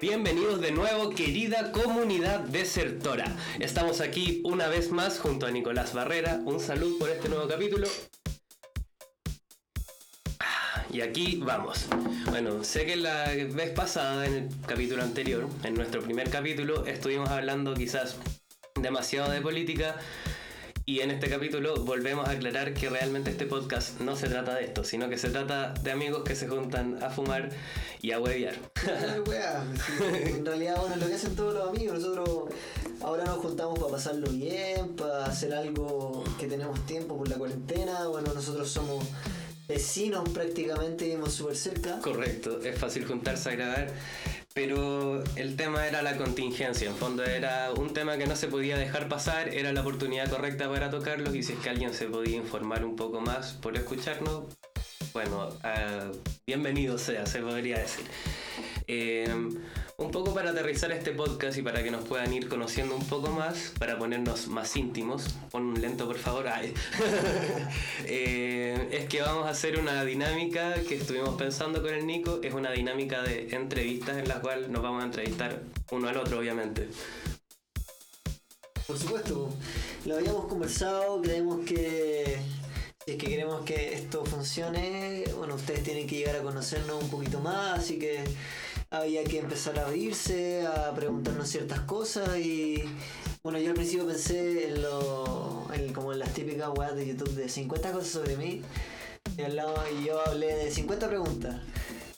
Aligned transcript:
Bienvenidos 0.00 0.60
de 0.60 0.72
nuevo, 0.72 1.10
querida 1.10 1.70
comunidad 1.72 2.40
desertora. 2.40 3.36
Estamos 3.60 4.00
aquí 4.00 4.42
una 4.44 4.66
vez 4.66 4.90
más 4.90 5.20
junto 5.20 5.46
a 5.46 5.50
Nicolás 5.50 5.94
Barrera. 5.94 6.40
Un 6.44 6.58
saludo 6.58 6.98
por 6.98 7.08
este 7.08 7.28
nuevo 7.28 7.46
capítulo. 7.46 7.86
Y 10.92 11.00
aquí 11.00 11.40
vamos. 11.42 11.86
Bueno, 12.28 12.62
sé 12.62 12.84
que 12.84 12.96
la 12.96 13.24
vez 13.24 13.70
pasada, 13.70 14.26
en 14.26 14.34
el 14.34 14.48
capítulo 14.66 15.02
anterior, 15.02 15.48
en 15.64 15.72
nuestro 15.74 16.02
primer 16.02 16.28
capítulo, 16.28 16.84
estuvimos 16.84 17.30
hablando 17.30 17.72
quizás 17.72 18.16
demasiado 18.78 19.30
de 19.30 19.40
política. 19.40 19.96
Y 20.84 21.00
en 21.00 21.10
este 21.10 21.30
capítulo 21.30 21.76
volvemos 21.84 22.28
a 22.28 22.32
aclarar 22.32 22.74
que 22.74 22.90
realmente 22.90 23.30
este 23.30 23.46
podcast 23.46 24.00
no 24.00 24.16
se 24.16 24.28
trata 24.28 24.54
de 24.56 24.64
esto, 24.64 24.84
sino 24.84 25.08
que 25.08 25.16
se 25.16 25.30
trata 25.30 25.72
de 25.82 25.92
amigos 25.92 26.24
que 26.24 26.34
se 26.34 26.46
juntan 26.46 27.02
a 27.02 27.08
fumar 27.08 27.48
y 28.02 28.10
a 28.10 28.20
huevear. 28.20 28.56
En 30.26 30.44
realidad, 30.44 30.76
bueno, 30.78 30.96
lo 30.96 31.06
que 31.06 31.14
hacen 31.14 31.34
todos 31.34 31.54
los 31.54 31.70
amigos, 31.70 32.00
nosotros 32.00 32.50
ahora 33.00 33.24
nos 33.24 33.36
juntamos 33.38 33.78
para 33.78 33.92
pasarlo 33.92 34.28
bien, 34.28 34.94
para 34.96 35.24
hacer 35.24 35.54
algo 35.54 36.22
que 36.38 36.48
tenemos 36.48 36.84
tiempo 36.84 37.16
por 37.16 37.28
la 37.30 37.36
cuarentena. 37.36 38.08
Bueno, 38.08 38.34
nosotros 38.34 38.68
somos 38.68 39.06
vecinos 39.72 40.28
prácticamente, 40.28 41.06
vivimos 41.06 41.32
súper 41.32 41.56
cerca. 41.56 41.98
Correcto, 42.00 42.60
es 42.62 42.78
fácil 42.78 43.06
juntarse 43.06 43.48
a 43.48 43.52
grabar, 43.52 43.92
pero 44.52 45.24
el 45.36 45.56
tema 45.56 45.86
era 45.86 46.02
la 46.02 46.16
contingencia, 46.18 46.88
en 46.88 46.94
fondo 46.94 47.24
era 47.24 47.72
un 47.72 47.94
tema 47.94 48.18
que 48.18 48.26
no 48.26 48.36
se 48.36 48.48
podía 48.48 48.76
dejar 48.76 49.08
pasar, 49.08 49.48
era 49.48 49.72
la 49.72 49.80
oportunidad 49.80 50.28
correcta 50.28 50.68
para 50.68 50.90
tocarlos 50.90 51.34
y 51.34 51.42
si 51.42 51.54
es 51.54 51.58
que 51.60 51.70
alguien 51.70 51.94
se 51.94 52.06
podía 52.06 52.36
informar 52.36 52.84
un 52.84 52.96
poco 52.96 53.20
más 53.20 53.54
por 53.54 53.74
escucharnos, 53.76 54.44
bueno, 55.14 55.48
ah, 55.62 56.10
bienvenido 56.46 56.98
sea, 56.98 57.24
se 57.24 57.40
podría 57.40 57.78
decir. 57.78 58.04
Eh, 58.86 59.26
un 60.02 60.10
poco 60.10 60.34
para 60.34 60.50
aterrizar 60.50 60.90
este 60.92 61.12
podcast 61.12 61.56
y 61.56 61.62
para 61.62 61.82
que 61.82 61.90
nos 61.90 62.04
puedan 62.04 62.32
ir 62.32 62.48
conociendo 62.48 62.96
un 62.96 63.06
poco 63.06 63.30
más, 63.30 63.72
para 63.78 63.98
ponernos 63.98 64.48
más 64.48 64.74
íntimos, 64.76 65.24
pon 65.50 65.64
un 65.64 65.80
lento 65.80 66.06
por 66.06 66.18
favor, 66.18 66.48
Ay. 66.48 66.74
Eh, 68.04 68.88
es 68.90 69.06
que 69.08 69.22
vamos 69.22 69.46
a 69.46 69.50
hacer 69.50 69.78
una 69.78 70.04
dinámica 70.04 70.74
que 70.88 70.96
estuvimos 70.96 71.36
pensando 71.36 71.80
con 71.82 71.94
el 71.94 72.06
Nico, 72.06 72.40
es 72.42 72.52
una 72.52 72.72
dinámica 72.72 73.22
de 73.22 73.48
entrevistas 73.54 74.16
en 74.18 74.28
la 74.28 74.40
cual 74.40 74.70
nos 74.72 74.82
vamos 74.82 75.02
a 75.02 75.06
entrevistar 75.06 75.62
uno 75.90 76.08
al 76.08 76.16
otro 76.16 76.38
obviamente. 76.38 76.88
Por 78.86 78.98
supuesto, 78.98 79.50
lo 80.04 80.16
habíamos 80.16 80.46
conversado, 80.46 81.20
creemos 81.22 81.64
que 81.64 82.40
si 83.04 83.12
es 83.12 83.16
que 83.16 83.26
queremos 83.26 83.64
que 83.64 83.94
esto 83.94 84.24
funcione, 84.24 85.24
bueno, 85.36 85.56
ustedes 85.56 85.82
tienen 85.82 86.06
que 86.06 86.18
llegar 86.18 86.36
a 86.36 86.42
conocernos 86.42 87.02
un 87.02 87.10
poquito 87.10 87.40
más, 87.40 87.80
así 87.80 87.98
que 87.98 88.22
había 88.92 89.24
que 89.24 89.38
empezar 89.38 89.78
a 89.78 89.86
abrirse, 89.86 90.66
a 90.66 90.94
preguntarnos 90.94 91.48
ciertas 91.48 91.80
cosas 91.80 92.38
y 92.38 92.84
bueno, 93.42 93.58
yo 93.58 93.70
al 93.70 93.74
principio 93.74 94.06
pensé 94.06 94.68
en 94.68 94.82
lo, 94.82 95.66
en 95.72 95.92
como 95.94 96.12
en 96.12 96.18
las 96.18 96.32
típicas 96.34 96.68
weas 96.76 96.94
de 96.94 97.08
YouTube 97.08 97.34
de 97.34 97.48
50 97.48 97.90
cosas 97.90 98.08
sobre 98.08 98.36
mí 98.36 98.60
y 99.36 99.42
al 99.42 99.56
lado 99.56 99.74
y 99.98 100.04
yo 100.04 100.20
hablé 100.26 100.54
de 100.54 100.70
50 100.70 101.08
preguntas 101.08 101.56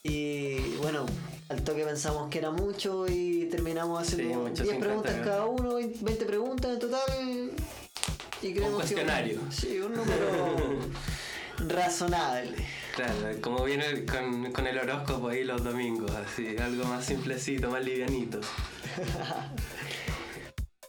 y 0.03 0.75
bueno, 0.83 1.06
al 1.48 1.62
toque 1.62 1.84
pensamos 1.84 2.28
que 2.28 2.39
era 2.39 2.50
mucho 2.50 3.06
y 3.09 3.47
terminamos 3.50 4.03
haciendo 4.03 4.41
mucho, 4.41 4.64
10 4.64 4.75
50, 4.75 4.86
preguntas 4.86 5.14
cada 5.25 5.47
uno, 5.47 5.75
20 5.77 6.25
preguntas 6.27 6.72
en 6.72 6.78
total 6.81 7.50
y 8.43 8.53
creemos 8.53 8.82
que 8.82 8.94
cuestionario. 8.94 9.41
sí, 9.50 9.78
un 9.78 9.94
número 9.94 10.27
razonable. 11.69 12.56
Claro, 12.94 13.41
como 13.41 13.65
viene 13.65 14.04
con, 14.04 14.53
con 14.53 14.66
el 14.66 14.78
horóscopo 14.78 15.28
ahí 15.28 15.44
los 15.44 15.62
domingos, 15.65 16.10
así, 16.12 16.56
algo 16.56 16.84
más 16.84 17.04
simplecito, 17.04 17.70
más 17.70 17.84
livianito. 17.84 18.41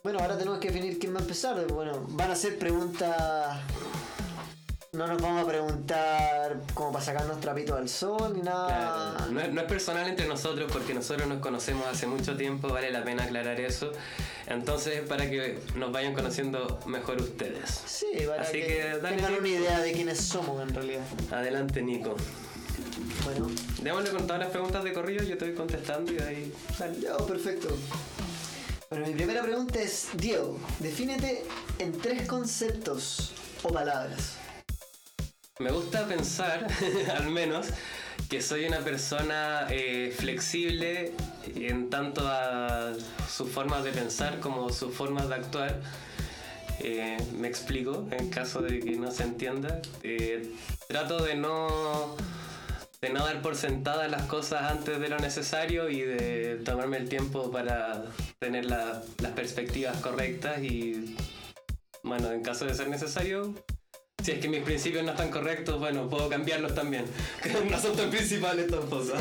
Bueno, 0.05 0.19
ahora 0.19 0.37
tenemos 0.37 0.59
que 0.59 0.67
definir 0.67 0.99
quién 0.99 1.15
va 1.15 1.17
a 1.17 1.21
empezar. 1.23 1.65
Bueno, 1.65 2.05
van 2.09 2.29
a 2.29 2.35
ser 2.35 2.59
preguntas. 2.59 3.57
No 4.95 5.07
nos 5.07 5.21
vamos 5.21 5.43
a 5.43 5.47
preguntar 5.47 6.57
como 6.73 6.91
para 6.93 7.03
sacarnos 7.03 7.39
trapitos 7.41 7.77
al 7.77 7.89
sol 7.89 8.33
ni 8.35 8.41
nada. 8.41 9.15
Claro, 9.17 9.31
no 9.31 9.41
es, 9.41 9.51
no 9.51 9.61
es 9.61 9.67
personal 9.67 10.07
entre 10.07 10.27
nosotros 10.27 10.71
porque 10.71 10.93
nosotros 10.93 11.27
nos 11.27 11.39
conocemos 11.39 11.85
hace 11.87 12.07
mucho 12.07 12.37
tiempo, 12.37 12.69
vale 12.69 12.91
la 12.91 13.03
pena 13.03 13.23
aclarar 13.23 13.59
eso. 13.59 13.91
Entonces, 14.47 15.01
para 15.01 15.29
que 15.29 15.59
nos 15.75 15.91
vayan 15.91 16.13
conociendo 16.13 16.79
mejor 16.85 17.19
ustedes. 17.21 17.81
Sí, 17.85 18.07
para 18.27 18.43
Así 18.43 18.59
que, 18.61 18.67
que 18.67 18.83
dale, 19.01 19.15
tengan 19.17 19.31
Nico. 19.31 19.39
una 19.41 19.49
idea 19.49 19.79
de 19.79 19.91
quiénes 19.91 20.19
somos 20.21 20.61
en 20.61 20.73
realidad. 20.73 21.03
Adelante, 21.31 21.81
Nico. 21.81 22.15
Bueno, 23.25 23.49
Démosle 23.81 24.11
con 24.11 24.27
todas 24.27 24.39
las 24.39 24.49
preguntas 24.51 24.83
de 24.83 24.93
corrido, 24.93 25.23
yo 25.23 25.37
te 25.37 25.45
voy 25.45 25.55
contestando 25.55 26.11
y 26.11 26.15
de 26.15 26.23
ahí. 26.23 26.53
Dale. 26.79 26.99
ya, 27.01 27.17
perfecto. 27.17 27.67
Bueno, 28.89 29.07
mi 29.07 29.13
primera 29.13 29.41
pregunta 29.41 29.81
es, 29.81 30.09
Diego, 30.13 30.57
defínete 30.79 31.43
en 31.79 31.91
tres 31.99 32.27
conceptos 32.27 33.31
o 33.63 33.69
palabras. 33.73 34.34
Me 35.59 35.71
gusta 35.71 36.05
pensar, 36.05 36.67
al 37.15 37.29
menos, 37.29 37.67
que 38.29 38.41
soy 38.41 38.65
una 38.65 38.79
persona 38.79 39.67
eh, 39.69 40.13
flexible 40.13 41.13
en 41.55 41.89
tanto 41.89 42.27
a 42.27 42.91
sus 43.29 43.49
formas 43.49 43.83
de 43.85 43.91
pensar 43.91 44.39
como 44.41 44.69
sus 44.69 44.93
formas 44.93 45.29
de 45.29 45.35
actuar. 45.35 45.79
Eh, 46.81 47.17
me 47.39 47.47
explico, 47.47 48.05
en 48.11 48.29
caso 48.29 48.61
de 48.61 48.81
que 48.81 48.97
no 48.97 49.11
se 49.11 49.23
entienda. 49.23 49.81
Eh, 50.03 50.51
trato 50.89 51.23
de 51.23 51.35
no, 51.35 52.17
de 53.01 53.09
no 53.11 53.23
dar 53.25 53.41
por 53.41 53.55
sentadas 53.55 54.11
las 54.11 54.23
cosas 54.23 54.69
antes 54.69 54.99
de 54.99 55.07
lo 55.07 55.17
necesario 55.19 55.89
y 55.89 56.01
de 56.01 56.61
tomarme 56.65 56.97
el 56.97 57.07
tiempo 57.07 57.49
para 57.49 58.03
tener 58.39 58.65
la- 58.65 59.01
las 59.19 59.31
perspectivas 59.31 59.95
correctas 60.01 60.61
y, 60.61 61.15
bueno, 62.03 62.29
en 62.33 62.41
caso 62.43 62.65
de 62.65 62.73
ser 62.73 62.89
necesario, 62.89 63.53
si 64.25 64.31
es 64.31 64.39
que 64.39 64.49
mis 64.49 64.63
principios 64.63 65.03
no 65.03 65.11
están 65.11 65.29
correctos, 65.29 65.77
bueno, 65.77 66.09
puedo 66.09 66.27
cambiarlos 66.27 66.73
también. 66.73 67.05
no 67.69 67.79
son 67.79 67.95
tan 67.95 68.09
principales 68.09 68.67
tampoco. 68.67 69.13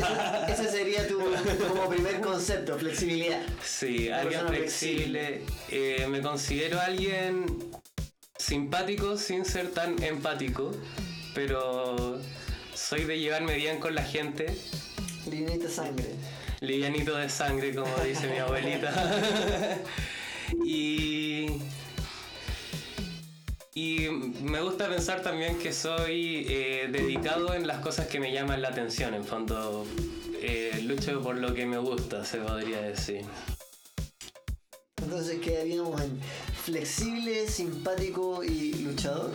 Ese 0.49 0.71
sería 0.71 1.07
tu 1.07 1.19
como 1.69 1.91
primer 1.91 2.23
concepto, 2.23 2.79
flexibilidad. 2.79 3.43
sí, 3.63 4.09
Una 4.09 4.21
alguien 4.23 4.49
flexible. 4.49 5.43
Eh, 5.69 6.07
me 6.09 6.23
considero 6.23 6.81
alguien 6.81 7.45
simpático 8.39 9.19
sin 9.19 9.45
ser 9.45 9.73
tan 9.73 10.03
empático, 10.03 10.71
pero 11.35 12.19
soy 12.73 13.05
de 13.05 13.21
llevarme 13.21 13.57
bien 13.57 13.81
con 13.81 13.95
la 13.95 14.05
gente. 14.05 14.57
Linita 15.31 15.69
sangre. 15.69 16.15
Livianito 16.63 17.15
de 17.15 17.29
sangre, 17.29 17.75
como 17.75 17.95
dice 17.99 18.27
mi 18.27 18.39
abuelita. 18.39 19.83
y. 20.65 21.61
Y 23.75 24.09
me 24.43 24.61
gusta 24.61 24.89
pensar 24.89 25.23
también 25.23 25.59
que 25.59 25.73
soy 25.73 26.47
eh, 26.49 26.89
dedicado 26.93 27.55
en 27.55 27.67
las 27.67 27.79
cosas 27.81 28.07
que 28.07 28.21
me 28.21 28.33
llaman 28.33 28.63
la 28.63 28.69
atención. 28.69 29.15
En 29.15 29.25
fondo, 29.25 29.85
eh, 30.41 30.81
lucho 30.85 31.21
por 31.21 31.37
lo 31.37 31.53
que 31.55 31.67
me 31.67 31.79
gusta, 31.79 32.25
se 32.25 32.39
podría 32.39 32.81
decir. 32.83 33.23
Entonces 35.03 35.41
quedaríamos 35.41 36.01
en 36.01 36.21
flexible, 36.63 37.49
simpático 37.49 38.45
y 38.45 38.75
luchador. 38.75 39.33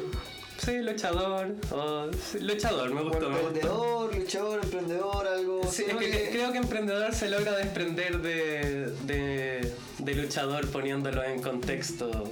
Sí, 0.58 0.78
luchador. 0.80 1.56
o- 1.72 2.10
sí, 2.14 2.40
luchador, 2.40 2.94
me 2.94 3.02
O 3.02 3.04
gustó, 3.10 3.30
me 3.30 3.36
gustó. 3.40 3.48
emprendedor, 3.48 4.16
luchador, 4.16 4.60
emprendedor, 4.64 5.28
algo. 5.28 5.62
Sí, 5.72 5.84
creo 5.84 6.00
es 6.00 6.06
que 6.06 6.24
que- 6.24 6.30
creo 6.32 6.52
que 6.54 6.58
emprendedor 6.60 7.14
se 7.14 7.30
logra 7.30 7.58
desprender 7.58 8.22
de, 8.22 8.92
de, 9.06 9.74
de 10.00 10.16
luchador 10.16 10.70
poniéndolo 10.70 11.24
en 11.24 11.42
contexto 11.42 12.30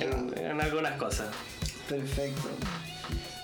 en, 0.00 0.38
en 0.38 0.60
algunas 0.60 0.96
cosas. 0.98 1.28
Perfecto. 1.88 2.48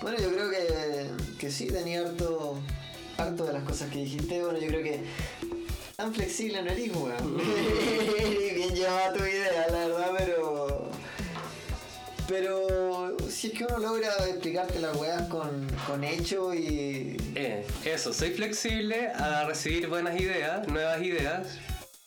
Bueno, 0.01 0.19
yo 0.19 0.31
creo 0.31 0.49
que, 0.51 1.07
que 1.39 1.51
sí, 1.51 1.67
tenía 1.67 2.01
harto, 2.01 2.59
harto 3.17 3.45
de 3.45 3.53
las 3.53 3.63
cosas 3.63 3.89
que 3.89 3.99
dijiste. 3.99 4.41
Bueno, 4.43 4.59
yo 4.59 4.67
creo 4.67 4.83
que 4.83 5.01
tan 5.95 6.13
flexible 6.13 6.61
no 6.61 6.71
eres, 6.71 6.95
weón. 6.95 7.37
Bien 8.55 8.75
llevaba 8.75 9.13
tu 9.13 9.23
idea, 9.23 9.67
la 9.71 9.87
verdad, 9.87 10.11
pero. 10.17 10.91
Pero 12.27 13.15
si 13.29 13.47
es 13.47 13.53
que 13.53 13.65
uno 13.65 13.79
logra 13.79 14.09
explicarte 14.27 14.79
las 14.79 14.95
weas 14.95 15.27
con, 15.27 15.67
con 15.87 16.03
hecho 16.03 16.53
y. 16.53 17.17
Eh, 17.35 17.65
eso, 17.83 18.13
soy 18.13 18.31
flexible 18.31 19.07
a 19.07 19.45
recibir 19.45 19.87
buenas 19.87 20.19
ideas, 20.19 20.67
nuevas 20.67 21.01
ideas, 21.01 21.57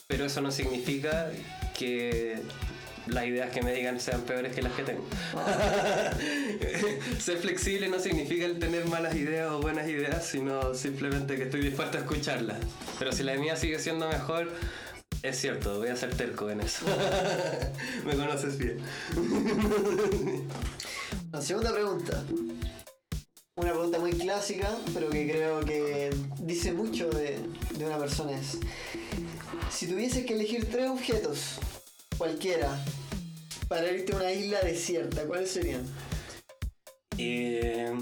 pero 0.06 0.26
eso 0.26 0.40
no 0.40 0.52
significa 0.52 1.30
que 1.76 2.42
las 3.10 3.26
ideas 3.26 3.50
que 3.50 3.62
me 3.62 3.72
digan 3.72 4.00
sean 4.00 4.22
peores 4.22 4.54
que 4.54 4.62
las 4.62 4.72
que 4.72 4.82
tengo. 4.82 5.04
Ser 7.18 7.38
flexible 7.38 7.88
no 7.88 7.98
significa 7.98 8.46
el 8.46 8.58
tener 8.58 8.86
malas 8.86 9.14
ideas 9.14 9.50
o 9.50 9.60
buenas 9.60 9.88
ideas, 9.88 10.26
sino 10.26 10.74
simplemente 10.74 11.36
que 11.36 11.44
estoy 11.44 11.60
dispuesto 11.60 11.98
a 11.98 12.00
escucharlas. 12.00 12.58
Pero 12.98 13.12
si 13.12 13.22
la 13.22 13.34
mía 13.34 13.56
sigue 13.56 13.78
siendo 13.78 14.08
mejor, 14.08 14.52
es 15.22 15.40
cierto, 15.40 15.78
voy 15.78 15.88
a 15.88 15.96
ser 15.96 16.14
terco 16.14 16.48
en 16.50 16.60
eso. 16.60 16.86
me 18.06 18.14
conoces 18.14 18.56
bien. 18.56 18.78
La 21.32 21.40
segunda 21.40 21.72
pregunta. 21.72 22.22
Una 23.56 23.72
pregunta 23.72 23.98
muy 23.98 24.12
clásica, 24.12 24.70
pero 24.94 25.10
que 25.10 25.28
creo 25.28 25.60
que 25.60 26.10
dice 26.40 26.72
mucho 26.72 27.10
de, 27.10 27.38
de 27.76 27.84
una 27.84 27.98
persona 27.98 28.38
es, 28.38 28.58
si 29.72 29.88
tuvieses 29.88 30.24
que 30.24 30.34
elegir 30.34 30.70
tres 30.70 30.88
objetos, 30.88 31.58
cualquiera, 32.18 32.76
para 33.68 33.90
irte 33.92 34.12
a 34.12 34.16
una 34.16 34.32
isla 34.32 34.60
desierta, 34.60 35.22
¿cuáles 35.22 35.50
serían? 35.52 35.82
Eh, 37.16 37.92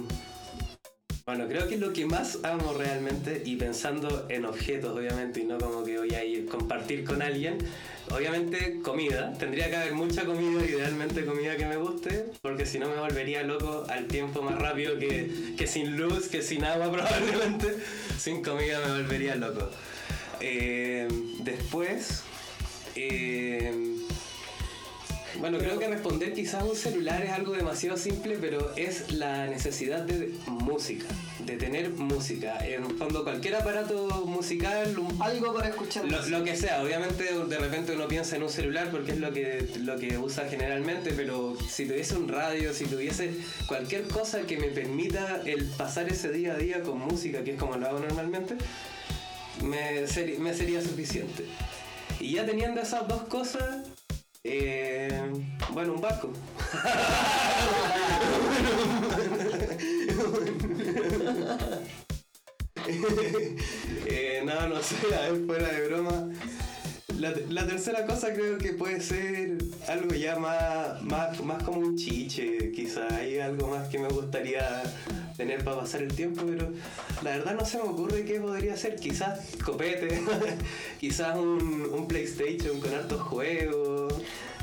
bueno, 1.27 1.47
creo 1.49 1.69
que 1.69 1.77
lo 1.77 1.93
que 1.93 2.07
más 2.07 2.39
amo 2.43 2.73
realmente, 2.73 3.43
y 3.45 3.57
pensando 3.57 4.27
en 4.31 4.47
objetos, 4.47 4.97
obviamente, 4.97 5.41
y 5.41 5.45
no 5.45 5.59
como 5.59 5.85
que 5.85 5.99
voy 5.99 6.15
a 6.15 6.25
ir 6.25 6.47
compartir 6.47 7.05
con 7.05 7.21
alguien, 7.21 7.59
obviamente 8.11 8.81
comida. 8.81 9.33
Tendría 9.35 9.69
que 9.69 9.77
haber 9.77 9.95
mucha 9.95 10.25
comida, 10.25 10.65
idealmente 10.65 11.27
comida 11.27 11.57
que 11.57 11.67
me 11.67 11.77
guste, 11.77 12.27
porque 12.41 12.65
si 12.65 12.79
no 12.79 12.89
me 12.89 12.97
volvería 12.97 13.43
loco 13.43 13.85
al 13.89 14.07
tiempo 14.07 14.41
más 14.41 14.57
rápido 14.59 14.99
que, 14.99 15.55
que 15.59 15.67
sin 15.67 15.97
luz, 15.97 16.29
que 16.29 16.43
sin 16.43 16.65
agua 16.65 16.91
probablemente. 16.93 17.75
Sin 18.19 18.43
comida 18.43 18.81
me 18.87 19.03
volvería 19.03 19.35
loco. 19.35 19.69
Eh, 20.41 21.09
después... 21.43 22.23
eh, 22.95 23.95
bueno, 25.41 25.59
creo 25.59 25.79
que 25.79 25.87
responder 25.88 26.33
quizás 26.35 26.62
un 26.62 26.75
celular 26.77 27.23
es 27.23 27.31
algo 27.31 27.53
demasiado 27.53 27.97
simple, 27.97 28.37
pero 28.41 28.73
es 28.77 29.12
la 29.12 29.47
necesidad 29.47 30.00
de 30.03 30.33
música, 30.47 31.06
de 31.44 31.56
tener 31.56 31.91
música. 31.91 32.59
En 32.67 32.97
fondo, 32.99 33.23
cualquier 33.25 33.56
aparato 33.56 34.25
musical, 34.27 34.99
un- 34.99 35.21
Algo 35.23 35.55
para 35.55 35.69
escuchar. 35.69 36.05
lo, 36.05 36.27
lo 36.27 36.44
que 36.44 36.56
sea. 36.56 36.83
Obviamente, 36.83 37.25
de 37.25 37.59
repente 37.59 37.93
uno 37.93 38.09
piensa 38.09 38.37
en 38.37 38.43
un 38.44 38.50
celular 38.50 38.91
porque 38.91 39.12
es 39.12 39.19
lo 39.19 39.33
que, 39.33 39.67
lo 39.81 39.97
que 39.97 40.19
usa 40.19 40.49
generalmente, 40.49 41.12
pero 41.12 41.56
si 41.69 41.87
tuviese 41.87 42.17
un 42.17 42.29
radio, 42.29 42.73
si 42.73 42.87
tuviese 42.87 43.31
cualquier 43.67 44.09
cosa 44.09 44.43
que 44.43 44.56
me 44.59 44.69
permita 44.69 45.43
el 45.44 45.65
pasar 45.65 46.09
ese 46.09 46.31
día 46.32 46.55
a 46.55 46.56
día 46.56 46.82
con 46.82 46.99
música, 46.99 47.44
que 47.44 47.53
es 47.53 47.59
como 47.59 47.77
lo 47.77 47.87
hago 47.87 48.00
normalmente, 48.00 48.55
me, 49.62 50.05
seri- 50.06 50.39
me 50.39 50.55
sería 50.55 50.82
suficiente. 50.82 51.44
Y 52.21 52.32
ya 52.35 52.47
teniendo 52.47 52.81
esas 52.81 53.06
dos 53.09 53.23
cosas, 53.25 53.87
eh, 54.48 55.32
bueno, 55.72 55.94
un 55.94 56.00
barco. 56.00 56.31
Eh, 64.08 64.43
no, 64.44 64.69
no 64.69 64.81
sé, 64.82 64.96
a 65.14 65.32
ver, 65.32 65.46
fuera 65.46 65.69
de 65.69 65.88
broma. 65.88 66.28
La, 67.19 67.33
la 67.49 67.67
tercera 67.67 68.05
cosa 68.05 68.35
creo 68.35 68.59
que 68.59 68.73
puede 68.75 69.01
ser 69.01 69.57
algo 69.89 70.15
ya 70.15 70.39
más, 70.39 71.03
más, 71.03 71.43
más 71.43 71.63
como 71.63 71.81
un 71.81 71.97
chiche, 71.97 72.71
quizá 72.73 73.07
hay 73.17 73.39
algo 73.39 73.69
más 73.69 73.89
que 73.89 73.99
me 73.99 74.09
gustaría 74.09 74.83
tener 75.37 75.65
para 75.65 75.81
pasar 75.81 76.03
el 76.03 76.15
tiempo, 76.15 76.43
pero 76.47 76.71
la 77.23 77.39
verdad 77.39 77.55
no 77.55 77.65
se 77.65 77.79
me 77.79 77.85
ocurre 77.85 78.25
qué 78.25 78.39
podría 78.39 78.77
ser, 78.77 78.97
quizás 78.97 79.41
copete, 79.65 80.23
quizás 81.01 81.37
un, 81.37 81.89
un 81.91 82.07
PlayStation 82.07 82.81
con 82.81 82.95
hartos 82.95 83.23
juegos. 83.23 84.15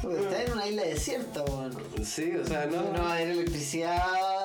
Porque 0.04 0.20
estás 0.22 0.42
en 0.48 0.52
una 0.52 0.68
isla 0.68 0.84
desierta, 0.84 1.44
weón. 1.44 1.78
Sí, 2.04 2.34
o 2.36 2.46
sea, 2.46 2.66
no... 2.66 2.92
No 2.92 3.08
haber 3.08 3.30
electricidad, 3.30 3.98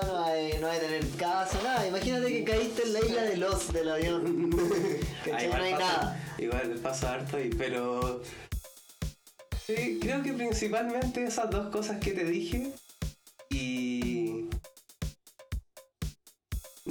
no 0.06 0.24
a, 0.24 0.30
no 0.60 0.68
a 0.70 0.78
tener 0.78 1.06
casa, 1.18 1.58
nada. 1.64 1.84
Imagínate 1.86 2.28
que 2.28 2.44
caíste 2.44 2.82
en 2.84 2.92
la 2.92 3.00
isla 3.00 3.22
de 3.24 3.36
los 3.38 3.72
del 3.72 3.88
avión. 3.90 4.50
Igual 5.26 5.50
No 5.58 5.64
hay 5.64 5.72
pasa- 5.72 5.78
nada. 5.78 6.34
Igual 6.38 6.78
pasa 6.80 7.14
harto 7.14 7.36
ahí, 7.38 7.50
pero. 7.58 8.22
Sí, 9.66 9.98
creo 10.00 10.22
que 10.22 10.32
principalmente 10.32 11.24
esas 11.24 11.50
dos 11.50 11.70
cosas 11.70 11.98
que 11.98 12.12
te 12.12 12.24
dije. 12.24 12.70
Y. 13.50 14.37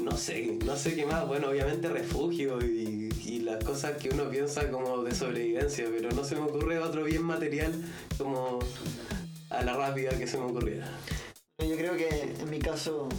No 0.03 0.15
sé, 0.15 0.57
no 0.65 0.75
sé 0.75 0.95
qué 0.95 1.05
más. 1.05 1.27
Bueno, 1.27 1.49
obviamente 1.49 1.89
refugio 1.89 2.59
y, 2.61 3.09
y 3.25 3.39
las 3.39 3.63
cosas 3.63 3.97
que 3.97 4.09
uno 4.09 4.29
piensa 4.29 4.69
como 4.69 5.03
de 5.03 5.13
sobrevivencia, 5.13 5.85
pero 5.91 6.11
no 6.11 6.23
se 6.23 6.35
me 6.35 6.41
ocurre 6.41 6.79
otro 6.79 7.03
bien 7.03 7.23
material 7.23 7.73
como 8.17 8.59
a 9.49 9.63
la 9.63 9.73
rápida 9.73 10.11
que 10.11 10.27
se 10.27 10.37
me 10.37 10.45
ocurriera. 10.45 10.87
Yo 11.59 11.75
creo 11.75 11.97
que 11.97 12.35
en 12.39 12.49
mi 12.49 12.59
caso 12.59 13.09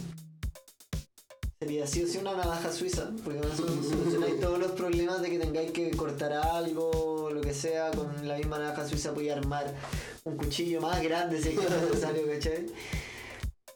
sería 1.59 1.85
sí 1.85 2.03
o 2.03 2.07
sí 2.07 2.17
una 2.19 2.35
navaja 2.35 2.71
suiza, 2.71 3.11
porque 3.23 3.39
con 3.39 3.51
eso 3.51 3.67
solucionáis 3.67 4.39
todos 4.39 4.59
los 4.59 4.71
problemas 4.71 5.21
de 5.21 5.29
que 5.29 5.39
tengáis 5.39 5.71
que 5.71 5.91
cortar 5.91 6.31
algo, 6.31 7.29
lo 7.33 7.41
que 7.41 7.53
sea, 7.53 7.91
con 7.91 8.25
la 8.25 8.37
misma 8.37 8.59
navaja 8.59 8.87
suiza 8.87 9.13
podéis 9.13 9.33
armar 9.33 9.75
un 10.23 10.37
cuchillo 10.37 10.79
más 10.79 11.03
grande 11.03 11.41
si 11.41 11.49
es 11.49 11.59
que 11.59 11.65
es 11.65 11.71
necesario, 11.71 12.25
¿cachai? 12.27 12.67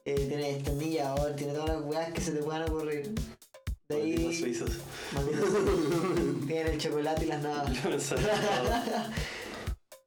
Eh, 0.05 0.15
tiene 0.27 0.53
destornillador, 0.55 1.35
tiene 1.35 1.53
todas 1.53 1.69
las 1.69 1.85
weas 1.85 2.11
que 2.13 2.21
se 2.21 2.31
te 2.31 2.43
puedan 2.43 2.63
ocurrir. 2.63 3.13
De 3.89 3.97
Malditos 3.97 4.25
ahí, 4.25 4.39
suizos. 4.39 4.71
malditos 5.13 5.49
suizos. 5.49 6.47
tienen 6.47 6.67
el 6.73 6.77
chocolate 6.77 7.25
y 7.25 7.27
las 7.27 7.41
todo. 7.41 7.63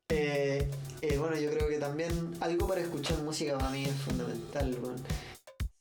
Eh, 0.09 0.69
eh, 1.03 1.19
bueno, 1.19 1.37
yo 1.37 1.51
creo 1.51 1.69
que 1.69 1.79
también 1.79 2.11
algo 2.41 2.69
para 2.69 2.81
escuchar 2.81 3.19
música 3.23 3.59
para 3.59 3.71
mí 3.71 3.85
es 3.85 3.95
fundamental. 3.97 4.77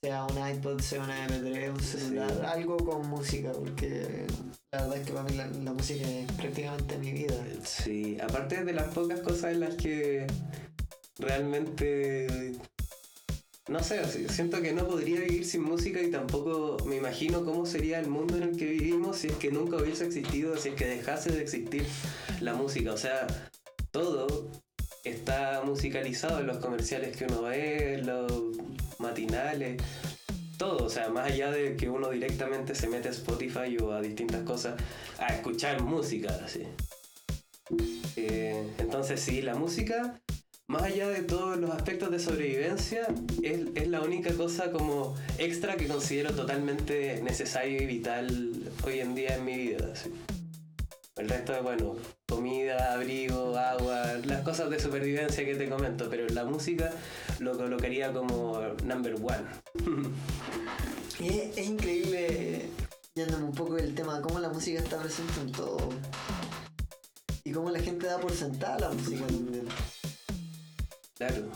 Sea 0.02 0.24
un 0.26 0.50
iPod, 0.56 0.80
sea 0.82 1.04
una 1.04 1.28
MP3, 1.28 1.70
un 1.72 1.80
celular, 1.80 2.32
Sí. 2.32 2.46
algo 2.46 2.78
con 2.78 3.08
música, 3.08 3.52
porque 3.52 4.26
la 4.72 4.82
verdad 4.82 4.98
es 4.98 5.06
que 5.06 5.14
para 5.14 5.24
mí 5.30 5.36
la, 5.36 5.48
la 5.48 5.74
música 5.74 6.08
es 6.10 6.32
prácticamente 6.32 6.98
mi 6.98 7.12
vida. 7.12 7.36
Sí, 7.64 8.18
aparte 8.20 8.64
de 8.64 8.74
las 8.74 8.88
pocas 8.94 9.20
cosas 9.20 9.54
en 9.54 9.60
las 9.60 9.76
que 9.76 10.26
realmente 11.20 12.54
no 13.68 13.84
sé, 13.84 14.30
siento 14.30 14.62
que 14.62 14.74
no 14.74 14.88
podría 14.88 15.22
vivir 15.22 15.46
sin 15.46 15.64
música 15.64 16.00
y 16.00 16.12
tampoco 16.12 16.78
me 16.86 16.98
imagino 16.98 17.44
cómo 17.44 17.66
sería 17.66 18.00
el 18.00 18.08
mundo 18.08 18.38
en 18.38 18.44
el 18.44 18.58
que 18.58 18.66
vivimos 18.66 19.18
si 19.18 19.28
es 19.28 19.34
que 19.34 19.52
nunca 19.52 19.78
hubiese 19.78 20.06
existido, 20.06 20.56
si 20.58 20.70
es 20.70 20.76
que 20.76 20.86
dejase 20.86 21.32
de 21.32 21.42
existir 21.42 21.84
la 22.42 22.54
música. 22.54 22.94
O 22.94 22.98
sea, 22.98 23.26
todo 23.90 24.52
está 25.04 25.64
musicalizado 25.66 26.42
en 26.42 26.48
los 26.48 26.58
comerciales 26.58 27.18
que 27.18 27.26
uno 27.26 27.44
ve, 27.44 27.96
en 27.96 28.06
los 28.06 28.32
matinales, 29.00 29.82
todo. 30.60 30.86
O 30.86 30.90
sea, 30.90 31.10
más 31.10 31.32
allá 31.32 31.50
de 31.50 31.76
que 31.76 31.90
uno 31.90 32.10
directamente 32.12 32.76
se 32.76 32.88
mete 32.88 33.08
a 33.08 33.12
Spotify 33.12 33.78
o 33.82 33.94
a 33.94 34.02
distintas 34.02 34.44
cosas 34.44 34.76
a 35.18 35.34
escuchar 35.34 35.82
música, 35.82 36.40
así. 36.44 36.64
Eh, 38.16 38.64
entonces 38.78 39.20
sí, 39.20 39.42
la 39.42 39.56
música, 39.56 40.22
más 40.68 40.84
allá 40.84 41.10
de 41.10 41.22
todos 41.22 41.58
los 41.58 41.70
aspectos 41.72 42.10
de 42.12 42.20
sobrevivencia, 42.20 43.08
es, 43.44 43.62
es 43.76 43.88
la 43.88 44.02
única 44.02 44.34
cosa 44.34 44.72
como 44.72 45.16
extra 45.38 45.76
que 45.76 45.88
considero 45.88 46.34
totalmente 46.34 47.22
necesario 47.22 47.82
y 47.82 47.86
vital 47.86 48.72
hoy 48.84 49.00
en 49.00 49.14
día 49.16 49.36
en 49.36 49.46
mi 49.46 49.56
vida. 49.56 49.94
El 51.18 51.30
resto 51.30 51.56
es, 51.56 51.64
bueno, 51.64 51.96
comida, 52.28 52.94
abrigo, 52.94 53.56
agua, 53.56 54.16
las 54.26 54.42
cosas 54.42 54.70
de 54.70 54.80
supervivencia 54.80 55.46
que 55.46 55.56
te 55.56 55.70
comento, 55.70 56.10
pero 56.10 56.28
la 56.28 56.44
música 56.44 56.92
lo 57.40 57.56
colocaría 57.56 58.12
como 58.12 58.60
number 58.84 59.16
one. 59.16 59.46
Es, 61.18 61.58
es 61.58 61.68
increíble, 61.68 62.66
yéndome 63.16 63.46
un 63.46 63.54
poco 63.54 63.76
del 63.76 63.96
tema, 63.96 64.22
cómo 64.22 64.40
la 64.40 64.50
música 64.50 64.80
está 64.80 65.00
presente 65.00 65.40
en 65.40 65.52
todo. 65.54 65.78
Y 67.46 67.54
cómo 67.54 67.70
la 67.70 67.80
gente 67.80 68.06
da 68.08 68.20
por 68.20 68.34
sentada 68.34 68.80
la 68.80 68.90
música 68.90 69.26
también. 69.26 69.66
Claro. 71.28 71.50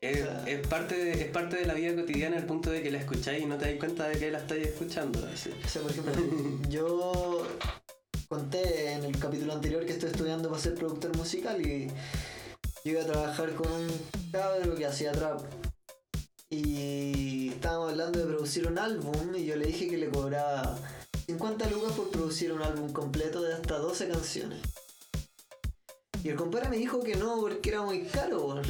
Es, 0.00 0.26
es 0.46 0.66
parte 0.66 0.96
de, 0.96 1.12
es 1.12 1.30
parte 1.30 1.56
de 1.56 1.66
la 1.66 1.74
vida 1.74 1.94
cotidiana 1.94 2.38
al 2.38 2.46
punto 2.46 2.70
de 2.70 2.82
que 2.82 2.90
la 2.90 2.98
escucháis 2.98 3.42
y 3.42 3.46
no 3.46 3.58
te 3.58 3.66
das 3.66 3.78
cuenta 3.78 4.08
de 4.08 4.18
que 4.18 4.30
la 4.30 4.38
estáis 4.38 4.68
escuchando. 4.68 5.28
así. 5.32 5.50
O 5.64 5.68
sea, 5.68 5.82
por 5.82 5.90
ejemplo, 5.90 6.14
yo 6.70 7.46
conté 8.28 8.92
en 8.92 9.04
el 9.04 9.18
capítulo 9.18 9.52
anterior 9.52 9.84
que 9.84 9.92
estoy 9.92 10.10
estudiando 10.10 10.48
para 10.48 10.62
ser 10.62 10.74
productor 10.74 11.14
musical 11.16 11.60
y 11.60 11.88
yo 12.84 12.92
iba 12.92 13.02
a 13.02 13.06
trabajar 13.06 13.52
con 13.54 13.70
un 13.70 13.88
cabro 14.32 14.74
que 14.74 14.86
hacía 14.86 15.12
trap. 15.12 15.40
Y 16.48 17.50
estábamos 17.50 17.90
hablando 17.90 18.18
de 18.20 18.26
producir 18.26 18.66
un 18.66 18.78
álbum 18.78 19.34
y 19.36 19.44
yo 19.44 19.56
le 19.56 19.66
dije 19.66 19.86
que 19.86 19.98
le 19.98 20.08
cobraba 20.08 20.78
50 21.26 21.68
lucas 21.68 21.92
por 21.92 22.10
producir 22.10 22.52
un 22.52 22.62
álbum 22.62 22.92
completo 22.92 23.42
de 23.42 23.52
hasta 23.52 23.78
12 23.78 24.08
canciones. 24.08 24.60
Y 26.22 26.28
el 26.28 26.36
compadre 26.36 26.68
me 26.68 26.76
dijo 26.76 27.00
que 27.00 27.16
no 27.16 27.40
porque 27.40 27.70
era 27.70 27.80
muy 27.82 28.02
caro, 28.02 28.46
weón. 28.46 28.62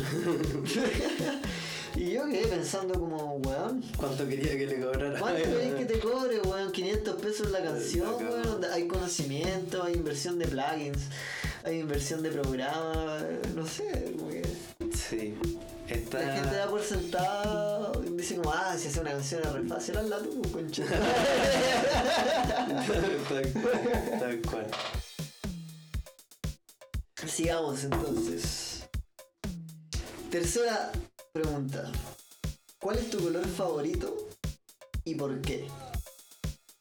y 1.97 2.13
yo 2.13 2.29
quedé 2.29 2.47
pensando 2.47 2.95
como, 2.95 3.39
weón, 3.39 3.83
¿Cuánto 3.97 4.29
quería 4.29 4.57
que 4.57 4.67
le 4.67 4.81
cobrara? 4.81 5.19
¿Cuánto 5.19 5.43
querés 5.51 5.75
que 5.75 5.85
te 5.85 5.99
cobre, 5.99 6.41
weón? 6.43 6.71
500 6.71 7.21
pesos 7.21 7.51
la 7.51 7.61
canción, 7.63 8.15
weón. 8.15 8.65
Hay 8.73 8.87
conocimiento, 8.87 9.83
hay 9.83 9.95
inversión 9.95 10.39
de 10.39 10.47
plugins, 10.47 11.03
hay 11.65 11.81
inversión 11.81 12.23
de 12.23 12.31
programa, 12.31 13.19
no 13.57 13.67
sé, 13.67 14.15
que. 14.31 14.43
Sí. 14.97 15.35
Esta... 15.89 16.23
La 16.23 16.35
gente 16.35 16.55
da 16.55 16.69
por 16.69 16.83
sentado, 16.83 18.01
dice 18.13 18.37
como, 18.37 18.53
ah, 18.53 18.77
si 18.79 18.87
hace 18.87 19.01
una 19.01 19.11
canción 19.11 19.41
es 19.43 19.53
re 19.53 19.65
fácil, 19.65 19.97
hazla 19.97 20.19
tú, 20.19 20.41
concha. 20.53 20.85
Tal 24.21 24.41
cual. 24.43 24.67
Sigamos 27.27 27.85
entonces. 27.85 28.89
Tercera 30.31 30.91
pregunta. 31.33 31.91
¿Cuál 32.81 32.99
es 32.99 33.11
tu 33.11 33.19
color 33.19 33.47
favorito 33.47 34.29
y 35.05 35.15
por 35.15 35.41
qué? 35.43 35.67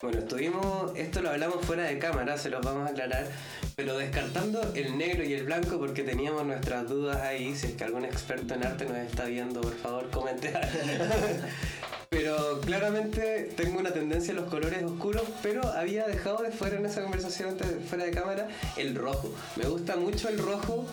Bueno, 0.02 0.20
estuvimos, 0.20 0.94
esto 0.96 1.22
lo 1.22 1.32
hablamos 1.32 1.66
fuera 1.66 1.84
de 1.84 2.00
cámara, 2.00 2.38
se 2.38 2.50
los 2.50 2.66
vamos 2.66 2.88
a 2.88 2.92
aclarar, 2.92 3.28
pero 3.76 3.98
descartando 3.98 4.62
el 4.74 4.98
negro 4.98 5.26
y 5.26 5.34
el 5.34 5.44
blanco 5.44 5.78
porque 5.78 6.04
teníamos 6.04 6.46
nuestras 6.46 6.88
dudas 6.88 7.18
ahí, 7.18 7.54
si 7.54 7.68
es 7.68 7.74
que 7.74 7.84
algún 7.84 8.06
experto 8.06 8.54
en 8.54 8.66
arte 8.66 8.86
nos 8.86 8.98
está 8.98 9.26
viendo, 9.26 9.60
por 9.60 9.76
favor, 9.76 10.10
comente. 10.10 10.54
pero 12.20 12.60
claramente 12.62 13.52
tengo 13.56 13.80
una 13.80 13.92
tendencia 13.92 14.34
a 14.34 14.36
los 14.36 14.50
colores 14.50 14.84
oscuros, 14.84 15.24
pero 15.42 15.66
había 15.68 16.08
dejado 16.08 16.44
de 16.44 16.52
fuera 16.52 16.78
en 16.78 16.86
esa 16.86 17.02
conversación 17.02 17.56
fuera 17.88 18.04
de 18.04 18.12
cámara 18.12 18.48
el 18.78 18.96
rojo. 18.96 19.34
Me 19.56 19.66
gusta 19.66 19.96
mucho 19.96 20.28
el 20.28 20.38
rojo 20.38 20.86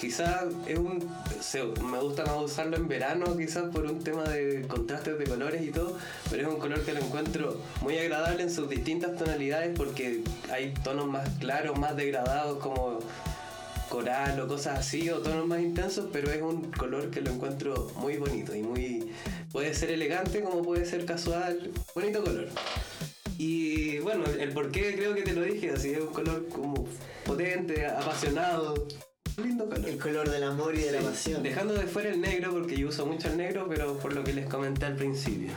quizás 0.00 0.46
es 0.66 0.76
un. 0.76 0.98
me 1.88 2.00
gusta 2.00 2.24
más 2.24 2.36
usarlo 2.42 2.76
en 2.76 2.88
verano, 2.88 3.36
quizás 3.36 3.70
por 3.70 3.84
un 3.84 4.02
tema 4.02 4.24
de 4.24 4.66
contrastes 4.66 5.16
de 5.16 5.24
colores 5.24 5.62
y 5.62 5.70
todo, 5.70 5.96
pero 6.28 6.42
es 6.42 6.48
un 6.52 6.58
color 6.58 6.84
que 6.84 6.92
lo 6.92 6.98
encuentro 6.98 7.56
muy 7.82 7.96
agradable 7.98 8.42
en 8.42 8.50
sus 8.50 8.68
distintas 8.68 9.16
tonalidades 9.16 9.76
porque 9.76 10.24
hay 10.50 10.74
tonos 10.82 11.06
más 11.06 11.28
claros, 11.38 11.78
más 11.78 11.94
degradados 11.94 12.58
como 12.58 12.98
coral 13.92 14.40
o 14.40 14.48
cosas 14.48 14.78
así, 14.78 15.10
o 15.10 15.18
tonos 15.18 15.46
más 15.46 15.60
intensos, 15.60 16.06
pero 16.10 16.32
es 16.32 16.40
un 16.40 16.70
color 16.72 17.10
que 17.10 17.20
lo 17.20 17.30
encuentro 17.30 17.90
muy 17.96 18.16
bonito 18.16 18.54
y 18.54 18.62
muy. 18.62 19.12
puede 19.52 19.74
ser 19.74 19.90
elegante 19.90 20.40
como 20.40 20.62
puede 20.62 20.86
ser 20.86 21.04
casual, 21.04 21.70
bonito 21.94 22.24
color. 22.24 22.48
Y 23.36 23.98
bueno, 23.98 24.24
el 24.24 24.50
por 24.52 24.70
qué 24.70 24.94
creo 24.96 25.14
que 25.14 25.20
te 25.20 25.34
lo 25.34 25.42
dije, 25.42 25.72
así 25.72 25.90
es 25.90 26.00
un 26.00 26.06
color 26.06 26.48
como 26.48 26.86
potente, 27.26 27.86
apasionado, 27.86 28.86
lindo 29.36 29.68
color. 29.68 29.86
El 29.86 29.98
color 29.98 30.30
del 30.30 30.44
amor 30.44 30.74
y 30.74 30.80
de 30.80 30.92
la 30.92 31.02
pasión. 31.02 31.42
Dejando 31.42 31.74
de 31.74 31.86
fuera 31.86 32.08
el 32.08 32.20
negro, 32.22 32.50
porque 32.50 32.78
yo 32.78 32.88
uso 32.88 33.04
mucho 33.04 33.28
el 33.28 33.36
negro, 33.36 33.66
pero 33.68 33.98
por 33.98 34.14
lo 34.14 34.24
que 34.24 34.32
les 34.32 34.48
comenté 34.48 34.86
al 34.86 34.96
principio. 34.96 35.52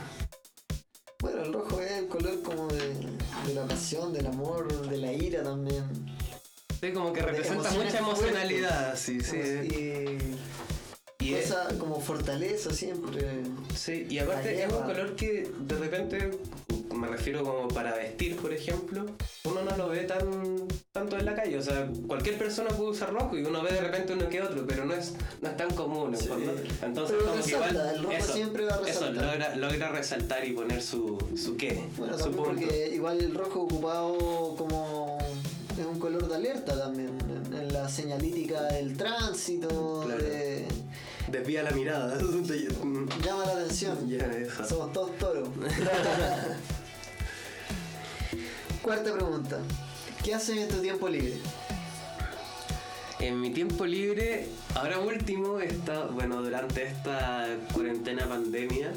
Bueno, 1.20 1.42
el 1.42 1.54
rojo 1.54 1.80
es 1.80 1.92
el 1.92 2.08
color 2.08 2.42
como 2.42 2.68
de, 2.68 3.54
la 3.54 3.64
pasión, 3.66 4.12
del 4.12 4.26
amor, 4.26 4.88
de 4.90 4.98
la 4.98 5.12
ira 5.14 5.42
también. 5.42 6.15
Sí, 6.86 6.92
como 6.92 7.12
que 7.12 7.20
representa 7.20 7.68
mucha 7.72 7.98
emocionalidad, 7.98 8.96
sí, 8.96 9.20
sí. 9.20 9.38
Y, 11.18 11.34
esa 11.34 11.66
como 11.78 12.00
fortaleza 12.00 12.72
siempre. 12.72 13.42
Sí, 13.74 14.06
y 14.08 14.18
aparte 14.20 14.62
es 14.62 14.72
un 14.72 14.82
color 14.82 15.16
que 15.16 15.50
de 15.58 15.74
repente 15.76 16.30
me 16.94 17.08
refiero 17.08 17.42
como 17.42 17.66
para 17.66 17.96
vestir, 17.96 18.36
por 18.36 18.52
ejemplo, 18.52 19.04
uno 19.44 19.62
no 19.62 19.76
lo 19.76 19.88
ve 19.88 20.04
tan 20.04 20.68
tanto 20.92 21.18
en 21.18 21.26
la 21.26 21.34
calle. 21.34 21.58
O 21.58 21.62
sea, 21.62 21.88
cualquier 22.06 22.38
persona 22.38 22.68
puede 22.70 22.90
usar 22.90 23.12
rojo 23.12 23.36
y 23.36 23.42
uno 23.42 23.62
ve 23.62 23.72
de 23.72 23.80
repente 23.80 24.12
uno 24.12 24.28
que 24.28 24.40
otro, 24.40 24.64
pero 24.66 24.84
no 24.84 24.94
es, 24.94 25.14
no 25.42 25.48
es 25.48 25.56
tan 25.56 25.70
común. 25.72 26.16
Entonces, 26.82 27.16
como 27.16 27.42
que 27.42 27.50
igual. 27.50 27.92
El 27.94 28.02
rojo 28.04 28.16
eso, 28.16 28.32
siempre 28.32 28.64
va 28.64 28.74
a 28.74 28.78
resaltar. 28.78 29.10
Eso, 29.10 29.26
logra, 29.26 29.56
logra, 29.56 29.88
resaltar 29.90 30.46
y 30.46 30.52
poner 30.52 30.80
su, 30.80 31.18
su 31.36 31.56
qué. 31.56 31.82
Bueno, 31.96 32.16
su 32.16 32.30
porque 32.30 32.92
igual 32.94 33.18
el 33.18 33.34
rojo 33.34 33.62
ocupado 33.62 34.54
como. 34.56 35.18
Es 35.78 35.84
un 35.84 35.98
color 35.98 36.26
de 36.28 36.36
alerta 36.36 36.78
también, 36.78 37.10
en, 37.52 37.72
la 37.72 37.86
señalítica 37.88 38.62
del 38.62 38.96
tránsito, 38.96 40.06
de, 40.08 40.66
Desvía 41.28 41.62
la 41.62 41.70
mirada. 41.72 42.18
Llama 43.24 43.44
la 43.44 43.52
atención. 43.52 43.98
Somos 44.66 44.92
todos 44.92 45.18
toros. 45.18 45.48
Cuarta 48.82 49.12
pregunta. 49.12 49.58
¿Qué 50.24 50.34
haces 50.34 50.56
en 50.56 50.68
tu 50.68 50.80
tiempo 50.80 51.08
libre? 51.08 51.34
En 53.18 53.40
mi 53.40 53.50
tiempo 53.50 53.84
libre, 53.84 54.46
ahora 54.74 55.00
último, 55.00 55.58
está, 55.60 56.06
bueno, 56.06 56.42
durante 56.42 56.84
esta 56.84 57.46
cuarentena 57.72 58.28
pandemia, 58.28 58.92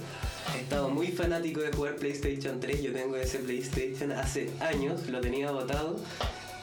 he 0.55 0.59
estado 0.59 0.89
muy 0.89 1.07
fanático 1.07 1.61
de 1.61 1.71
jugar 1.71 1.95
PlayStation 1.95 2.59
3. 2.59 2.83
Yo 2.83 2.93
tengo 2.93 3.15
ese 3.15 3.39
PlayStation 3.39 4.11
hace 4.11 4.51
años, 4.59 5.07
lo 5.07 5.19
tenía 5.21 5.51
botado, 5.51 5.97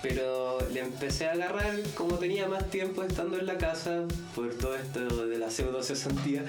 pero 0.02 0.58
le 0.72 0.80
empecé 0.80 1.26
a 1.26 1.32
agarrar 1.32 1.74
como 1.94 2.18
tenía 2.18 2.48
más 2.48 2.70
tiempo 2.70 3.02
estando 3.02 3.38
en 3.38 3.46
la 3.46 3.58
casa 3.58 4.04
por 4.34 4.54
todo 4.54 4.76
esto 4.76 5.26
de 5.26 5.38
la 5.38 5.50
pseudo 5.50 5.82
cesantía. 5.82 6.44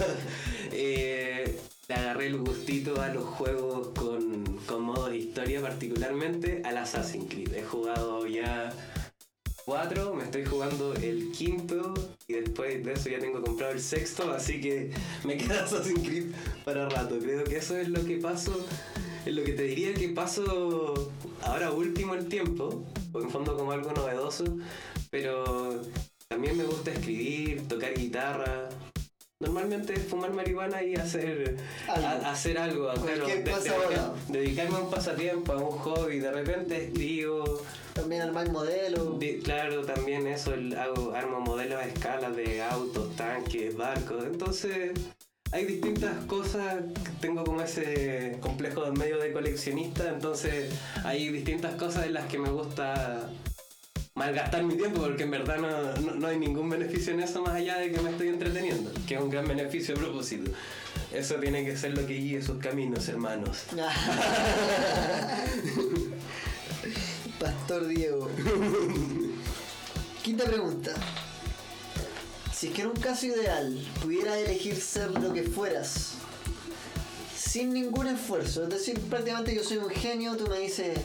eh, 0.72 1.58
le 1.88 1.94
agarré 1.94 2.28
el 2.28 2.38
gustito 2.38 3.00
a 3.00 3.08
los 3.08 3.24
juegos 3.24 3.88
con, 3.88 4.58
con 4.66 4.82
modo 4.82 5.08
de 5.08 5.18
historia, 5.18 5.60
particularmente 5.60 6.62
al 6.64 6.78
Assassin's 6.78 7.28
Creed. 7.28 7.54
He 7.54 7.62
jugado 7.62 8.26
ya 8.26 8.72
cuatro, 9.64 10.14
me 10.14 10.24
estoy 10.24 10.44
jugando 10.44 10.94
el 10.94 11.30
quinto 11.32 11.94
y 12.26 12.34
después 12.34 12.84
de 12.84 12.92
eso 12.92 13.08
ya 13.08 13.18
tengo 13.18 13.42
comprado 13.42 13.72
el 13.72 13.80
sexto, 13.80 14.30
así 14.32 14.60
que 14.60 14.90
me 15.24 15.36
queda 15.36 15.64
Assassin's 15.64 16.06
Creed 16.06 16.32
para 16.64 16.88
rato. 16.88 17.18
Creo 17.18 17.44
que 17.44 17.56
eso 17.56 17.76
es 17.76 17.88
lo 17.88 18.04
que 18.04 18.16
paso, 18.18 18.64
es 19.01 19.01
lo 19.26 19.44
que 19.44 19.52
te 19.52 19.62
diría 19.62 19.94
que 19.94 20.08
paso 20.08 21.12
ahora 21.42 21.70
último 21.70 22.14
el 22.14 22.26
tiempo, 22.26 22.84
en 23.14 23.30
fondo 23.30 23.56
como 23.56 23.72
algo 23.72 23.92
novedoso, 23.92 24.44
pero 25.10 25.82
también 26.28 26.56
me 26.56 26.64
gusta 26.64 26.90
escribir, 26.90 27.68
tocar 27.68 27.94
guitarra, 27.94 28.68
normalmente 29.42 29.94
es 29.94 30.04
fumar 30.06 30.32
marihuana 30.32 30.82
y 30.82 30.94
hacer 30.94 31.56
algo, 31.88 32.26
hacer 32.26 32.58
algo 32.58 32.90
claro, 32.94 34.14
dedicarme 34.28 34.76
a 34.76 34.80
un 34.80 34.90
pasatiempo, 34.90 35.52
a 35.52 35.56
un 35.56 35.78
hobby, 35.78 36.20
de 36.20 36.32
repente 36.32 36.84
escribo. 36.86 37.60
También 37.92 38.22
armar 38.22 38.50
modelos. 38.50 39.18
claro, 39.42 39.84
también 39.84 40.26
eso, 40.26 40.54
hago, 40.78 41.12
armo 41.12 41.40
modelos 41.40 41.78
a 41.78 41.86
escala 41.86 42.30
de 42.30 42.62
autos, 42.62 43.14
tanques, 43.16 43.76
barcos. 43.76 44.24
Entonces, 44.24 44.92
hay 45.52 45.66
distintas 45.66 46.24
cosas. 46.24 46.82
Tengo 47.20 47.44
como 47.44 47.60
ese 47.60 48.38
complejo 48.40 48.84
de 48.84 48.92
medio 48.92 49.18
de 49.18 49.32
coleccionista. 49.32 50.08
Entonces, 50.08 50.72
hay 51.04 51.28
distintas 51.28 51.74
cosas 51.74 52.06
en 52.06 52.14
las 52.14 52.26
que 52.26 52.38
me 52.38 52.50
gusta 52.50 53.30
malgastar 54.14 54.62
mi 54.62 54.76
tiempo 54.76 55.00
porque 55.00 55.22
en 55.22 55.30
verdad 55.30 55.56
no, 55.58 55.94
no, 56.14 56.26
hay 56.26 56.38
ningún 56.38 56.68
beneficio 56.68 57.14
en 57.14 57.20
eso 57.20 57.40
más 57.42 57.54
allá 57.54 57.78
de 57.78 57.90
que 57.90 58.00
me 58.00 58.10
estoy 58.10 58.28
entreteniendo, 58.28 58.90
que 59.06 59.14
es 59.14 59.20
un 59.20 59.30
gran 59.30 59.46
beneficio 59.46 59.94
a 59.94 59.98
propósito. 59.98 60.50
Eso 61.12 61.36
tiene 61.36 61.64
que 61.64 61.76
ser 61.76 61.96
lo 61.96 62.06
que 62.06 62.14
guíe 62.14 62.42
sus 62.42 62.58
caminos, 62.58 63.08
hermanos. 63.08 63.64
Pastor 67.38 67.86
Diego. 67.86 68.30
Quinta 70.22 70.44
pregunta. 70.44 70.94
Si 72.62 72.68
es 72.68 72.74
que 72.74 72.82
en 72.82 72.90
un 72.90 72.96
caso 72.96 73.26
ideal 73.26 73.76
pudieras 74.00 74.36
elegir 74.36 74.76
ser 74.76 75.10
lo 75.10 75.32
que 75.32 75.42
fueras, 75.42 76.12
sin 77.36 77.72
ningún 77.72 78.06
esfuerzo, 78.06 78.62
es 78.62 78.68
decir, 78.68 79.00
prácticamente 79.00 79.52
yo 79.52 79.64
soy 79.64 79.78
un 79.78 79.90
genio, 79.90 80.36
tú 80.36 80.46
me 80.46 80.60
dices, 80.60 80.96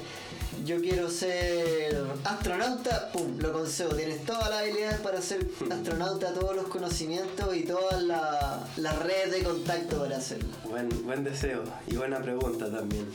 yo 0.64 0.80
quiero 0.80 1.10
ser 1.10 2.00
astronauta, 2.26 3.12
pum, 3.12 3.40
lo 3.40 3.54
concedo. 3.54 3.96
Tienes 3.96 4.24
todas 4.24 4.52
las 4.52 4.60
habilidades 4.60 5.00
para 5.00 5.20
ser 5.20 5.48
astronauta, 5.72 6.32
todos 6.32 6.56
los 6.56 6.68
conocimientos 6.68 7.56
y 7.56 7.64
toda 7.64 8.02
la, 8.02 8.64
la 8.78 8.94
red 8.94 9.32
de 9.32 9.42
contacto 9.42 9.98
para 10.04 10.18
hacerlo. 10.18 10.50
Buen, 10.70 10.90
buen 11.06 11.24
deseo 11.24 11.64
y 11.88 11.96
buena 11.96 12.22
pregunta 12.22 12.72
también. 12.72 13.08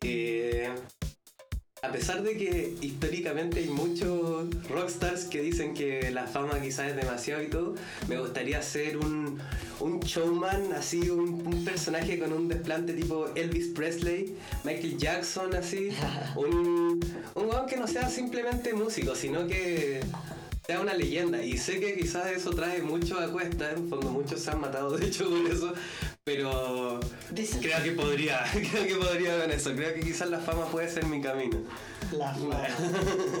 Eh, 0.00 0.70
a 1.82 1.92
pesar 1.92 2.22
de 2.22 2.36
que 2.36 2.74
históricamente 2.80 3.60
hay 3.60 3.68
muchos 3.68 4.48
rockstars 4.68 5.24
que 5.24 5.40
dicen 5.40 5.74
que 5.74 6.10
la 6.10 6.26
fama 6.26 6.60
quizás 6.60 6.88
es 6.88 6.96
demasiado 6.96 7.42
y 7.42 7.48
todo, 7.48 7.74
me 8.08 8.18
gustaría 8.18 8.60
ser 8.62 8.98
un, 8.98 9.38
un 9.80 10.00
showman, 10.00 10.72
así, 10.72 11.08
un, 11.08 11.46
un, 11.46 11.64
personaje 11.64 12.18
con 12.18 12.32
un 12.32 12.48
desplante 12.48 12.94
tipo 12.94 13.28
Elvis 13.34 13.68
Presley, 13.68 14.34
Michael 14.64 14.98
Jackson, 14.98 15.54
así, 15.54 15.90
un, 16.36 17.00
un 17.34 17.66
que 17.68 17.76
no 17.76 17.86
sea 17.86 18.08
simplemente 18.08 18.72
músico, 18.72 19.14
sino 19.14 19.46
que 19.46 20.00
sea 20.68 20.82
una 20.82 20.92
leyenda. 20.92 21.42
Y 21.42 21.56
sé 21.56 21.80
que 21.80 21.96
quizás 21.96 22.26
eso 22.26 22.50
trae 22.50 22.82
mucho 22.82 23.18
a 23.18 23.26
cuesta, 23.28 23.72
en 23.72 23.88
fondo 23.88 24.10
muchos 24.10 24.40
se 24.40 24.50
han 24.50 24.60
matado 24.60 24.98
de 24.98 25.06
hecho 25.06 25.26
con 25.30 25.46
eso, 25.46 25.72
pero 26.24 27.00
creo 27.32 27.82
que 27.82 27.92
podría, 27.92 28.44
creo 28.52 28.86
que 28.86 28.94
podría 28.96 29.40
con 29.40 29.50
eso. 29.50 29.72
Creo 29.74 29.94
que 29.94 30.00
quizás 30.00 30.28
la 30.28 30.40
fama 30.40 30.66
puede 30.66 30.90
ser 30.90 31.06
mi 31.06 31.22
camino. 31.22 31.56
La 32.12 32.34
fama. 32.34 32.66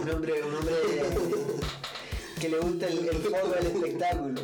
un 0.00 0.10
hombre, 0.10 0.42
un 0.42 0.54
hombre 0.54 0.74
que 2.40 2.48
le 2.48 2.58
gusta 2.60 2.86
el, 2.86 3.06
el 3.06 3.18
juego 3.18 3.48
del 3.48 3.66
espectáculo. 3.66 4.40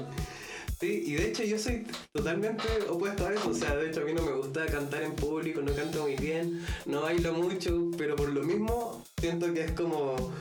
Sí, 0.78 1.04
y 1.06 1.14
de 1.14 1.28
hecho 1.28 1.42
yo 1.42 1.58
soy 1.58 1.86
totalmente 2.12 2.64
opuesto 2.90 3.26
a 3.26 3.32
eso. 3.32 3.48
O 3.48 3.54
sea, 3.54 3.74
de 3.76 3.88
hecho 3.88 4.02
a 4.02 4.04
mí 4.04 4.12
no 4.12 4.20
me 4.20 4.32
gusta 4.32 4.66
cantar 4.66 5.02
en 5.04 5.14
público, 5.14 5.62
no 5.62 5.72
canto 5.72 6.02
muy 6.02 6.16
bien, 6.16 6.62
no 6.84 7.00
bailo 7.00 7.32
mucho, 7.32 7.90
pero 7.96 8.14
por 8.14 8.28
lo 8.28 8.42
mismo 8.42 9.02
siento 9.18 9.54
que 9.54 9.62
es 9.62 9.72
como 9.72 10.34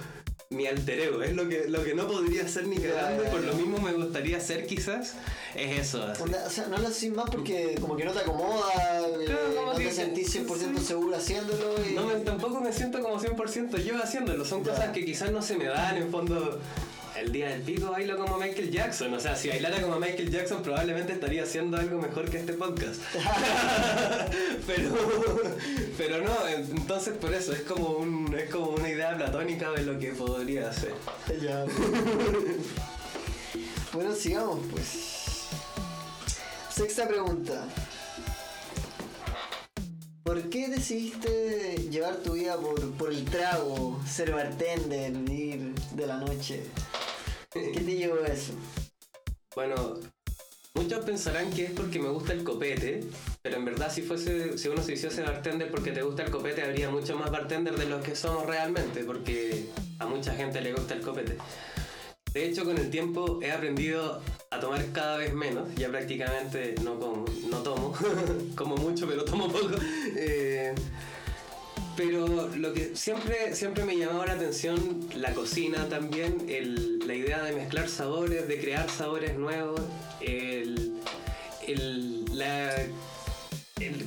mi 0.54 0.68
alter 0.68 1.00
ego, 1.00 1.22
es 1.22 1.34
lo 1.34 1.48
que, 1.48 1.66
lo 1.68 1.84
que 1.84 1.94
no 1.94 2.08
podría 2.08 2.48
ser 2.48 2.68
ni 2.68 2.78
cagando, 2.78 3.24
por 3.26 3.42
lo 3.42 3.54
mismo 3.54 3.80
me 3.80 3.94
gustaría 3.94 4.40
ser 4.40 4.66
quizás, 4.66 5.14
es 5.56 5.80
eso. 5.80 6.04
Así. 6.04 6.24
O 6.24 6.50
sea, 6.50 6.68
no 6.68 6.78
lo 6.78 6.88
haces 6.88 7.12
más 7.12 7.30
porque 7.30 7.76
como 7.80 7.96
que 7.96 8.06
no 8.06 8.12
te 8.12 8.20
acomoda, 8.20 8.66
eh, 9.20 9.28
no 9.56 9.74
te 9.74 9.92
sentís 9.92 10.36
100% 10.36 10.80
seguro 10.80 11.16
haciéndolo. 11.16 11.76
Y... 11.88 11.94
No, 11.94 12.08
tampoco 12.24 12.62
me 12.62 12.72
siento 12.72 13.02
como 13.02 13.20
100% 13.20 13.84
yo 13.84 14.02
haciéndolo, 14.02 14.46
son 14.46 14.64
cosas 14.64 14.90
que 14.90 15.04
quizás 15.06 15.32
no 15.32 15.42
se 15.42 15.58
me 15.58 15.66
dan 15.66 15.98
en 15.98 16.10
fondo 16.10 16.60
el 17.18 17.32
día 17.32 17.50
del 17.50 17.62
pico 17.62 17.92
bailo 17.92 18.18
como 18.18 18.38
Michael 18.38 18.72
Jackson. 18.72 19.14
O 19.14 19.20
sea, 19.20 19.36
si 19.36 19.50
bailara 19.50 19.82
como 19.82 20.00
Michael 20.00 20.32
Jackson, 20.32 20.62
probablemente 20.64 21.14
estaría 21.14 21.44
haciendo 21.44 21.78
algo 21.78 22.02
mejor 22.02 22.30
que 22.30 22.38
este 22.38 22.54
podcast. 22.54 23.02
pero, 24.68 24.96
pero 25.98 26.22
no, 26.22 26.48
entonces 26.48 27.16
por 27.18 27.34
eso 27.34 27.54
es 27.54 27.62
como, 27.62 27.90
un, 27.90 28.36
es 28.38 28.50
como 28.50 28.70
una 28.70 28.90
idea 28.90 29.16
platónica 29.16 29.72
de 29.72 29.84
lo 29.84 30.00
que 30.00 30.12
podría 30.12 30.70
hacer. 30.70 30.94
Ya. 31.42 31.66
bueno, 33.94 34.14
sigamos 34.16 34.60
pues. 34.72 35.14
Sexta 36.70 37.08
pregunta. 37.08 37.68
¿Por 40.24 40.50
qué 40.50 40.68
decidiste 40.68 41.90
llevar 41.92 42.16
tu 42.18 42.34
vida 42.34 42.58
por, 42.58 42.92
por 42.94 43.12
el 43.12 43.24
trago, 43.26 44.00
ser 44.10 44.32
bartender, 44.32 45.12
vivir 45.12 45.76
de 45.96 46.08
la 46.08 46.18
noche? 46.18 46.64
¿Qué 47.54 47.82
te 47.82 47.96
llevó 47.96 48.16
a 48.24 48.28
eso? 48.28 48.54
Bueno, 49.56 49.76
muchos 50.74 51.06
pensarán 51.06 51.52
que 51.52 51.66
es 51.66 51.72
porque 51.72 52.00
me 52.00 52.10
gusta 52.10 52.34
el 52.34 52.44
copete, 52.44 53.02
pero 53.44 53.58
en 53.58 53.66
verdad 53.66 53.94
si 53.94 54.02
fuese, 54.02 54.58
si 54.58 54.70
uno 54.70 54.82
se 54.82 54.94
hiciese 54.94 55.22
bartender 55.22 55.70
porque 55.70 55.92
te 55.92 56.02
gusta 56.02 56.24
el 56.24 56.32
copete, 56.32 56.64
habría 56.64 56.90
mucho 56.90 57.16
más 57.16 57.30
bartender 57.30 57.78
de 57.78 57.86
los 57.86 58.04
que 58.04 58.16
somos 58.16 58.48
realmente, 58.48 59.04
porque 59.04 59.68
a 60.00 60.08
mucha 60.08 60.34
gente 60.34 60.62
le 60.62 60.74
gusta 60.74 60.96
el 60.96 61.02
copete. 61.02 61.38
De 62.34 62.44
hecho, 62.44 62.66
con 62.66 62.76
el 62.80 62.90
tiempo 62.90 63.40
he 63.44 63.52
aprendido 63.52 64.20
a 64.50 64.60
tomar 64.60 64.84
cada 64.92 65.18
vez 65.18 65.32
menos. 65.36 65.68
Ya 65.76 65.90
prácticamente 65.90 66.74
no, 66.84 67.00
como, 67.00 67.26
no 67.52 67.58
tomo, 67.60 67.94
como 68.56 68.76
mucho, 68.78 69.08
pero 69.08 69.24
tomo 69.24 69.48
poco. 69.52 69.76
Eh, 70.16 70.74
pero 71.96 72.50
lo 72.56 72.74
que 72.74 72.96
siempre, 72.96 73.56
siempre 73.56 73.84
me 73.86 73.98
llamaba 73.98 74.26
la 74.28 74.34
atención, 74.34 75.00
la 75.16 75.34
cocina 75.34 75.88
también, 75.90 76.46
la 77.06 77.16
idea 77.16 77.44
de 77.44 77.54
mezclar 77.54 77.88
sabores, 77.88 78.48
de 78.48 78.60
crear 78.60 78.90
sabores 78.90 79.38
nuevos, 79.38 79.82
el, 80.22 80.94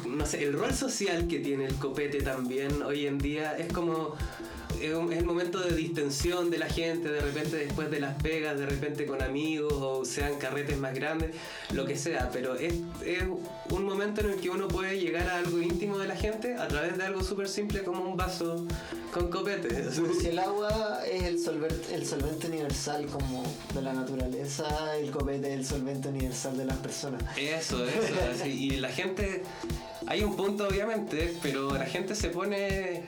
no 0.07 0.27
sé, 0.27 0.45
el 0.45 0.53
rol 0.53 0.73
social 0.73 1.29
que 1.29 1.39
tiene 1.39 1.67
el 1.67 1.75
copete 1.77 2.23
también 2.23 2.83
hoy 2.83 3.07
en 3.07 3.19
día 3.19 3.57
es 3.57 3.73
como 3.73 4.17
es, 4.81 4.91
el 4.91 5.25
momento 5.25 5.61
de 5.61 5.75
distensión 5.75 6.51
de 6.51 6.59
la 6.59 6.69
gente, 6.69 7.09
de 7.11 7.21
repente 7.21 7.57
después 7.57 7.91
de 7.91 8.01
las 8.01 8.21
pegas, 8.23 8.59
de 8.59 8.67
repente 8.67 9.07
con 9.07 9.23
amigos 9.23 9.73
o 9.73 10.05
sean 10.05 10.37
carretes 10.39 10.79
más 10.79 10.95
grandes, 10.95 11.35
lo 11.73 11.85
que 11.87 11.97
sea, 11.97 12.31
pero 12.33 12.55
es, 12.57 12.75
es 13.05 13.23
un 13.71 13.85
momento 13.85 14.21
en 14.21 14.31
el 14.31 14.37
que 14.37 14.51
uno 14.51 14.69
puede 14.69 14.99
llegar 14.99 15.29
a 15.29 15.39
algo 15.39 15.61
íntimo 15.61 15.99
de 15.99 16.09
la 16.09 16.17
gente 16.17 16.55
a 16.57 16.69
través 16.69 16.97
de 16.97 17.05
algo 17.05 17.23
súper 17.23 17.49
simple 17.49 17.83
como 17.83 18.05
un 18.05 18.17
vaso 18.17 18.67
con 19.13 19.31
copete. 19.31 19.87
Si 20.21 20.29
el 20.29 20.39
agua 20.39 21.03
es 21.11 21.25
el 21.25 21.39
solvente, 21.39 21.95
el 21.95 22.07
solvente 22.07 22.47
universal 22.47 23.07
como 23.07 23.43
de 23.75 23.83
la 23.83 23.93
naturaleza, 23.93 24.97
el 24.97 25.11
copete 25.11 25.53
es 25.53 25.59
el 25.59 25.67
solvente 25.67 26.09
universal 26.09 26.57
de 26.57 26.65
las 26.65 26.77
personas. 26.79 27.23
Eso, 27.37 27.85
eso, 27.85 28.47
y 28.47 28.77
la 28.77 28.89
gente... 28.89 29.43
Hay 30.09 30.23
un 30.23 30.37
punto 30.37 30.69
obviamente, 30.69 31.35
pero 31.43 31.73
la 31.73 31.85
gente 31.85 32.15
se 32.15 32.29
pone 32.29 33.03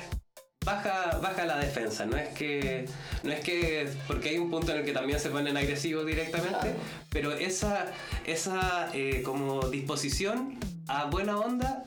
baja, 0.68 1.18
baja 1.22 1.46
la 1.46 1.58
defensa. 1.58 2.04
No 2.06 2.16
es 2.16 2.28
que. 2.28 2.86
No 3.22 3.32
es 3.32 3.40
que. 3.40 3.88
Porque 4.06 4.30
hay 4.30 4.38
un 4.38 4.50
punto 4.50 4.72
en 4.72 4.78
el 4.78 4.84
que 4.84 4.92
también 4.92 5.18
se 5.18 5.30
ponen 5.30 5.56
agresivos 5.56 6.04
directamente. 6.06 6.74
Pero 7.10 7.32
esa, 7.32 7.86
esa 8.26 8.90
eh, 8.92 9.22
como 9.24 9.68
disposición 9.68 10.58
a 10.88 11.06
buena 11.06 11.38
onda 11.38 11.84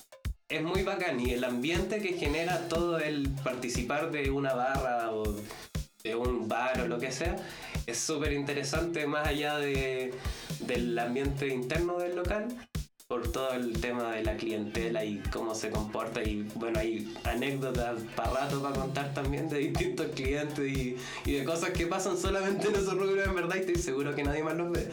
es 0.49 0.63
muy 0.63 0.83
bacán. 0.83 1.19
Y 1.19 1.31
el 1.31 1.43
ambiente 1.43 2.01
que 2.01 2.13
genera 2.13 2.67
todo 2.67 2.99
el 2.99 3.29
participar 3.43 4.11
de 4.11 4.31
una 4.31 4.53
barra 4.53 5.11
o 5.11 5.23
de 6.03 6.15
un 6.15 6.47
bar 6.47 6.81
o 6.81 6.87
lo 6.87 6.97
que 6.97 7.11
sea, 7.11 7.35
es 7.85 7.99
súper 7.99 8.33
interesante 8.33 9.05
más 9.05 9.27
allá 9.27 9.57
de, 9.59 10.11
del 10.61 10.97
ambiente 10.97 11.47
interno 11.47 11.99
del 11.99 12.15
local 12.15 12.47
por 13.11 13.29
todo 13.29 13.51
el 13.51 13.73
tema 13.81 14.13
de 14.13 14.23
la 14.23 14.37
clientela 14.37 15.03
y 15.03 15.21
cómo 15.33 15.53
se 15.53 15.69
comporta 15.69 16.23
y 16.23 16.47
bueno 16.55 16.79
hay 16.79 17.13
anécdotas 17.25 17.99
para 18.15 18.31
rato 18.31 18.61
para 18.61 18.73
contar 18.73 19.13
también 19.13 19.49
de 19.49 19.57
distintos 19.57 20.07
clientes 20.15 20.65
y, 20.65 20.95
de 21.29 21.43
cosas 21.43 21.71
que 21.71 21.87
pasan 21.87 22.17
solamente 22.17 22.69
en 22.69 22.75
esos 22.75 22.93
rubros 22.93 23.27
en 23.27 23.35
verdad 23.35 23.57
y 23.57 23.59
estoy 23.59 23.75
seguro 23.75 24.15
que 24.15 24.23
nadie 24.23 24.41
más 24.43 24.55
los 24.55 24.71
ve. 24.71 24.89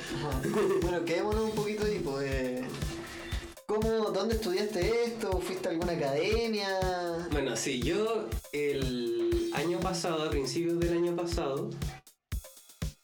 bueno, 0.83 1.05
quedémonos 1.05 1.43
un 1.43 1.53
poquito 1.53 1.85
ahí, 1.85 2.01
pues. 2.01 2.63
¿Cómo, 3.67 4.11
¿Dónde 4.11 4.35
estudiaste 4.35 5.05
esto? 5.05 5.39
¿Fuiste 5.39 5.69
a 5.69 5.71
alguna 5.71 5.93
academia? 5.93 6.69
Bueno, 7.31 7.55
sí, 7.55 7.81
yo 7.81 8.29
el 8.51 9.53
año 9.55 9.79
pasado, 9.79 10.25
a 10.25 10.31
principios 10.31 10.81
del 10.81 10.95
año 10.95 11.15
pasado, 11.15 11.71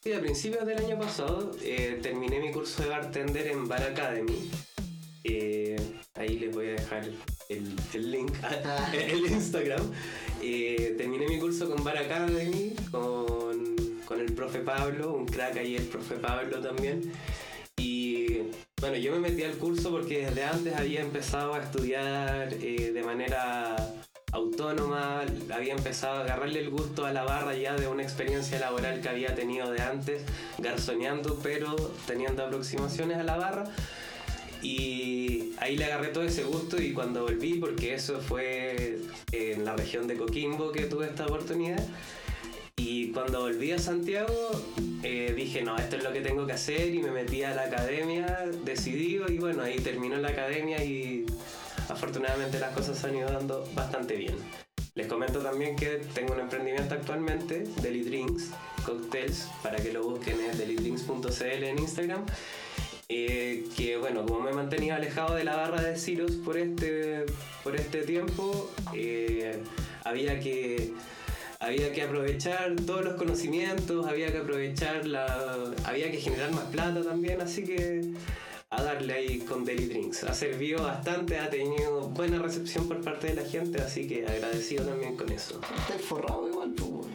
sí, 0.03 0.13
a 0.13 0.21
principios 0.21 0.67
del 0.67 0.79
año 0.79 0.99
pasado, 0.99 1.53
eh, 1.63 2.01
terminé 2.03 2.41
mi 2.41 2.51
curso 2.51 2.83
de 2.83 2.89
bartender 2.89 3.47
en 3.47 3.69
Bar 3.69 3.85
Academy 3.85 4.51
eh, 5.25 5.77
ahí 6.15 6.39
les 6.39 6.55
voy 6.55 6.69
a 6.69 6.73
dejar 6.73 7.09
el, 7.49 8.11
link, 8.11 8.33
el 8.93 9.27
Instagram. 9.27 9.91
Eh, 10.43 10.95
terminé 10.99 11.27
mi 11.27 11.39
curso 11.39 11.69
con 11.69 11.83
Bar 11.83 11.97
Academy, 11.97 12.75
con, 12.91 13.75
con 14.05 14.21
el 14.21 14.33
profe 14.35 14.61
Pablo, 14.61 15.15
un 15.15 15.27
crack 15.27 15.57
ahí 15.57 15.77
el 15.77 15.87
profe 15.87 16.17
Pablo 16.17 16.61
también. 16.61 17.11
Y 17.77 18.39
bueno, 18.81 18.97
yo 18.97 19.13
me 19.13 19.19
metí 19.31 19.43
al 19.43 19.57
curso 19.57 19.91
porque 19.91 20.27
desde 20.27 20.45
antes 20.45 20.77
había 20.77 21.01
empezado 21.01 21.55
a 21.55 21.63
estudiar 21.63 22.53
eh, 22.53 22.93
de 22.93 23.03
manera 23.03 23.77
autónoma, 24.33 25.23
había 25.53 25.75
empezado 25.75 26.19
a 26.19 26.25
agarrarle 26.25 26.61
el 26.61 26.71
gusto 26.71 27.07
a 27.07 27.13
la 27.13 27.23
barra 27.23 27.55
ya 27.55 27.77
de 27.77 27.87
una 27.87 28.03
experiencia 28.03 28.59
laboral 28.59 29.01
que 29.01 29.09
había 29.09 29.35
tenido 29.35 29.71
de 29.71 29.81
antes, 29.81 30.23
garzoneando, 30.59 31.39
pero 31.43 31.75
teniendo 32.07 32.45
aproximaciones 32.45 33.17
a 33.17 33.23
la 33.23 33.37
barra. 33.37 33.65
Y 34.65 35.53
ahí 35.59 35.77
le 35.77 35.85
agarré 35.85 36.09
todo 36.09 36.25
ese 36.25 36.43
gusto 36.43 36.81
y 36.81 36.93
cuando 36.93 37.23
volví, 37.23 37.55
porque 37.55 37.95
eso 37.95 38.19
fue 38.19 38.99
en 39.31 39.65
la 39.65 39.77
región 39.77 40.09
de 40.09 40.17
Coquimbo 40.17 40.73
que 40.73 40.87
tuve 40.87 41.07
esta 41.07 41.27
oportunidad, 41.27 41.87
y 42.77 43.13
cuando 43.13 43.43
volví 43.43 43.71
a 43.73 43.79
Santiago 43.79 44.51
eh, 45.03 45.33
dije, 45.37 45.63
no, 45.63 45.77
esto 45.77 45.97
es 45.97 46.03
lo 46.03 46.13
que 46.13 46.23
tengo 46.23 46.47
que 46.47 46.55
hacer 46.55 46.93
y 46.93 46.99
me 47.01 47.11
metí 47.11 47.45
a 47.45 47.55
la 47.55 47.65
academia 47.65 48.47
decidido 48.65 49.31
y 49.31 49.39
bueno, 49.39 49.63
ahí 49.63 49.79
terminó 49.79 50.17
la 50.17 50.31
academia 50.31 50.83
y 50.83 51.25
afortunadamente 51.89 52.59
las 52.59 52.75
cosas 52.75 52.99
se 52.99 53.07
han 53.07 53.17
ido 53.17 53.31
dando 53.31 53.69
bastante 53.75 54.17
bien. 54.17 54.35
Les 54.97 55.07
comento 55.07 55.41
también 55.41 55.77
que 55.77 56.01
tengo 56.15 56.35
un 56.35 56.41
emprendimiento 56.41 56.95
actualmente, 56.95 57.65
Deli 57.81 58.03
Drinks, 58.03 58.51
Cocktails, 58.85 59.49
para 59.63 59.77
que 59.77 59.93
lo 59.93 60.05
busquen 60.05 60.41
en 60.41 60.57
delidrinks.cl 60.57 61.43
en 61.43 61.79
Instagram 61.79 62.25
eh, 63.09 63.65
que 63.77 63.97
bueno, 63.97 64.25
como 64.25 64.41
me 64.41 64.51
he 64.51 64.55
mantenido 64.55 64.97
alejado 64.97 65.35
de 65.35 65.45
la 65.45 65.57
barra 65.57 65.83
de 65.83 65.97
Cirus 65.99 66.33
por 66.37 66.57
este, 66.57 67.27
por 67.63 67.77
este 67.77 68.03
tiempo, 68.03 68.71
eh, 68.95 69.63
había 70.05 70.41
que 70.41 70.93
había 71.61 71.93
que 71.93 72.03
aprovechar 72.03 72.77
todos 72.87 73.05
los 73.05 73.15
conocimientos, 73.15 74.07
había 74.07 74.31
que 74.31 74.39
aprovechar 74.39 75.07
la. 75.07 75.73
había 75.85 76.11
que 76.11 76.19
generar 76.19 76.53
más 76.53 76.65
plata 76.65 77.03
también, 77.03 77.41
así 77.41 77.65
que 77.65 78.13
a 78.71 78.83
darle 78.83 79.13
ahí 79.13 79.39
con 79.41 79.65
Daily 79.65 79.87
Drinks. 79.87 80.25
Ha 80.25 80.35
servido 80.35 80.83
bastante, 80.83 81.39
ha 81.39 81.49
tenido 81.49 82.09
buena 82.09 82.39
recepción 82.39 82.89
por 82.89 83.01
parte 83.03 83.29
de 83.29 83.35
la 83.35 83.45
gente, 83.49 83.81
así 83.81 84.07
que 84.07 84.27
agradecido 84.27 84.85
también 84.85 85.17
con 85.17 85.31
eso. 85.31 85.61
Está 85.89 85.99
forrado 85.99 86.49
igual, 86.49 86.73
pues, 86.77 87.07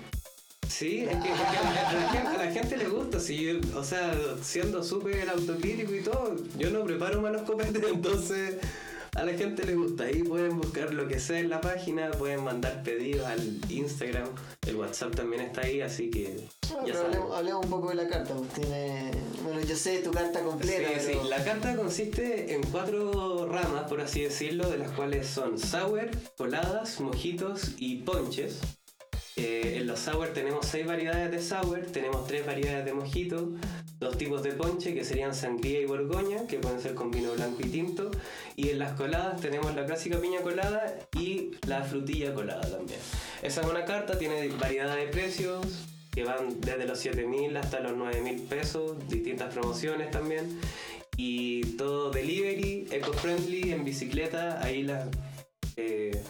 Sí, 0.79 1.01
es 1.01 1.09
que, 1.09 1.29
a, 1.29 2.37
la 2.37 2.51
gente, 2.53 2.77
le 2.77 2.87
gusta, 2.87 3.19
si 3.19 3.49
o 3.49 3.83
sea, 3.83 4.15
siendo 4.41 4.81
súper 4.81 5.29
autocrítico 5.29 5.93
y 5.93 6.01
todo, 6.01 6.37
yo 6.57 6.69
no 6.69 6.85
preparo 6.85 7.21
malos 7.21 7.41
copetes, 7.41 7.83
entonces 7.93 8.55
a 9.13 9.25
la 9.25 9.33
gente 9.33 9.65
le 9.65 9.75
gusta. 9.75 10.05
Ahí 10.05 10.23
pueden 10.23 10.57
buscar 10.57 10.93
lo 10.93 11.05
que 11.09 11.19
sea 11.19 11.39
en 11.39 11.49
la 11.49 11.59
página, 11.59 12.11
pueden 12.11 12.45
mandar 12.45 12.81
pedidos 12.81 13.27
al 13.27 13.59
Instagram, 13.69 14.29
el 14.65 14.77
WhatsApp 14.77 15.13
también 15.15 15.41
está 15.41 15.63
ahí, 15.63 15.81
así 15.81 16.09
que. 16.09 16.47
Ya 16.85 16.93
hablemos, 17.35 17.65
un 17.65 17.69
poco 17.69 17.89
de 17.89 17.95
la 17.95 18.07
carta, 18.07 18.33
pues 18.33 18.49
tiene. 18.53 19.11
Bueno, 19.43 19.59
yo 19.59 19.75
sé 19.75 19.99
tu 19.99 20.11
carta 20.11 20.41
completa. 20.41 20.97
Sí, 20.97 21.11
sí, 21.11 21.27
la 21.27 21.43
carta 21.43 21.75
consiste 21.75 22.53
en 22.53 22.63
cuatro 22.63 23.47
ramas, 23.47 23.89
por 23.89 23.99
así 23.99 24.21
decirlo, 24.21 24.69
de 24.69 24.77
las 24.77 24.91
cuales 24.91 25.27
son 25.27 25.59
sour, 25.59 26.09
coladas, 26.37 27.01
mojitos 27.01 27.71
y 27.79 27.97
ponches. 27.97 28.61
En 29.39 29.87
los 29.87 29.99
sour 29.99 30.29
tenemos 30.29 30.65
seis 30.65 30.85
variedades 30.85 31.31
de 31.31 31.41
sour, 31.41 31.79
tenemos 31.91 32.27
tres 32.27 32.45
variedades 32.45 32.85
de 32.85 32.93
mojito, 32.93 33.51
dos 33.99 34.17
tipos 34.17 34.43
de 34.43 34.51
ponche 34.51 34.93
que 34.93 35.03
serían 35.03 35.33
sangría 35.33 35.81
y 35.81 35.85
borgoña, 35.85 36.47
que 36.47 36.57
pueden 36.57 36.81
ser 36.81 36.95
con 36.95 37.11
vino 37.11 37.31
blanco 37.33 37.61
y 37.61 37.69
tinto, 37.69 38.11
y 38.55 38.69
en 38.69 38.79
las 38.79 38.93
coladas 38.93 39.39
tenemos 39.41 39.73
la 39.75 39.85
clásica 39.85 40.19
piña 40.19 40.41
colada 40.41 40.95
y 41.17 41.51
la 41.67 41.83
frutilla 41.83 42.33
colada 42.33 42.61
también. 42.61 42.99
Esa 43.41 43.61
es 43.61 43.67
una 43.67 43.85
carta, 43.85 44.17
tiene 44.17 44.49
variedad 44.49 44.95
de 44.95 45.07
precios, 45.07 45.65
que 46.11 46.23
van 46.23 46.59
desde 46.59 46.85
los 46.85 47.05
7.000 47.05 47.57
hasta 47.57 47.79
los 47.79 47.93
9.000 47.93 48.47
pesos, 48.47 48.97
distintas 49.07 49.53
promociones 49.53 50.11
también. 50.11 50.59
Y 51.15 51.61
todo 51.77 52.11
delivery, 52.11 52.87
eco-friendly, 52.91 53.71
en 53.71 53.83
bicicleta, 53.83 54.61
ahí 54.63 54.83
las 54.83 55.07
eh, 55.75 56.21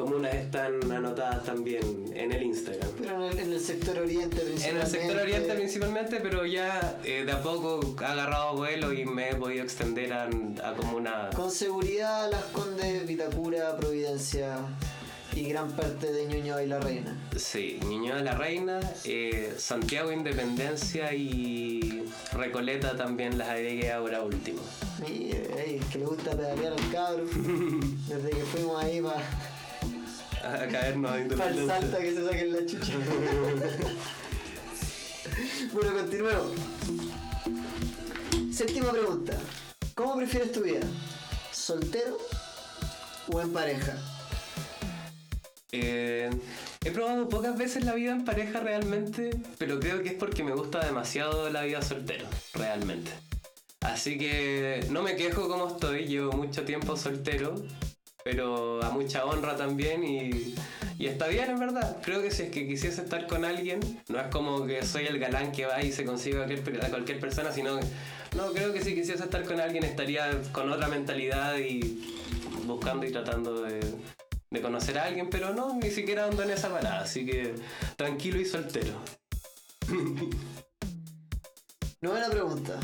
comunas 0.00 0.32
están 0.32 0.92
anotadas 0.92 1.42
también 1.42 1.82
en 2.14 2.30
el 2.30 2.44
Instagram. 2.44 2.88
Pero 3.00 3.16
en 3.16 3.32
el, 3.32 3.38
en 3.40 3.52
el 3.52 3.60
sector 3.60 3.98
oriente 3.98 4.36
principalmente. 4.36 4.68
En 4.68 4.76
el 4.76 4.86
sector 4.86 5.22
oriente 5.22 5.54
principalmente, 5.54 6.20
pero 6.20 6.46
ya 6.46 7.00
eh, 7.02 7.24
de 7.26 7.32
a 7.32 7.42
poco 7.42 7.96
ha 8.04 8.12
agarrado 8.12 8.54
vuelo 8.54 8.92
y 8.92 9.04
me 9.04 9.30
he 9.30 9.34
podido 9.34 9.64
extender 9.64 10.12
a, 10.12 10.28
a 10.62 10.74
como 10.76 10.98
una... 10.98 11.30
Con 11.30 11.50
seguridad 11.50 12.30
Las 12.30 12.44
Condes, 12.44 13.08
Vitacura, 13.08 13.76
Providencia 13.76 14.58
y 15.34 15.48
gran 15.48 15.72
parte 15.72 16.12
de 16.12 16.26
Ñuñoa 16.26 16.62
y 16.62 16.68
La 16.68 16.78
Reina. 16.78 17.16
Sí, 17.36 17.80
Ñuñoa 17.84 18.18
de 18.18 18.22
la 18.22 18.36
Reina, 18.36 18.78
eh, 19.04 19.52
Santiago 19.58 20.12
Independencia 20.12 21.12
y 21.12 22.04
Recoleta 22.34 22.96
también 22.96 23.36
las 23.36 23.48
agregué 23.48 23.90
ahora 23.90 24.22
último. 24.22 24.60
Mire, 25.00 25.42
ey, 25.58 25.80
que 25.90 25.98
le 25.98 26.06
gusta 26.06 26.30
pedalear 26.36 26.72
al 26.72 26.92
cabro. 26.92 27.24
Desde 28.08 28.30
que 28.30 28.44
fuimos 28.44 28.80
ahí 28.80 29.00
para 29.00 29.22
A 30.48 30.66
caernos 30.66 31.14
que 31.14 31.28
se 32.14 32.24
saquen 32.24 32.52
la 32.54 32.64
chucha. 32.64 32.94
bueno, 35.74 35.92
continuemos. 35.92 36.52
Séptima 38.50 38.90
pregunta. 38.90 39.36
¿Cómo 39.94 40.16
prefieres 40.16 40.52
tu 40.52 40.62
vida? 40.62 40.80
¿Soltero 41.52 42.16
o 43.30 43.42
en 43.42 43.52
pareja? 43.52 43.94
Eh, 45.70 46.30
he 46.82 46.90
probado 46.92 47.28
pocas 47.28 47.58
veces 47.58 47.84
la 47.84 47.92
vida 47.92 48.12
en 48.12 48.24
pareja 48.24 48.60
realmente, 48.60 49.28
pero 49.58 49.78
creo 49.78 50.02
que 50.02 50.08
es 50.08 50.14
porque 50.14 50.44
me 50.44 50.52
gusta 50.52 50.82
demasiado 50.82 51.50
la 51.50 51.64
vida 51.64 51.82
soltero, 51.82 52.26
realmente. 52.54 53.10
Así 53.80 54.16
que 54.16 54.86
no 54.88 55.02
me 55.02 55.14
quejo 55.14 55.46
como 55.46 55.68
estoy, 55.68 56.06
llevo 56.06 56.32
mucho 56.32 56.64
tiempo 56.64 56.96
soltero, 56.96 57.54
pero 58.30 58.84
a 58.84 58.90
mucha 58.90 59.24
honra 59.24 59.56
también 59.56 60.04
y, 60.04 60.54
y 60.98 61.06
está 61.06 61.28
bien 61.28 61.48
en 61.48 61.58
verdad. 61.58 61.96
Creo 62.02 62.20
que 62.20 62.30
si 62.30 62.42
es 62.42 62.50
que 62.50 62.68
quisiese 62.68 63.00
estar 63.00 63.26
con 63.26 63.46
alguien, 63.46 63.80
no 64.08 64.20
es 64.20 64.26
como 64.26 64.66
que 64.66 64.84
soy 64.84 65.06
el 65.06 65.18
galán 65.18 65.50
que 65.50 65.64
va 65.64 65.82
y 65.82 65.92
se 65.92 66.04
consigue 66.04 66.36
a 66.36 66.44
cualquier, 66.44 66.84
a 66.84 66.90
cualquier 66.90 67.20
persona, 67.20 67.52
sino 67.52 67.80
que 67.80 67.86
no, 68.36 68.52
creo 68.52 68.74
que 68.74 68.82
si 68.82 68.94
quisiese 68.94 69.24
estar 69.24 69.44
con 69.44 69.58
alguien 69.60 69.82
estaría 69.82 70.42
con 70.52 70.70
otra 70.70 70.88
mentalidad 70.88 71.56
y 71.56 72.04
buscando 72.66 73.06
y 73.06 73.12
tratando 73.12 73.62
de, 73.62 73.80
de 74.50 74.60
conocer 74.60 74.98
a 74.98 75.04
alguien, 75.04 75.30
pero 75.30 75.54
no, 75.54 75.72
ni 75.76 75.90
siquiera 75.90 76.26
ando 76.26 76.42
en 76.42 76.50
esa 76.50 76.68
parada, 76.68 77.00
así 77.00 77.24
que 77.24 77.54
tranquilo 77.96 78.38
y 78.42 78.44
soltero. 78.44 78.92
Novena 82.02 82.28
pregunta. 82.28 82.78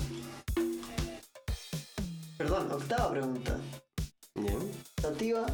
Perdón, 2.38 2.72
octava 2.72 3.11
pregunta. 3.11 3.61
Bien. 4.35 4.93
¿Sativa 5.04 5.44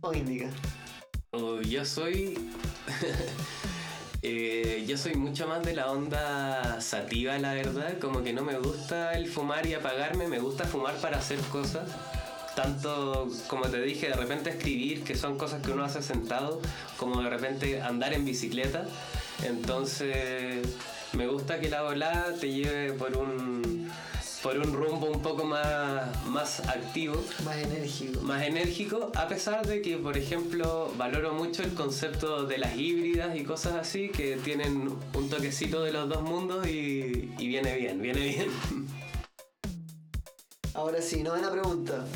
o 0.00 0.14
índica? 0.14 0.48
Oh, 1.32 1.60
yo 1.60 1.84
soy. 1.84 2.38
eh, 4.22 4.84
yo 4.86 4.96
soy 4.96 5.16
mucho 5.16 5.48
más 5.48 5.64
de 5.64 5.74
la 5.74 5.90
onda 5.90 6.80
sativa, 6.80 7.36
la 7.38 7.52
verdad. 7.52 7.98
Como 7.98 8.22
que 8.22 8.32
no 8.32 8.44
me 8.44 8.56
gusta 8.60 9.14
el 9.14 9.26
fumar 9.26 9.66
y 9.66 9.74
apagarme, 9.74 10.28
me 10.28 10.38
gusta 10.38 10.66
fumar 10.66 10.94
para 11.00 11.18
hacer 11.18 11.40
cosas. 11.50 11.88
Tanto, 12.54 13.28
como 13.48 13.66
te 13.66 13.82
dije, 13.82 14.06
de 14.06 14.14
repente 14.14 14.50
escribir, 14.50 15.02
que 15.02 15.16
son 15.16 15.36
cosas 15.36 15.62
que 15.62 15.72
uno 15.72 15.82
hace 15.82 16.00
sentado, 16.00 16.62
como 16.96 17.24
de 17.24 17.28
repente 17.28 17.82
andar 17.82 18.12
en 18.12 18.24
bicicleta. 18.24 18.84
Entonces, 19.42 20.64
me 21.12 21.26
gusta 21.26 21.58
que 21.58 21.70
la 21.70 21.82
volada 21.82 22.34
te 22.38 22.52
lleve 22.52 22.92
por 22.92 23.16
un, 23.16 23.90
por 24.42 24.56
un 24.56 24.72
rumbo 24.72 25.06
un 25.10 25.20
poco 25.20 25.44
más, 25.44 26.24
más 26.26 26.60
activo 26.60 27.22
Más 27.44 27.56
enérgico. 27.58 28.20
más 28.22 28.42
enérgico, 28.42 29.12
a 29.14 29.28
pesar 29.28 29.66
de 29.66 29.82
que, 29.82 29.98
por 29.98 30.16
ejemplo, 30.16 30.92
valoro 30.96 31.34
mucho 31.34 31.62
el 31.62 31.74
concepto 31.74 32.44
de 32.46 32.56
las 32.58 32.74
híbridas 32.76 33.36
y 33.36 33.44
cosas 33.44 33.74
así, 33.74 34.08
que 34.08 34.36
tienen 34.36 34.96
un 35.14 35.28
toquecito 35.28 35.82
de 35.82 35.92
los 35.92 36.08
dos 36.08 36.22
mundos 36.22 36.66
y, 36.66 37.34
y 37.38 37.48
viene 37.48 37.76
bien, 37.76 38.00
viene 38.00 38.20
bien. 38.20 38.48
Ahora 40.74 41.02
sí, 41.02 41.22
novena 41.22 41.50
pregunta. 41.50 42.06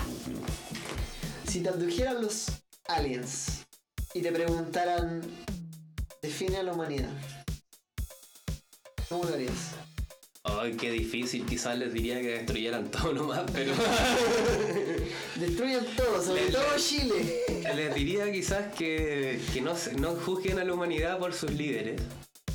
Si 1.46 1.60
te 1.60 1.68
abdujeran 1.68 2.22
los 2.22 2.46
aliens 2.88 3.64
y 4.14 4.22
te 4.22 4.32
preguntaran, 4.32 5.20
define 6.22 6.56
a 6.58 6.62
la 6.62 6.72
humanidad, 6.72 7.10
¿cómo 9.08 9.24
lo 9.24 9.34
harías? 9.34 9.74
Ay, 10.46 10.76
qué 10.76 10.90
difícil, 10.90 11.46
quizás 11.46 11.78
les 11.78 11.92
diría 11.92 12.20
que 12.20 12.28
destruyeran 12.28 12.90
todo 12.90 13.14
nomás, 13.14 13.42
pero 13.50 13.72
Destruyan 15.36 15.84
todo, 15.96 16.22
sobre 16.22 16.46
todo 16.46 16.64
Chile. 16.76 17.40
les 17.74 17.94
diría 17.94 18.30
quizás 18.30 18.74
que, 18.74 19.40
que 19.54 19.60
no, 19.62 19.72
no 19.98 20.10
juzguen 20.16 20.58
a 20.58 20.64
la 20.64 20.74
humanidad 20.74 21.18
por 21.18 21.32
sus 21.32 21.50
líderes. 21.50 22.00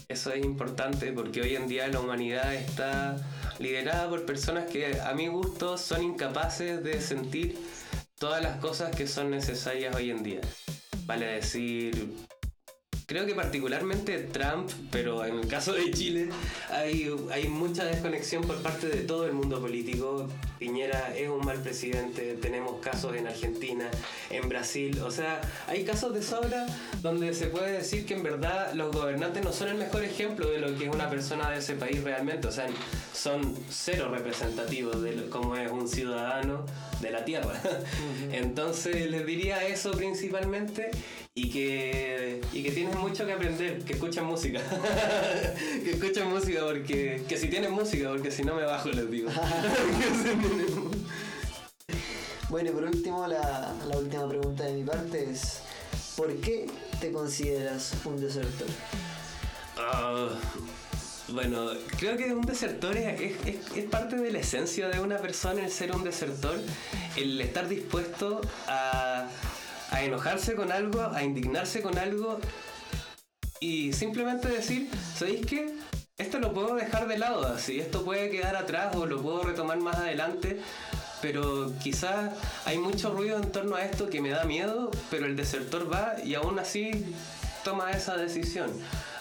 Eso 0.07 0.31
es 0.31 0.43
importante 0.45 1.11
porque 1.11 1.41
hoy 1.41 1.55
en 1.55 1.67
día 1.67 1.87
la 1.87 1.99
humanidad 1.99 2.53
está 2.53 3.17
liderada 3.57 4.07
por 4.07 4.25
personas 4.25 4.69
que 4.69 4.99
a 5.01 5.13
mi 5.13 5.27
gusto 5.27 5.77
son 5.77 6.03
incapaces 6.03 6.83
de 6.83 7.01
sentir 7.01 7.57
todas 8.19 8.41
las 8.43 8.57
cosas 8.57 8.95
que 8.95 9.07
son 9.07 9.31
necesarias 9.31 9.95
hoy 9.95 10.11
en 10.11 10.23
día. 10.23 10.41
Vale 11.05 11.25
decir, 11.25 12.13
creo 13.09 13.25
que 13.25 13.33
particularmente 13.33 14.19
Trump, 14.19 14.69
pero 14.91 15.25
en 15.25 15.39
el 15.39 15.47
caso 15.47 15.73
de 15.73 15.89
Chile 15.89 16.29
hay, 16.69 17.47
mucha 17.49 17.83
desconexión 17.85 18.43
por 18.43 18.61
parte 18.61 18.87
de 18.87 19.01
todo 19.01 19.25
el 19.25 19.33
mundo 19.33 19.59
político. 19.59 20.27
Piñera 20.59 21.13
es 21.17 21.29
un 21.29 21.45
mal 21.45 21.57
presidente, 21.61 22.37
tenemos 22.41 22.81
casos 22.81 23.15
en 23.15 23.27
Argentina, 23.27 23.89
en 24.29 24.49
Brasil, 24.49 24.99
o 25.01 25.09
sea, 25.09 25.39
hay 25.67 25.85
casos 25.85 26.13
de 26.13 26.21
sobra 26.21 26.65
donde 27.01 27.33
se 27.33 27.47
puede 27.47 27.71
decir 27.71 28.05
que 28.05 28.13
en 28.15 28.23
verdad 28.23 28.73
los 28.73 28.93
gobernantes 28.93 29.43
no 29.43 29.53
son 29.53 29.69
el 29.69 29.77
mejor 29.77 30.03
ejemplo 30.03 30.49
de 30.49 30.59
lo 30.59 30.77
que 30.77 30.85
es 30.89 30.93
una 30.93 31.09
persona 31.09 31.49
de 31.49 31.59
ese 31.59 31.75
país 31.75 32.03
realmente, 32.03 32.47
o 32.47 32.51
sea, 32.51 32.67
son 33.13 33.55
cero 33.69 34.09
representativos 34.11 35.01
de 35.01 35.13
lo- 35.15 35.29
cómo 35.29 35.55
es 35.55 35.71
un 35.71 35.87
ciudadano 35.87 36.65
de 37.01 37.11
la 37.11 37.23
tierra. 37.23 37.53
Entonces 38.33 39.09
les 39.09 39.25
diría 39.25 39.65
eso 39.65 39.91
principalmente 39.91 40.91
y 41.33 41.49
que, 41.49 42.41
y 42.51 42.63
que 42.63 42.71
tienen 42.71 42.97
mucho 42.97 43.25
que 43.25 43.31
aprender, 43.31 43.79
que 43.85 43.93
escuchen 43.93 44.25
música. 44.25 44.59
que 45.85 45.91
escuchen 45.91 46.27
música 46.29 46.61
porque 46.65 47.21
que 47.29 47.37
si 47.37 47.47
tienen 47.47 47.71
música, 47.71 48.09
porque 48.09 48.31
si 48.31 48.43
no 48.43 48.55
me 48.55 48.63
bajo 48.63 48.89
les 48.89 49.09
digo. 49.09 49.29
Bueno, 52.49 52.69
y 52.69 52.73
por 52.73 52.83
último, 52.83 53.27
la, 53.27 53.75
última 53.97 54.27
pregunta 54.27 54.63
de 54.63 54.73
mi 54.73 54.83
parte 54.83 55.29
es, 55.31 55.59
¿por 56.15 56.35
qué 56.37 56.65
te 56.99 57.11
consideras 57.11 57.93
un 58.05 58.19
desertor? 58.19 58.67
Ah, 59.77 60.29
bueno, 61.29 61.69
creo 61.99 62.17
que 62.17 62.33
un 62.33 62.41
desertor 62.41 62.97
es, 62.97 63.21
es- 63.21 63.45
es- 63.45 63.77
es 63.77 63.85
parte 63.85 64.15
de 64.15 64.31
la 64.31 64.39
esencia 64.39 64.87
de 64.87 64.99
una 64.99 65.17
persona 65.19 65.63
el 65.63 65.71
ser 65.71 65.95
un 65.95 66.03
desertor, 66.03 66.57
el 67.15 67.39
estar 67.39 67.67
dispuesto 67.69 68.41
a, 68.67 69.27
a 69.91 70.03
enojarse 70.03 70.55
con 70.55 70.71
algo, 70.71 71.01
a 71.03 71.23
indignarse 71.23 71.83
con 71.83 71.99
algo 71.99 72.39
y 73.59 73.93
simplemente 73.93 74.47
decir, 74.47 74.89
¿sabéis 75.15 75.45
qué? 75.45 75.75
Esto 76.19 76.37
lo 76.39 76.53
puedo 76.53 76.75
dejar 76.75 77.07
de 77.07 77.17
lado, 77.17 77.47
así, 77.47 77.79
esto 77.79 78.03
puede 78.03 78.29
quedar 78.29 78.57
atrás 78.57 78.93
o 78.97 79.05
lo 79.05 79.21
puedo 79.21 79.41
retomar 79.41 79.79
más 79.79 79.95
adelante, 79.95 80.59
pero 81.21 81.71
quizás 81.81 82.31
hay 82.65 82.77
mucho 82.77 83.13
ruido 83.13 83.37
en 83.37 83.49
torno 83.49 83.77
a 83.77 83.85
esto 83.85 84.09
que 84.09 84.21
me 84.21 84.29
da 84.29 84.43
miedo, 84.43 84.91
pero 85.09 85.25
el 85.25 85.37
desertor 85.37 85.91
va 85.91 86.15
y 86.21 86.35
aún 86.35 86.59
así 86.59 87.05
toma 87.63 87.91
esa 87.91 88.17
decisión. 88.17 88.69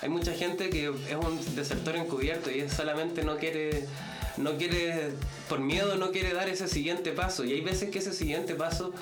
Hay 0.03 0.09
mucha 0.09 0.33
gente 0.33 0.71
que 0.71 0.87
es 0.87 1.17
un 1.17 1.55
desertor 1.55 1.95
encubierto 1.95 2.51
y 2.51 2.69
solamente 2.69 3.23
no 3.23 3.37
quiere, 3.37 3.87
no 4.39 4.57
quiere, 4.57 5.11
por 5.49 5.61
miedo 5.61 5.97
no 5.97 6.11
quiere 6.11 6.33
dar 6.33 6.49
ese 6.49 6.69
siguiente 6.69 7.13
paso. 7.13 7.45
Y 7.45 7.53
hay 7.53 7.61
veces 7.61 7.91
que 7.91 7.99
ese 7.99 8.13
siguiente 8.13 8.55
paso, 8.55 8.93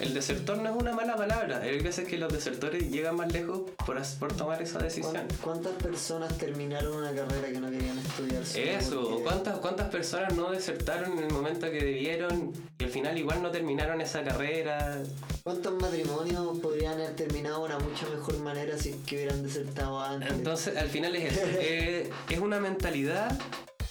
el 0.00 0.14
desertor 0.14 0.58
no 0.58 0.70
es 0.70 0.76
una 0.76 0.92
mala 0.92 1.16
palabra. 1.16 1.60
Hay 1.60 1.80
veces 1.80 2.06
que 2.08 2.18
los 2.18 2.32
desertores 2.32 2.90
llegan 2.90 3.16
más 3.16 3.32
lejos 3.32 3.62
por, 3.84 4.00
por 4.18 4.32
tomar 4.32 4.60
esa 4.62 4.78
decisión. 4.78 5.12
¿Cuán- 5.12 5.28
¿Cuántas 5.42 5.72
personas 5.82 6.36
terminaron 6.38 6.96
una 6.96 7.12
carrera 7.14 7.48
que 7.52 7.60
no 7.60 7.70
querían 7.70 7.98
estudiar? 7.98 8.42
Eso, 8.54 9.02
o 9.16 9.22
cuántas, 9.22 9.58
cuántas 9.58 9.88
personas 9.90 10.34
no 10.34 10.50
desertaron 10.50 11.12
en 11.18 11.24
el 11.24 11.32
momento 11.32 11.70
que 11.70 11.78
debieron 11.82 12.52
y 12.78 12.84
al 12.84 12.90
final 12.90 13.16
igual 13.18 13.42
no 13.42 13.50
terminaron 13.50 14.00
esa 14.00 14.22
carrera. 14.24 15.02
¿Cuántos 15.42 15.74
matrimonios 15.80 16.58
podrían 16.58 16.94
haber 16.94 17.14
terminado 17.14 17.60
de 17.60 17.74
una 17.74 17.78
mucho 17.78 18.08
mejor 18.10 18.38
manera 18.40 18.76
si 18.78 18.90
es 18.90 18.96
que 19.06 19.16
hubieran 19.16 19.42
desertado 19.42 20.00
antes? 20.00 20.30
Entonces, 20.32 20.76
al 20.76 20.88
final 20.88 21.14
es 21.16 21.32
eso. 21.32 21.46
Eh, 21.68 22.10
es 22.30 22.38
una 22.38 22.60
mentalidad 22.60 23.36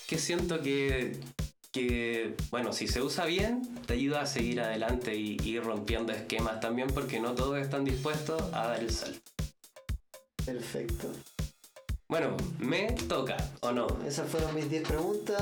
que 0.07 0.17
siento 0.17 0.61
que, 0.61 1.19
que, 1.71 2.35
bueno, 2.51 2.73
si 2.73 2.87
se 2.87 3.01
usa 3.01 3.25
bien, 3.25 3.61
te 3.85 3.93
ayuda 3.93 4.21
a 4.21 4.25
seguir 4.25 4.61
adelante 4.61 5.15
y 5.15 5.37
ir 5.43 5.63
rompiendo 5.63 6.13
esquemas 6.13 6.59
también, 6.59 6.87
porque 6.89 7.19
no 7.19 7.33
todos 7.33 7.59
están 7.59 7.83
dispuestos 7.83 8.41
a 8.53 8.67
dar 8.67 8.79
el 8.79 8.91
salto. 8.91 9.31
Perfecto. 10.45 11.11
Bueno, 12.07 12.37
me 12.59 12.91
toca, 12.93 13.35
¿o 13.61 13.71
no? 13.71 13.87
Esas 14.07 14.29
fueron 14.29 14.53
mis 14.53 14.69
10 14.69 14.83
preguntas. 14.83 15.41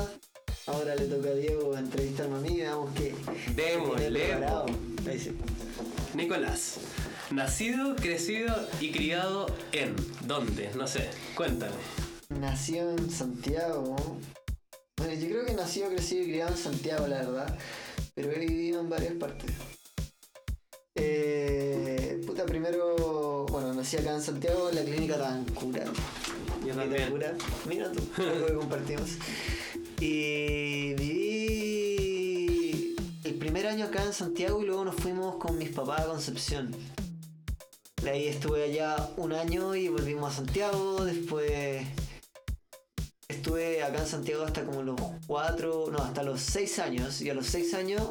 Ahora 0.66 0.94
le 0.94 1.04
toca 1.04 1.28
a 1.28 1.34
Diego 1.34 1.76
entrevistarme 1.76 2.36
a 2.36 2.40
mí 2.40 2.56
veamos 2.56 2.90
qué. 2.94 3.14
Démosle. 3.54 4.34
Nicolás, 6.14 6.78
nacido, 7.30 7.94
crecido 7.96 8.54
y 8.80 8.92
criado 8.92 9.46
en. 9.72 9.94
¿Dónde? 10.26 10.70
No 10.74 10.86
sé, 10.86 11.10
cuéntame. 11.34 11.74
Nació 12.30 12.90
en 12.90 13.10
Santiago. 13.10 13.96
Bueno, 14.96 15.14
yo 15.14 15.28
creo 15.28 15.44
que 15.44 15.54
nació, 15.54 15.88
crecido 15.88 16.22
y 16.22 16.26
criado 16.26 16.52
en 16.52 16.56
Santiago, 16.56 17.06
la 17.06 17.18
verdad. 17.18 17.58
Pero 18.14 18.30
he 18.30 18.38
vivido 18.38 18.80
en 18.80 18.88
varias 18.88 19.14
partes. 19.14 19.50
Eh, 20.94 22.22
puta, 22.26 22.46
primero, 22.46 23.44
bueno, 23.46 23.74
nací 23.74 23.96
acá 23.96 24.14
en 24.14 24.22
Santiago, 24.22 24.70
en 24.70 24.76
la 24.76 24.84
clínica 24.84 25.18
Tancura. 25.18 25.84
Yo 26.64 26.74
Clínica 26.74 26.96
Tancura. 26.96 27.34
Mira 27.68 27.90
tú, 27.90 28.02
algo 28.22 28.46
que 28.46 28.54
compartimos. 28.54 29.10
Y 30.00 30.94
viví 30.94 32.94
el 33.24 33.34
primer 33.34 33.66
año 33.66 33.86
acá 33.86 34.04
en 34.04 34.12
Santiago 34.12 34.62
y 34.62 34.66
luego 34.66 34.84
nos 34.84 34.94
fuimos 34.94 35.36
con 35.36 35.58
mis 35.58 35.70
papás 35.70 36.02
a 36.02 36.06
Concepción. 36.06 36.70
De 38.02 38.10
ahí 38.10 38.28
estuve 38.28 38.64
allá 38.64 39.10
un 39.16 39.32
año 39.32 39.74
y 39.74 39.88
volvimos 39.88 40.32
a 40.32 40.36
Santiago. 40.36 41.04
Después 41.04 41.84
estuve 43.34 43.82
acá 43.82 43.98
en 44.00 44.06
Santiago 44.06 44.44
hasta 44.44 44.64
como 44.64 44.82
los 44.82 45.00
cuatro, 45.26 45.86
no, 45.90 45.98
hasta 45.98 46.22
los 46.22 46.40
seis 46.40 46.78
años. 46.78 47.20
Y 47.20 47.30
a 47.30 47.34
los 47.34 47.46
seis 47.46 47.72
años 47.74 48.02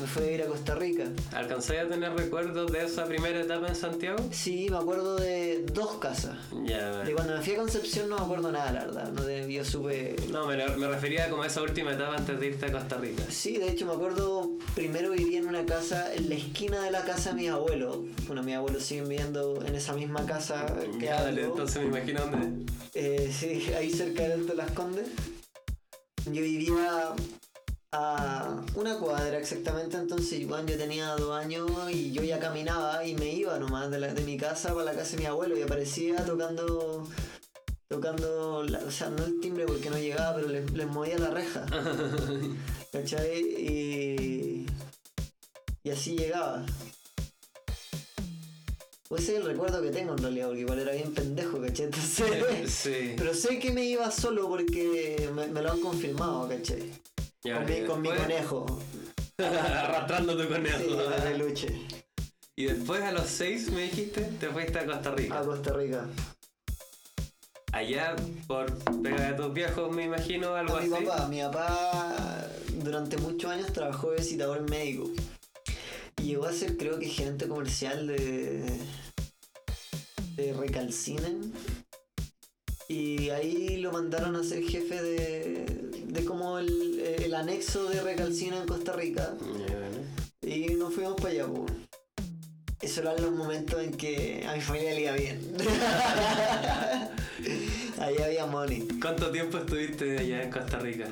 me 0.00 0.06
fui 0.08 0.24
a 0.24 0.30
ir 0.32 0.42
a 0.42 0.46
Costa 0.46 0.74
Rica. 0.74 1.04
¿Alcanzáis 1.32 1.80
a 1.82 1.88
tener 1.88 2.12
recuerdos 2.14 2.70
de 2.72 2.84
esa 2.84 3.04
primera 3.06 3.40
etapa 3.40 3.68
en 3.68 3.76
Santiago? 3.76 4.18
Sí, 4.32 4.66
me 4.70 4.76
acuerdo 4.78 5.16
de 5.16 5.64
dos 5.72 5.98
casas. 5.98 6.36
Ya, 6.64 6.98
De 7.04 7.12
cuando 7.14 7.36
me 7.36 7.42
fui 7.42 7.52
a 7.54 7.58
Concepción 7.58 8.08
no 8.08 8.16
me 8.18 8.24
acuerdo 8.24 8.50
nada, 8.50 8.72
la 8.72 8.84
verdad. 8.86 9.12
No 9.12 9.22
te- 9.22 9.52
yo 9.52 9.64
supe. 9.64 10.16
No, 10.30 10.46
me, 10.46 10.56
me 10.76 10.88
refería 10.88 11.30
como 11.30 11.42
a 11.44 11.46
esa 11.46 11.62
última 11.62 11.92
etapa 11.92 12.16
antes 12.16 12.40
de 12.40 12.46
irte 12.46 12.66
a 12.66 12.72
Costa 12.72 12.96
Rica. 12.96 13.22
Sí, 13.30 13.56
de 13.58 13.68
hecho 13.70 13.86
me 13.86 13.92
acuerdo, 13.92 14.50
primero 14.74 15.10
viví 15.12 15.36
en 15.36 15.46
una 15.46 15.64
casa, 15.64 16.12
en 16.14 16.28
la 16.28 16.34
esquina 16.34 16.80
de 16.82 16.90
la 16.90 17.04
casa 17.04 17.30
de 17.30 17.36
mis 17.36 17.50
abuelos. 17.50 17.98
Bueno, 18.26 18.42
mis 18.42 18.54
abuelos 18.56 18.82
siguen 18.84 19.08
viviendo 19.08 19.62
en 19.64 19.74
esa 19.74 19.92
misma 19.92 20.26
casa 20.26 20.66
que 20.98 21.06
dale, 21.06 21.42
hablo. 21.42 21.52
entonces 21.52 21.82
me 21.82 21.88
imagino 21.88 22.20
dónde. 22.26 22.72
Eh, 22.94 23.32
sí, 23.36 23.72
ahí 23.74 23.90
cerca 23.90 24.22
del 24.24 24.32
Alto 24.40 24.54
Las 24.54 24.70
Condes. 24.72 25.08
Yo 26.26 26.42
vivía 26.42 27.14
a 27.92 28.62
una 28.74 28.98
cuadra 28.98 29.38
exactamente, 29.38 29.96
entonces 29.96 30.46
bueno, 30.48 30.66
yo 30.68 30.76
tenía 30.76 31.08
dos 31.16 31.32
años 31.38 31.70
y 31.92 32.10
yo 32.12 32.22
ya 32.22 32.40
caminaba 32.40 33.04
y 33.06 33.14
me 33.14 33.32
iba 33.32 33.58
nomás 33.58 33.90
de, 33.90 34.00
la- 34.00 34.12
de 34.14 34.22
mi 34.24 34.36
casa 34.36 34.70
para 34.72 34.86
la 34.86 34.94
casa 34.94 35.12
de 35.12 35.18
mi 35.18 35.26
abuelo 35.26 35.56
y 35.56 35.62
aparecía 35.62 36.24
tocando, 36.24 37.06
tocando, 37.88 38.64
la- 38.64 38.78
o 38.80 38.90
sea, 38.90 39.10
no 39.10 39.24
el 39.24 39.38
timbre 39.38 39.66
porque 39.66 39.90
no 39.90 39.98
llegaba, 39.98 40.34
pero 40.34 40.48
les, 40.48 40.72
les 40.72 40.86
movía 40.88 41.18
la 41.18 41.30
reja. 41.30 41.66
¿Cachai? 42.92 43.38
Y, 43.40 44.53
y 45.84 45.90
así 45.90 46.16
llegaba. 46.16 46.64
Pues 49.08 49.24
ese 49.24 49.32
es 49.34 49.38
el 49.40 49.44
recuerdo 49.44 49.82
que 49.82 49.90
tengo 49.90 50.12
en 50.12 50.18
realidad, 50.18 50.46
porque 50.46 50.60
igual 50.62 50.78
era 50.80 50.92
bien 50.92 51.12
pendejo, 51.14 51.60
¿cachai? 51.60 51.86
Entonces, 51.86 52.72
sí. 52.72 53.14
pero 53.16 53.34
sé 53.34 53.58
que 53.58 53.70
me 53.70 53.84
iba 53.84 54.10
solo 54.10 54.48
porque 54.48 55.30
me, 55.34 55.46
me 55.48 55.62
lo 55.62 55.72
han 55.72 55.80
confirmado, 55.80 56.48
¿cachai? 56.48 56.90
Ya, 57.44 57.58
Con 57.58 57.66
mi, 57.66 57.86
con 57.86 58.02
mi 58.02 58.08
conejo. 58.08 58.80
Arrastrando 59.38 60.36
tu 60.36 60.48
conejo. 60.48 60.78
Sí, 60.78 60.86
de 60.88 61.22
peluche. 61.22 61.80
Y 62.56 62.64
después 62.64 63.02
a 63.02 63.12
los 63.12 63.26
seis 63.26 63.70
me 63.70 63.82
dijiste, 63.82 64.22
te 64.22 64.48
fuiste 64.48 64.78
a 64.78 64.86
Costa 64.86 65.10
Rica. 65.10 65.38
A 65.40 65.44
Costa 65.44 65.72
Rica. 65.74 66.06
Allá 67.72 68.16
por 68.46 68.72
pega 69.02 69.32
de 69.32 69.34
tus 69.34 69.52
viejos, 69.52 69.94
me 69.94 70.04
imagino, 70.04 70.54
algo 70.54 70.76
A 70.76 70.80
mi 70.80 70.94
así. 70.94 71.04
papá, 71.04 71.28
mi 71.28 71.40
papá 71.40 72.46
durante 72.82 73.16
muchos 73.18 73.50
años 73.50 73.72
trabajó 73.72 74.12
de 74.12 74.18
visitador 74.18 74.68
médico. 74.70 75.10
Y 76.24 76.28
llegó 76.28 76.46
a 76.46 76.52
ser 76.54 76.78
creo 76.78 76.98
que 76.98 77.06
gerente 77.06 77.46
comercial 77.46 78.06
de, 78.06 78.64
de 80.36 80.54
Recalcinen. 80.54 81.52
Y 82.88 83.28
ahí 83.28 83.76
lo 83.76 83.92
mandaron 83.92 84.34
a 84.34 84.42
ser 84.42 84.62
jefe 84.62 85.02
de, 85.02 85.66
de 86.06 86.24
como 86.24 86.58
el, 86.58 86.98
el 87.22 87.34
anexo 87.34 87.90
de 87.90 88.00
Recalcina 88.00 88.56
en 88.56 88.66
Costa 88.66 88.94
Rica. 88.94 89.34
Y 90.40 90.68
nos 90.76 90.94
fuimos 90.94 91.16
para 91.16 91.28
allá, 91.28 91.46
pues. 91.46 91.72
Eso 92.80 93.02
eran 93.02 93.20
los 93.20 93.32
momentos 93.32 93.82
en 93.82 93.92
que 93.92 94.46
a 94.48 94.54
mi 94.54 94.62
familia 94.62 94.94
le 94.94 95.02
iba 95.02 95.12
bien. 95.12 95.56
Ahí 97.98 98.16
había 98.16 98.46
money. 98.46 98.88
¿Cuánto 98.98 99.30
tiempo 99.30 99.58
estuviste 99.58 100.16
allá 100.16 100.42
en 100.42 100.50
Costa 100.50 100.78
Rica? 100.78 101.04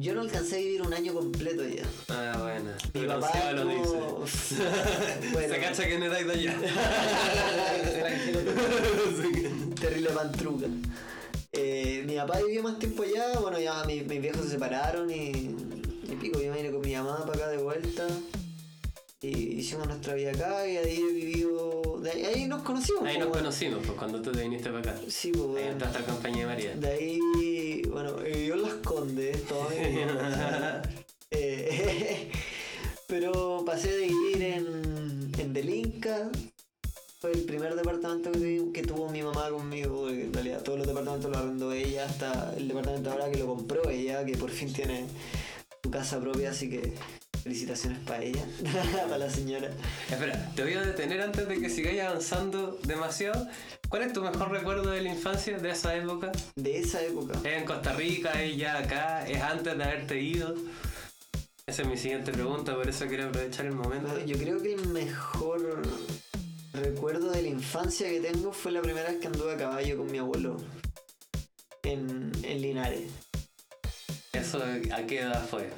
Yo 0.00 0.14
no 0.14 0.22
alcancé 0.22 0.56
a 0.56 0.58
vivir 0.58 0.82
un 0.82 0.92
año 0.92 1.14
completo 1.14 1.62
ya. 1.64 1.84
Ah, 2.08 2.38
bueno. 2.42 2.72
Mi 2.92 3.06
papá 3.06 3.52
lo 3.52 3.70
estuvo- 3.70 4.24
dice. 4.24 4.56
Bueno. 5.32 5.54
Se 5.54 5.60
cacha 5.60 5.86
que 5.86 5.96
no 5.96 6.06
erais 6.06 6.26
de 6.26 6.32
allá. 6.32 6.58
Terrible 9.80 10.10
pantruca. 10.10 10.66
Eh, 11.52 12.02
mi 12.04 12.16
papá 12.16 12.40
vivió 12.44 12.64
más 12.64 12.80
tiempo 12.80 13.04
allá, 13.04 13.38
bueno 13.38 13.60
ya 13.60 13.84
mis, 13.84 14.04
mis 14.08 14.20
viejos 14.20 14.42
se 14.44 14.50
separaron 14.50 15.08
y, 15.08 15.30
y 16.08 16.16
pico, 16.20 16.40
yo 16.40 16.50
me 16.50 16.56
vine 16.62 16.72
con 16.72 16.80
mi 16.80 16.94
mamá 16.96 17.24
para 17.24 17.38
acá 17.38 17.48
de 17.50 17.58
vuelta. 17.58 18.08
Y 19.22 19.58
hicimos 19.60 19.86
nuestra 19.86 20.14
vida 20.14 20.30
acá 20.30 20.66
y 20.66 20.78
ahí 20.78 20.96
he 20.96 21.12
vivido. 21.12 22.00
De 22.02 22.10
ahí, 22.10 22.24
ahí 22.24 22.44
nos 22.46 22.62
conocimos. 22.62 23.02
Ahí 23.02 23.18
nos 23.18 23.28
bueno. 23.28 23.42
conocimos, 23.44 23.80
pues 23.84 23.98
cuando 23.98 24.22
tú 24.22 24.32
te 24.32 24.40
viniste 24.40 24.70
para 24.70 24.78
acá. 24.92 25.00
Sí, 25.08 25.30
pues 25.32 25.42
Ahí 25.44 25.48
bueno. 25.50 25.70
entraste 25.72 25.98
a 25.98 26.06
compañía 26.06 26.40
de 26.40 26.46
María. 26.46 26.74
De 26.76 26.88
ahí, 26.88 27.82
bueno, 27.90 28.14
vivió 28.14 28.54
en 28.54 28.62
Las 28.62 28.74
Condes 28.76 29.44
toda 29.44 29.68
mi 29.70 29.76
vida. 29.76 30.82
Eh, 31.32 32.30
pero 33.06 33.62
pasé 33.66 33.92
de 33.92 34.06
vivir 34.08 34.42
en, 34.42 35.32
en 35.38 35.52
Del 35.52 35.68
Inca. 35.68 36.30
Fue 37.20 37.32
el 37.32 37.42
primer 37.42 37.74
departamento 37.76 38.32
que, 38.32 38.70
que 38.72 38.82
tuvo 38.82 39.10
mi 39.10 39.22
mamá 39.22 39.50
conmigo. 39.50 40.00
porque 40.04 40.22
En 40.22 40.32
realidad 40.32 40.62
todos 40.62 40.78
los 40.78 40.86
departamentos 40.88 41.30
los 41.30 41.38
arrendó 41.38 41.72
ella, 41.72 42.06
hasta 42.06 42.54
el 42.56 42.66
departamento 42.68 43.10
ahora 43.10 43.30
que 43.30 43.36
lo 43.38 43.46
compró 43.48 43.90
ella, 43.90 44.24
que 44.24 44.38
por 44.38 44.48
fin 44.50 44.72
tiene 44.72 45.04
su 45.84 45.90
casa 45.90 46.18
propia, 46.18 46.50
así 46.52 46.70
que 46.70 46.94
felicitaciones 47.42 47.98
para 48.00 48.22
ella, 48.22 48.44
para 49.08 49.18
la 49.18 49.30
señora. 49.30 49.70
Espera, 50.10 50.52
te 50.54 50.62
voy 50.62 50.74
a 50.74 50.82
detener 50.82 51.20
antes 51.20 51.48
de 51.48 51.60
que 51.60 51.68
sigáis 51.68 52.00
avanzando 52.00 52.78
demasiado. 52.84 53.46
¿Cuál 53.88 54.02
es 54.02 54.12
tu 54.12 54.22
mejor 54.22 54.50
recuerdo 54.50 54.90
de 54.90 55.00
la 55.02 55.10
infancia, 55.10 55.58
de 55.58 55.70
esa 55.70 55.96
época? 55.96 56.32
De 56.56 56.78
esa 56.78 57.02
época. 57.02 57.38
¿Es 57.44 57.58
en 57.58 57.64
Costa 57.64 57.92
Rica? 57.94 58.42
¿Es 58.42 58.56
ya 58.56 58.78
acá? 58.78 59.26
¿Es 59.26 59.42
antes 59.42 59.76
de 59.76 59.84
haberte 59.84 60.20
ido? 60.20 60.54
Esa 61.66 61.82
es 61.82 61.88
mi 61.88 61.96
siguiente 61.96 62.32
pregunta, 62.32 62.74
por 62.74 62.88
eso 62.88 63.06
quiero 63.06 63.28
aprovechar 63.28 63.66
el 63.66 63.72
momento. 63.72 64.24
Yo 64.24 64.36
creo 64.36 64.60
que 64.60 64.74
el 64.74 64.88
mejor 64.88 65.82
recuerdo 66.72 67.30
de 67.30 67.42
la 67.42 67.48
infancia 67.48 68.08
que 68.08 68.20
tengo 68.20 68.52
fue 68.52 68.72
la 68.72 68.82
primera 68.82 69.10
vez 69.10 69.20
que 69.20 69.26
anduve 69.26 69.54
a 69.54 69.56
caballo 69.56 69.98
con 69.98 70.10
mi 70.10 70.18
abuelo 70.18 70.56
en, 71.82 72.32
en 72.42 72.60
Linares. 72.60 73.29
¿Eso 74.40 74.58
a 74.92 75.02
qué 75.06 75.20
edad 75.20 75.46
fue? 75.48 75.68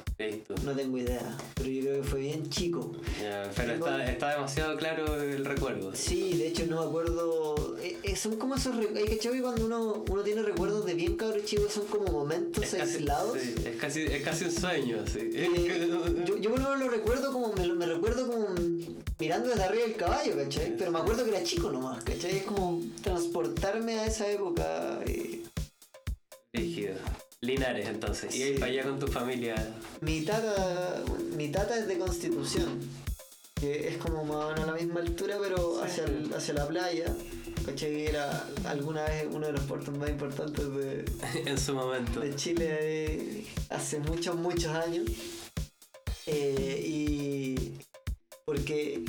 No 0.63 0.73
tengo 0.73 0.97
idea, 0.97 1.37
pero 1.55 1.69
yo 1.69 1.81
creo 1.81 2.01
que 2.01 2.07
fue 2.07 2.19
bien 2.21 2.49
chico. 2.49 2.91
Pero 3.19 3.73
Tengo- 3.73 3.87
está, 3.87 4.05
está 4.11 4.29
demasiado 4.35 4.77
claro 4.77 5.21
el 5.21 5.43
recuerdo. 5.43 5.93
Sí, 5.95 6.37
de 6.37 6.47
hecho 6.47 6.65
no 6.67 6.81
me 6.81 6.87
acuerdo. 6.87 7.75
eh, 7.81 7.97
eh, 8.03 8.15
son 8.15 8.37
como 8.37 8.55
esos. 8.55 8.75
re- 8.77 8.89
Hay 8.97 9.17
que 9.17 9.41
cuando 9.41 9.65
uno, 9.65 10.03
uno 10.09 10.21
tiene 10.23 10.41
recuerdos 10.43 10.85
de 10.85 10.93
bien 10.93 11.17
cabros 11.17 11.43
chicos, 11.45 11.73
son 11.73 11.85
como 11.87 12.05
momentos 12.11 12.63
Es 12.63 12.75
casi, 12.75 12.93
aislados. 12.97 13.37
sí, 13.39 13.53
es, 13.65 13.75
casi, 13.75 14.01
es 14.03 14.23
casi 14.23 14.45
un 14.45 14.51
sueño, 14.51 14.97
sí. 15.11 15.19
Eh, 15.33 15.89
yo, 16.25 16.37
yo 16.37 16.49
por 16.51 16.59
lo 16.61 16.69
menos 16.69 16.79
lo 16.85 16.89
recuerdo 16.89 17.33
como 17.33 17.51
me, 17.53 17.67
me 17.73 17.85
recuerdo 17.85 18.27
como 18.27 18.47
mirando 19.19 19.49
desde 19.49 19.63
arriba 19.63 19.83
del 19.83 19.95
caballo, 19.95 20.35
¿cachai? 20.37 20.77
Pero 20.77 20.91
me 20.91 20.99
acuerdo 20.99 21.23
que 21.25 21.31
era 21.31 21.43
chico 21.43 21.69
nomás, 21.71 22.01
¿cachai? 22.03 22.37
Es 22.37 22.43
como 22.43 22.81
transportarme 23.01 23.99
a 23.99 24.05
esa 24.05 24.29
época. 24.31 24.99
eh. 25.05 25.32
Linares, 27.43 27.87
entonces. 27.87 28.33
Y 28.35 28.43
ahí 28.43 28.53
para 28.57 28.71
allá 28.71 28.83
con 28.83 28.99
tu 28.99 29.07
familia. 29.07 29.55
Mi 30.01 30.21
tata, 30.21 31.03
mi 31.35 31.49
tata 31.49 31.77
es 31.77 31.87
de 31.87 31.97
Constitución, 31.97 32.79
que 33.55 33.89
es 33.89 33.97
como 33.97 34.23
más 34.23 34.35
o 34.45 34.49
menos 34.49 34.63
a 34.63 34.71
la 34.71 34.73
misma 34.73 35.01
altura, 35.01 35.37
pero 35.41 35.75
Sí. 35.75 35.81
hacia, 35.83 36.03
el- 36.05 36.33
hacia 36.33 36.53
la 36.53 36.67
playa. 36.67 37.05
¿Cachai? 37.65 38.07
Era 38.07 38.45
alguna 38.65 39.03
vez 39.05 39.25
uno 39.31 39.47
de 39.47 39.53
los 39.53 39.61
puertos 39.63 39.97
más 39.97 40.09
importantes 40.09 40.65
de, 40.75 41.05
en 41.45 41.57
su 41.57 41.73
momento. 41.73 42.19
de 42.19 42.35
Chile 42.35 42.77
eh, 42.81 43.45
hace 43.69 43.99
muchos, 43.99 44.35
muchos 44.35 44.73
años. 44.75 45.03
Eh, 46.25 46.83
y 46.85 47.55
porque 48.45 49.03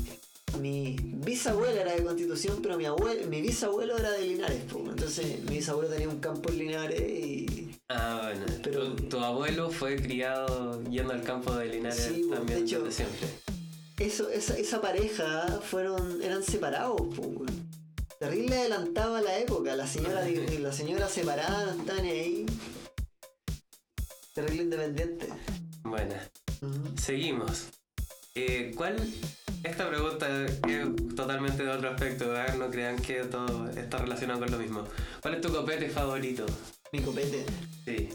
mi 0.60 0.96
bisabuela 0.98 1.80
era 1.80 1.92
de 1.94 2.02
Constitución, 2.04 2.58
pero 2.62 2.76
mi 2.76 2.84
abuelo, 2.86 3.26
mi 3.28 3.40
bisabuelo 3.42 3.96
era 3.98 4.10
de 4.12 4.26
Linares. 4.26 4.62
po. 4.64 4.78
Entonces 4.80 5.42
mi 5.44 5.56
bisabuelo 5.56 5.90
tenía 5.90 6.08
un 6.08 6.20
campo 6.20 6.50
en 6.50 6.58
Linares 6.58 7.00
y 7.00 7.70
Ah, 7.88 8.20
bueno. 8.32 8.46
Pero- 8.62 8.94
tu, 8.94 9.02
tu 9.08 9.18
abuelo 9.20 9.70
fue 9.70 9.96
criado 9.96 10.82
yendo 10.84 11.12
al 11.12 11.22
campo 11.22 11.54
de 11.54 11.66
Linares 11.66 12.00
Sí, 12.12 12.24
pues, 12.26 12.38
también 12.38 12.60
de 12.60 12.64
hecho- 12.66 12.82
desde 12.82 13.04
siempre. 13.04 13.28
eso, 13.98 14.30
esa, 14.30 14.56
esa 14.58 14.80
pareja 14.80 15.60
fueron, 15.62 16.22
eran 16.22 16.42
separados. 16.42 17.00
weón. 17.18 17.46
Terrible 18.18 18.56
adelantado 18.56 19.16
a 19.16 19.20
la 19.20 19.38
época. 19.38 19.76
La 19.76 19.86
señora, 19.86 20.24
la 20.60 20.72
señora 20.72 21.08
separada 21.08 21.76
ni 22.02 22.08
ahí. 22.10 22.46
Terrible 24.34 24.62
independiente. 24.64 25.28
Bueno, 25.82 26.14
Ujú. 26.62 26.96
seguimos. 27.00 27.66
Eh, 28.34 28.72
¿Cuál? 28.74 28.96
Esta 29.64 29.88
pregunta 29.88 30.28
es 30.44 30.60
totalmente 31.16 31.62
de 31.64 31.70
otro 31.70 31.88
aspecto, 31.90 32.36
¿eh? 32.36 32.44
no 32.58 32.70
crean 32.70 32.96
que 32.96 33.24
todo 33.24 33.68
está 33.70 33.98
relacionado 33.98 34.40
con 34.40 34.50
lo 34.50 34.58
mismo. 34.58 34.84
¿Cuál 35.22 35.34
es 35.34 35.40
tu 35.40 35.50
copete 35.52 35.88
favorito? 35.88 36.44
Mi 36.92 37.00
copete. 37.00 37.44
Sí, 37.84 38.08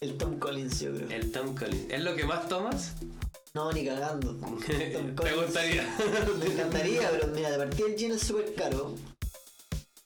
El 0.00 0.16
Tom 0.16 0.38
Collins, 0.38 0.80
yo 0.80 0.94
creo. 0.94 1.08
el 1.10 1.30
Tom 1.30 1.54
Collins. 1.54 1.92
¿Es 1.92 2.02
lo 2.02 2.16
que 2.16 2.24
más 2.24 2.48
tomas? 2.48 2.94
No, 3.54 3.70
ni 3.72 3.84
cagando. 3.84 4.34
Tom 4.36 4.58
¿Te 4.60 5.14
Collins. 5.14 5.36
gustaría? 5.44 5.96
Me 6.38 6.46
encantaría, 6.46 7.10
pero 7.10 7.26
mira, 7.28 7.50
de 7.50 7.58
partida 7.58 7.86
el 7.86 7.94
gin 7.96 8.12
es 8.12 8.22
súper 8.22 8.54
caro. 8.54 8.94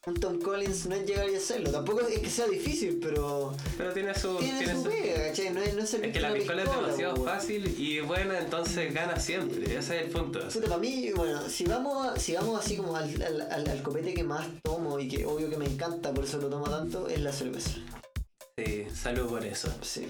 Un 0.05 0.15
Tom 0.15 0.41
Collins 0.41 0.87
no 0.87 0.97
es 0.97 1.07
llegar 1.07 1.31
y 1.31 1.37
hacerlo. 1.37 1.71
Tampoco 1.71 2.01
es 2.01 2.19
que 2.19 2.29
sea 2.29 2.49
difícil, 2.49 2.99
pero 3.01 3.55
Pero 3.79 3.93
tiene 3.93 4.13
su... 4.17 4.37
tiene, 4.39 4.59
tiene 4.59 4.75
su 4.75 4.83
su- 4.83 4.89
pega, 4.89 5.32
es, 5.65 5.91
que 6.13 6.21
la 6.21 6.33
piscola 6.33 6.63
es 6.63 6.71
demasiado 6.71 7.17
fácil 7.25 7.75
y 7.79 8.01
buena, 8.01 8.39
entonces 8.39 8.93
gana 8.93 9.19
siempre. 9.19 9.65
Ese 9.65 9.97
es 9.99 10.05
el 10.07 10.11
punto. 10.11 10.41
Puta, 10.49 10.67
para 10.67 10.79
mí, 10.79 11.11
bueno, 11.15 11.49
si 11.49 11.65
vamos, 11.65 12.07
a- 12.07 12.19
si 12.19 12.35
vamos 12.35 12.65
así 12.65 12.77
como 12.77 12.97
al, 12.97 13.11
al, 13.23 13.41
al- 13.51 13.69
al 13.69 13.83
copete 13.83 14.15
que 14.15 14.23
más 14.25 14.47
tomo 14.63 14.99
y 14.99 15.09
que 15.09 15.25
obvio 15.27 15.49
que 15.51 15.57
me 15.57 15.67
encanta, 15.67 16.13
por 16.13 16.25
eso 16.25 16.39
lo 16.39 16.49
tomo 16.49 16.69
tanto, 16.69 17.09
es 17.09 17.21
la 17.21 17.33
cerveza. 17.33 17.71
Sí, 18.59 18.85
salud 18.95 19.29
por 19.31 19.45
eso. 19.45 19.73
Sí, 19.81 20.07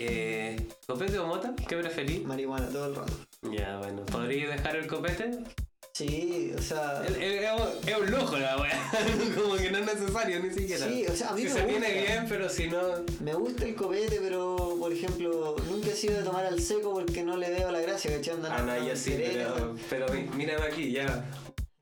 Eh, 0.00 0.56
¿Copete 0.86 1.18
o 1.18 1.26
mota? 1.26 1.54
¿Qué 1.68 1.76
preferís? 1.76 2.24
marihuana 2.24 2.66
todo 2.68 2.86
el 2.86 2.94
rato. 2.96 3.12
Ya, 3.42 3.78
bueno. 3.78 4.04
¿Podrías 4.06 4.50
dejar 4.50 4.76
el 4.76 4.86
copete? 4.88 5.30
Sí, 5.96 6.52
o 6.58 6.60
sea. 6.60 7.04
Es, 7.06 7.96
un 7.96 8.10
lujo 8.10 8.36
la 8.36 8.56
wea. 8.56 8.90
Como 9.40 9.54
que 9.54 9.70
no 9.70 9.78
es 9.78 9.86
necesario 9.86 10.40
ni 10.40 10.50
siquiera. 10.50 10.88
Sí, 10.88 11.06
o 11.06 11.14
sea, 11.14 11.28
a 11.28 11.34
mí 11.34 11.42
si 11.42 11.46
me 11.46 11.52
se 11.52 11.62
gusta. 11.62 11.78
tiene 11.78 12.02
bien, 12.02 12.26
pero 12.28 12.48
si 12.48 12.66
no. 12.66 12.80
Me 13.20 13.32
gusta 13.34 13.64
el 13.64 13.76
copete, 13.76 14.18
pero 14.20 14.74
por 14.80 14.92
ejemplo, 14.92 15.54
nunca 15.70 15.90
he 15.90 15.94
sido 15.94 16.18
de 16.18 16.24
tomar 16.24 16.46
al 16.46 16.60
seco 16.60 16.94
porque 16.94 17.22
no 17.22 17.36
le 17.36 17.48
veo 17.48 17.70
la 17.70 17.78
gracia, 17.78 18.10
¿cachai? 18.10 18.34
Andan 18.34 18.52
Ah, 18.52 18.62
no, 18.62 18.88
yo 18.88 18.96
sí, 18.96 19.14
pero, 19.16 19.76
pero 19.88 20.06
mírame 20.34 20.66
aquí, 20.66 20.90
ya. 20.90 21.24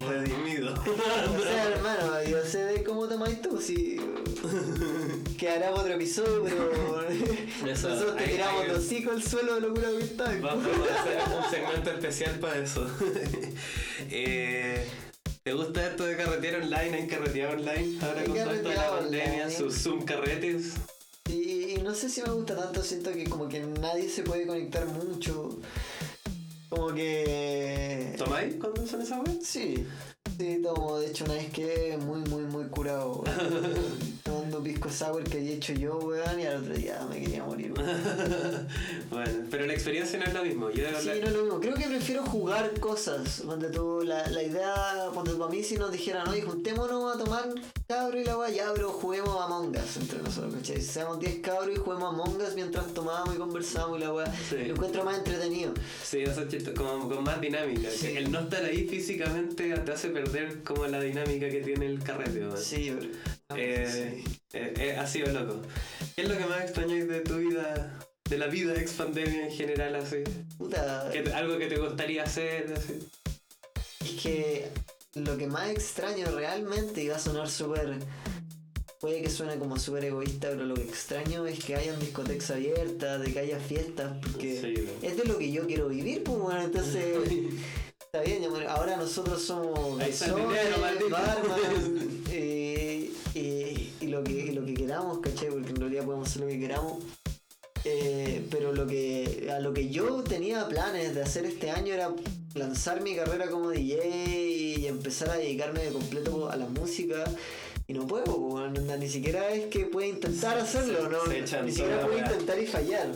Redimido. 0.08 0.74
O 0.84 1.42
sea, 1.42 1.68
hermano, 1.68 2.22
yo 2.28 2.42
sé 2.44 2.64
de 2.64 2.82
cómo 2.84 3.06
tomáis 3.08 3.40
tú, 3.42 3.60
si 3.60 3.96
quedará 5.38 5.70
para 5.70 5.80
otro 5.82 5.94
episodio, 5.94 6.42
pero 6.44 7.02
Eso, 7.70 7.88
nosotros 7.88 8.16
te 8.16 8.24
ahí- 8.24 8.30
tiramos 8.32 8.62
ahí- 8.62 8.68
los 8.68 8.78
hocico 8.78 9.10
al 9.12 9.22
suelo 9.22 9.54
de 9.56 9.60
locura 9.62 9.88
que 9.98 10.04
está. 10.04 10.24
Vamos 10.40 10.66
a 10.66 11.00
hacer 11.00 11.18
un 11.44 11.50
segmento 11.50 11.90
especial 11.90 12.38
para 12.38 12.58
eso. 12.58 12.86
Eh, 14.10 14.86
¿Te 15.42 15.52
gusta 15.52 15.86
esto 15.86 16.04
de 16.04 16.16
carretera 16.16 16.58
online? 16.58 16.96
¿Hay 16.96 17.06
carreteado 17.06 17.52
online? 17.54 17.98
Ahora 18.02 18.24
con 18.24 18.34
todo 18.36 18.50
esto 18.52 18.68
de 18.68 18.74
la 18.76 18.90
pandemia, 18.90 19.50
sus 19.50 19.74
Zoom 19.82 20.04
carretes. 20.04 20.72
Y, 21.28 21.74
y 21.74 21.76
no 21.82 21.94
sé 21.94 22.08
si 22.08 22.22
me 22.22 22.30
gusta 22.30 22.56
tanto, 22.56 22.82
siento 22.82 23.12
que 23.12 23.24
como 23.24 23.48
que 23.48 23.60
nadie 23.60 24.08
se 24.08 24.22
puede 24.22 24.46
conectar 24.46 24.86
mucho. 24.86 25.58
Como 26.72 26.94
que... 26.94 28.14
¿Tomáis 28.16 28.54
cuando 28.54 28.86
son 28.86 29.02
esas 29.02 29.18
weas? 29.18 29.44
Sí, 29.44 29.86
sí, 30.38 30.58
tomo. 30.62 31.00
De 31.00 31.08
hecho, 31.08 31.26
una 31.26 31.34
vez 31.34 31.50
que 31.50 31.98
muy, 32.02 32.20
muy, 32.20 32.44
muy 32.44 32.64
curado. 32.68 33.22
Tomando 34.32 34.62
pisco 34.62 34.88
sour 34.90 35.22
que 35.24 35.36
había 35.38 35.52
hecho 35.52 35.72
yo, 35.74 35.98
weón, 35.98 36.40
y 36.40 36.46
al 36.46 36.62
otro 36.62 36.74
día 36.74 37.06
me 37.10 37.20
quería 37.20 37.44
morir. 37.44 37.72
bueno, 39.10 39.30
pero 39.50 39.66
la 39.66 39.74
experiencia 39.74 40.18
no 40.18 40.24
es 40.24 40.32
lo 40.34 40.42
mismo. 40.44 40.70
Yo 40.70 40.84
Sí, 41.00 41.06
la- 41.08 41.14
no 41.16 41.26
es 41.26 41.32
lo 41.32 41.42
mismo. 41.42 41.60
Creo 41.60 41.74
que 41.74 41.84
prefiero 41.86 42.22
jugar 42.24 42.72
cosas. 42.80 43.42
Cuando 43.44 43.70
tú, 43.70 44.02
la, 44.04 44.26
la 44.28 44.42
idea, 44.42 44.74
cuando 45.12 45.38
para 45.38 45.50
mí 45.50 45.62
si 45.62 45.76
nos 45.76 45.92
dijeran, 45.92 46.28
oye, 46.28 46.42
juntémonos 46.42 47.14
a 47.14 47.18
tomar 47.22 47.48
cabro 47.86 48.18
y 48.20 48.24
la 48.24 48.38
weá, 48.38 48.50
ya, 48.50 48.72
pero 48.74 48.90
juguemos 48.90 49.36
a 49.40 49.44
Among 49.44 49.76
Us 49.76 49.96
entre 49.98 50.22
nosotros, 50.22 50.54
¿cachai? 50.54 50.80
Seamos 50.80 51.18
10 51.20 51.40
cabros 51.40 51.74
y 51.76 51.78
juguemos 51.78 52.04
a 52.04 52.08
Among 52.08 52.36
Us 52.40 52.54
mientras 52.54 52.86
tomamos 52.94 53.34
y 53.34 53.38
conversamos 53.38 53.98
y 53.98 54.00
la 54.00 54.12
weá. 54.12 54.32
Sí. 54.48 54.56
Lo 54.66 54.74
encuentro 54.74 55.04
más 55.04 55.18
entretenido. 55.18 55.74
Sí, 56.02 56.18
eso 56.22 56.42
es 56.42 56.48
chistoso, 56.48 56.74
como 56.82 57.08
con 57.08 57.22
más 57.24 57.40
dinámica. 57.40 57.90
Sí. 57.90 58.08
El 58.16 58.30
no 58.32 58.40
estar 58.40 58.64
ahí 58.64 58.86
físicamente 58.88 59.74
te 59.78 59.92
hace 59.92 60.08
perder 60.08 60.62
como 60.62 60.86
la 60.86 61.00
dinámica 61.00 61.48
que 61.50 61.60
tiene 61.60 61.86
el 61.86 62.02
carrete. 62.02 62.40
weón. 62.40 62.56
Sí, 62.58 62.92
pero. 62.98 63.12
Eh, 63.56 64.22
sí. 64.24 64.38
eh, 64.52 64.74
eh, 64.78 64.96
ha 64.96 65.06
sido 65.06 65.32
loco. 65.32 65.62
¿Qué 66.14 66.22
es 66.22 66.28
lo 66.28 66.36
que 66.36 66.46
más 66.46 66.62
extrañáis 66.62 67.08
de 67.08 67.20
tu 67.20 67.36
vida, 67.36 67.98
de 68.28 68.38
la 68.38 68.46
vida 68.46 68.74
ex 68.80 68.92
pandemia 68.92 69.46
en 69.46 69.52
general, 69.52 69.94
así? 69.96 70.18
Puta. 70.58 71.08
¿Qué 71.12 71.20
te- 71.22 71.32
algo 71.32 71.58
que 71.58 71.66
te 71.66 71.76
gustaría 71.78 72.22
hacer, 72.24 72.72
así? 72.76 72.98
Es 74.04 74.22
que 74.22 74.68
lo 75.14 75.36
que 75.36 75.46
más 75.46 75.70
extraño 75.70 76.26
realmente, 76.30 77.02
y 77.02 77.08
va 77.08 77.16
a 77.16 77.20
sonar 77.20 77.48
súper. 77.48 77.98
Puede 79.00 79.20
que 79.20 79.30
suene 79.30 79.56
como 79.58 79.78
súper 79.80 80.04
egoísta, 80.04 80.48
pero 80.50 80.64
lo 80.64 80.74
que 80.74 80.82
extraño 80.82 81.44
es 81.46 81.64
que 81.64 81.74
hayan 81.74 81.98
discotecas 81.98 82.52
abiertas, 82.52 83.20
de 83.20 83.32
que 83.32 83.38
haya 83.40 83.58
fiestas, 83.58 84.12
porque 84.22 84.60
Sí, 84.60 84.74
¿no? 85.02 85.08
es 85.08 85.16
de 85.16 85.24
lo 85.24 85.38
que 85.38 85.50
yo 85.50 85.66
quiero 85.66 85.88
vivir, 85.88 86.22
pues 86.22 86.38
bueno, 86.38 86.62
entonces. 86.62 87.16
Está 88.14 88.20
bien, 88.26 88.44
ahora 88.68 88.98
nosotros 88.98 89.40
somos 89.42 89.98
Ahí 89.98 90.10
está 90.10 90.26
el 90.26 90.32
garzones, 90.34 90.98
dinero, 90.98 92.21
barman, 93.34 93.44
eh, 93.44 93.90
y 94.00 94.06
lo 94.06 94.22
que, 94.24 94.32
y 94.32 94.52
lo 94.52 94.64
que 94.64 94.74
queramos, 94.74 95.18
¿cachai? 95.20 95.48
Porque 95.50 95.70
en 95.70 95.76
realidad 95.76 96.04
podemos 96.04 96.28
hacer 96.28 96.42
lo 96.42 96.48
que 96.48 96.58
queramos. 96.60 97.02
Eh, 97.84 98.46
pero 98.48 98.72
lo 98.72 98.86
que 98.86 99.48
a 99.52 99.58
lo 99.58 99.72
que 99.74 99.88
yo 99.88 100.22
tenía 100.22 100.68
planes 100.68 101.16
de 101.16 101.22
hacer 101.22 101.44
este 101.46 101.70
año 101.70 101.92
era 101.92 102.14
lanzar 102.54 103.00
mi 103.02 103.16
carrera 103.16 103.48
como 103.50 103.70
DJ 103.70 104.76
y 104.78 104.86
empezar 104.86 105.30
a 105.30 105.34
dedicarme 105.36 105.82
de 105.84 105.90
completo 105.90 106.48
a 106.48 106.54
la 106.54 106.66
música 106.66 107.24
y 107.88 107.92
no 107.94 108.06
puedo, 108.06 108.68
ni 108.70 109.08
siquiera 109.08 109.50
es 109.52 109.66
que 109.66 109.86
pueda 109.86 110.06
intentar 110.06 110.58
hacerlo, 110.58 110.98
se- 111.02 111.08
no, 111.08 111.46
se 111.48 111.62
ni 111.64 111.72
siquiera 111.72 111.96
puedo 112.06 112.18
intentar 112.18 112.62
y 112.62 112.66
fallar. 112.66 113.08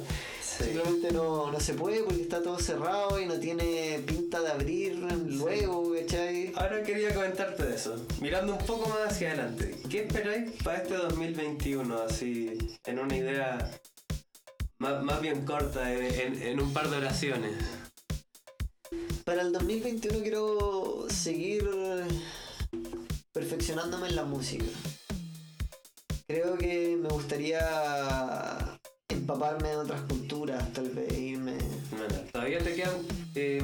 Sí. 0.59 0.64
Simplemente 0.64 1.12
no, 1.12 1.51
no 1.53 1.61
se 1.61 1.75
puede 1.75 2.03
porque 2.03 2.23
está 2.23 2.42
todo 2.42 2.59
cerrado 2.59 3.21
y 3.21 3.27
no 3.27 3.38
tiene 3.38 4.01
pinta 4.07 4.40
de 4.40 4.49
abrir 4.51 4.97
luego, 4.97 5.92
¿cachai? 5.95 6.53
Ahora 6.57 6.83
quería 6.83 7.14
comentarte 7.14 7.64
de 7.64 7.75
eso. 7.75 7.97
Mirando 8.21 8.53
un 8.55 8.64
poco 8.64 8.88
más 8.88 9.12
hacia 9.12 9.29
adelante. 9.33 9.77
¿Qué 9.90 10.05
esperáis 10.05 10.51
para 10.62 10.79
este 10.79 10.95
2021? 10.95 11.99
Así, 12.03 12.57
en 12.87 12.99
una 12.99 13.16
idea 13.16 13.71
más, 14.79 15.03
más 15.03 15.21
bien 15.21 15.45
corta, 15.45 15.92
en, 15.92 16.05
en- 16.35 16.42
en 16.42 16.61
un 16.61 16.73
par 16.73 16.88
de 16.88 16.97
oraciones. 16.97 17.53
Para 19.25 19.42
el 19.42 19.53
2021 19.53 20.21
quiero 20.23 21.07
seguir 21.11 21.69
perfeccionándome 23.33 24.09
en 24.09 24.16
la 24.16 24.25
música. 24.25 24.64
Creo 26.29 26.57
que 26.57 26.97
me 27.01 27.09
gustaría 27.09 27.61
empaparme 29.27 29.71
de 29.71 29.77
otras 29.77 30.01
culturas, 30.03 30.73
tal 30.73 30.89
vez 30.91 31.12
irme. 31.19 31.59
Bueno, 31.91 32.15
¿Todavía 32.31 32.59
te 32.61 32.75
quedan 32.77 32.95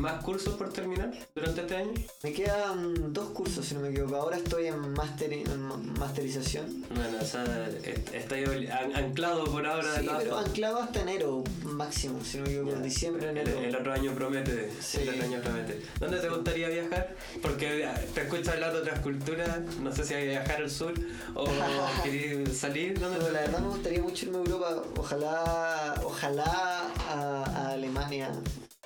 más 0.02 0.22
cursos 0.24 0.54
por 0.56 0.72
terminar 0.72 1.12
durante 1.34 1.60
este 1.62 1.76
año? 1.76 1.92
Me 2.24 2.32
quedan 2.32 3.12
dos 3.12 3.28
cursos, 3.30 3.64
si 3.64 3.74
no 3.74 3.80
me 3.80 3.88
equivoco. 3.90 4.16
Ahora 4.16 4.36
estoy 4.36 4.66
en, 4.66 4.94
masteri- 4.94 5.48
en 5.48 5.60
ma- 5.62 5.76
masterización. 5.76 6.84
Bueno, 6.94 7.18
o 7.20 7.24
sea, 7.24 7.44
est- 7.84 8.12
estoy 8.14 8.68
anclado 8.94 9.44
por 9.44 9.64
ahora 9.66 9.98
Sí, 10.00 10.08
pero 10.18 10.36
anclado 10.38 10.78
hasta 10.82 11.02
enero 11.02 11.44
máximo, 11.64 12.22
si 12.24 12.38
no 12.38 12.44
me 12.44 12.50
equivoco. 12.50 12.72
Ya. 12.76 12.80
Diciembre, 12.82 13.30
enero. 13.30 13.58
el 13.60 13.76
otro 13.76 13.92
año 13.92 14.12
promete, 14.14 14.70
Sí. 14.80 14.98
el 15.02 15.10
otro 15.10 15.22
año 15.24 15.40
promete. 15.40 15.82
¿Dónde 16.00 16.18
te 16.18 16.28
gustaría 16.28 16.68
viajar? 16.68 17.14
Porque 17.40 17.84
eh, 17.84 17.88
te 18.14 18.22
escucho 18.22 18.50
hablar 18.50 18.72
de 18.72 18.78
otras 18.80 18.98
culturas, 19.00 19.60
no 19.80 19.92
sé 19.92 20.04
si 20.04 20.14
hay 20.14 20.24
que 20.24 20.28
viajar 20.30 20.62
al 20.62 20.70
sur 20.70 20.94
o 21.34 21.44
querés 22.02 22.58
salir, 22.58 22.98
¿dónde 22.98 23.18
Pero 23.18 23.26
te 23.28 23.32
la 23.34 23.40
verdad 23.42 23.58
me 23.60 23.68
gustaría 23.68 24.02
mucho 24.02 24.26
irme 24.26 24.38
a 24.38 24.40
Europa. 24.40 24.82
Ojalá, 24.98 25.94
ojalá 26.04 26.90
a, 27.08 27.44
a 27.44 27.68
Alemania. 27.72 28.30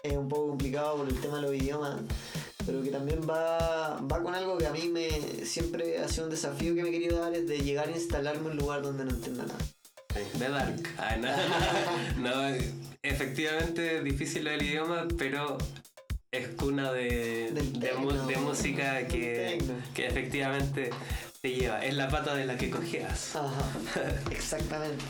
Es 0.06 0.16
un 0.16 0.28
poco 0.28 0.48
complicado 0.48 0.96
por 0.96 1.08
el 1.08 1.20
tema 1.20 1.36
de 1.36 1.42
los 1.42 1.54
idiomas. 1.54 1.96
Pero 2.64 2.82
que 2.82 2.90
también 2.90 3.20
va, 3.28 4.00
va 4.00 4.22
con 4.22 4.34
algo 4.34 4.58
que 4.58 4.66
a 4.66 4.72
mí 4.72 4.88
me 4.88 5.08
siempre 5.44 5.98
ha 5.98 6.08
sido 6.08 6.24
un 6.24 6.30
desafío 6.30 6.74
que 6.74 6.82
me 6.82 6.88
he 6.88 6.92
querido 6.92 7.20
dar, 7.20 7.32
es 7.34 7.46
de 7.46 7.58
llegar 7.58 7.88
a 7.88 7.92
instalarme 7.92 8.46
en 8.46 8.50
un 8.52 8.56
lugar 8.56 8.82
donde 8.82 9.04
no 9.04 9.10
entienda 9.10 9.44
nada. 9.44 9.58
The 10.38 10.48
Dark. 10.48 10.88
Ah, 10.98 11.16
no, 11.16 11.28
no, 12.30 12.56
efectivamente 13.02 13.98
es 13.98 14.04
difícil 14.04 14.46
el 14.46 14.62
idioma, 14.62 15.06
pero 15.18 15.58
es 16.32 16.48
cuna 16.56 16.92
de, 16.92 17.52
de, 17.52 17.62
de 17.82 18.36
música 18.38 19.06
que, 19.06 19.58
que 19.94 20.06
efectivamente 20.06 20.90
te 21.40 21.50
lleva. 21.50 21.84
Es 21.84 21.94
la 21.94 22.08
pata 22.08 22.34
de 22.34 22.46
la 22.46 22.56
que 22.56 22.70
cojeas. 22.70 23.36
Ajá, 23.36 23.70
exactamente. 24.30 25.04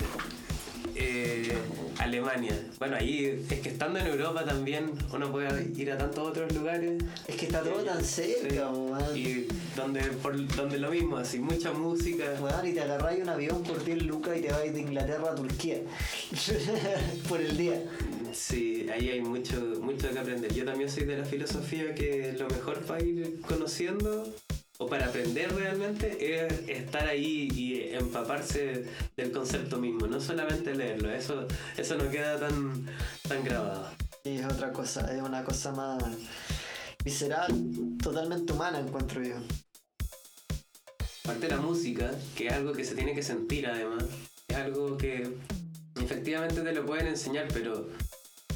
Eh, 0.99 1.53
Alemania. 1.99 2.59
Bueno, 2.79 2.97
ahí 2.97 3.45
es 3.51 3.61
que 3.61 3.69
estando 3.69 3.99
en 3.99 4.07
Europa 4.07 4.45
también 4.45 4.93
uno 5.13 5.31
puede 5.31 5.71
ir 5.77 5.93
a 5.93 5.99
tantos 5.99 6.29
otros 6.29 6.53
lugares. 6.55 7.03
Es 7.27 7.37
que 7.37 7.47
está 7.47 7.63
todo 7.63 7.83
tan 7.83 8.03
cerca, 8.03 8.71
Sí. 9.13 9.21
Y 9.21 9.49
donde, 9.77 10.01
por, 10.23 10.47
donde 10.57 10.79
lo 10.79 10.91
mismo, 10.91 11.17
así, 11.19 11.39
mucha 11.39 11.73
música. 11.73 12.25
Y 12.65 12.73
te 12.73 12.81
agarráis 12.81 13.23
un 13.23 13.29
avión 13.29 13.63
por 13.63 13.85
10 13.85 14.05
lucas 14.05 14.39
y 14.39 14.43
te 14.43 14.53
vais 14.53 14.73
de 14.73 14.81
Inglaterra 14.81 15.33
a 15.33 15.35
Turquía. 15.35 15.79
por 17.29 17.41
el 17.41 17.57
día. 17.57 17.83
Sí, 18.33 18.87
ahí 18.93 19.11
hay 19.11 19.21
mucho, 19.21 19.61
mucho 19.83 20.11
que 20.11 20.19
aprender. 20.19 20.53
Yo 20.55 20.65
también 20.65 20.91
soy 20.91 21.05
de 21.05 21.19
la 21.19 21.25
filosofía 21.25 21.95
que 21.95 22.35
lo 22.39 22.49
mejor 22.49 22.81
para 22.81 23.03
ir 23.03 23.41
conociendo 23.47 24.33
o 24.79 24.87
para 24.87 25.07
aprender 25.07 25.53
realmente 25.55 26.45
es 26.45 26.69
estar 26.69 27.07
ahí 27.07 27.49
y 27.55 27.95
empaparse 27.95 28.85
del 29.17 29.33
concepto 29.33 29.79
mismo, 29.79 30.07
no 30.07 30.21
solamente 30.21 30.75
leerlo, 30.75 31.11
eso, 31.11 31.47
eso 31.77 31.97
no 31.97 32.11
queda 32.11 32.39
tan, 32.39 32.87
tan 33.27 33.43
grabado. 33.45 33.91
Y 34.25 34.39
es 34.39 34.45
otra 34.45 34.73
cosa, 34.73 35.15
es 35.15 35.23
una 35.23 35.45
cosa 35.45 35.73
más 35.73 36.03
visceral, 37.05 37.49
totalmente 38.03 38.53
humana 38.53 38.81
encuentro 38.81 39.23
yo. 39.23 39.37
Aparte 41.25 41.47
de 41.47 41.55
la 41.55 41.61
música, 41.61 42.11
que 42.37 42.49
es 42.49 42.53
algo 42.53 42.73
que 42.73 42.85
se 42.85 42.95
tiene 42.95 43.15
que 43.15 43.23
sentir 43.23 43.67
además, 43.67 44.05
es 44.49 44.57
algo 44.57 44.97
que 44.97 45.29
efectivamente 46.01 46.61
te 46.61 46.73
lo 46.73 46.85
pueden 46.85 47.07
enseñar, 47.07 47.49
pero 47.53 47.89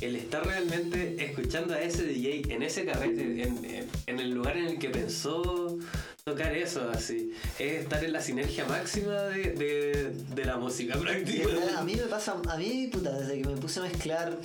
el 0.00 0.16
estar 0.16 0.46
realmente 0.46 1.24
escuchando 1.24 1.74
a 1.74 1.80
ese 1.80 2.04
DJ 2.04 2.54
en 2.54 2.62
ese 2.62 2.84
carrete, 2.84 3.42
en, 3.42 3.88
en 4.06 4.20
el 4.20 4.30
lugar 4.30 4.56
en 4.56 4.66
el 4.66 4.78
que 4.78 4.88
pensó 4.88 5.78
tocar 6.24 6.54
eso 6.54 6.88
así. 6.90 7.32
Es 7.58 7.82
estar 7.82 8.02
en 8.04 8.12
la 8.12 8.20
sinergia 8.20 8.64
máxima 8.64 9.14
de, 9.24 9.52
de, 9.52 10.10
de 10.34 10.44
la 10.44 10.56
música 10.56 10.98
prácticamente. 10.98 11.74
A 11.76 11.82
mí 11.82 11.94
me 11.96 12.02
pasa, 12.02 12.36
a 12.48 12.56
mí, 12.56 12.88
puta, 12.92 13.10
desde 13.18 13.40
que 13.40 13.48
me 13.48 13.56
puse 13.56 13.80
a 13.80 13.84
mezclar, 13.84 14.38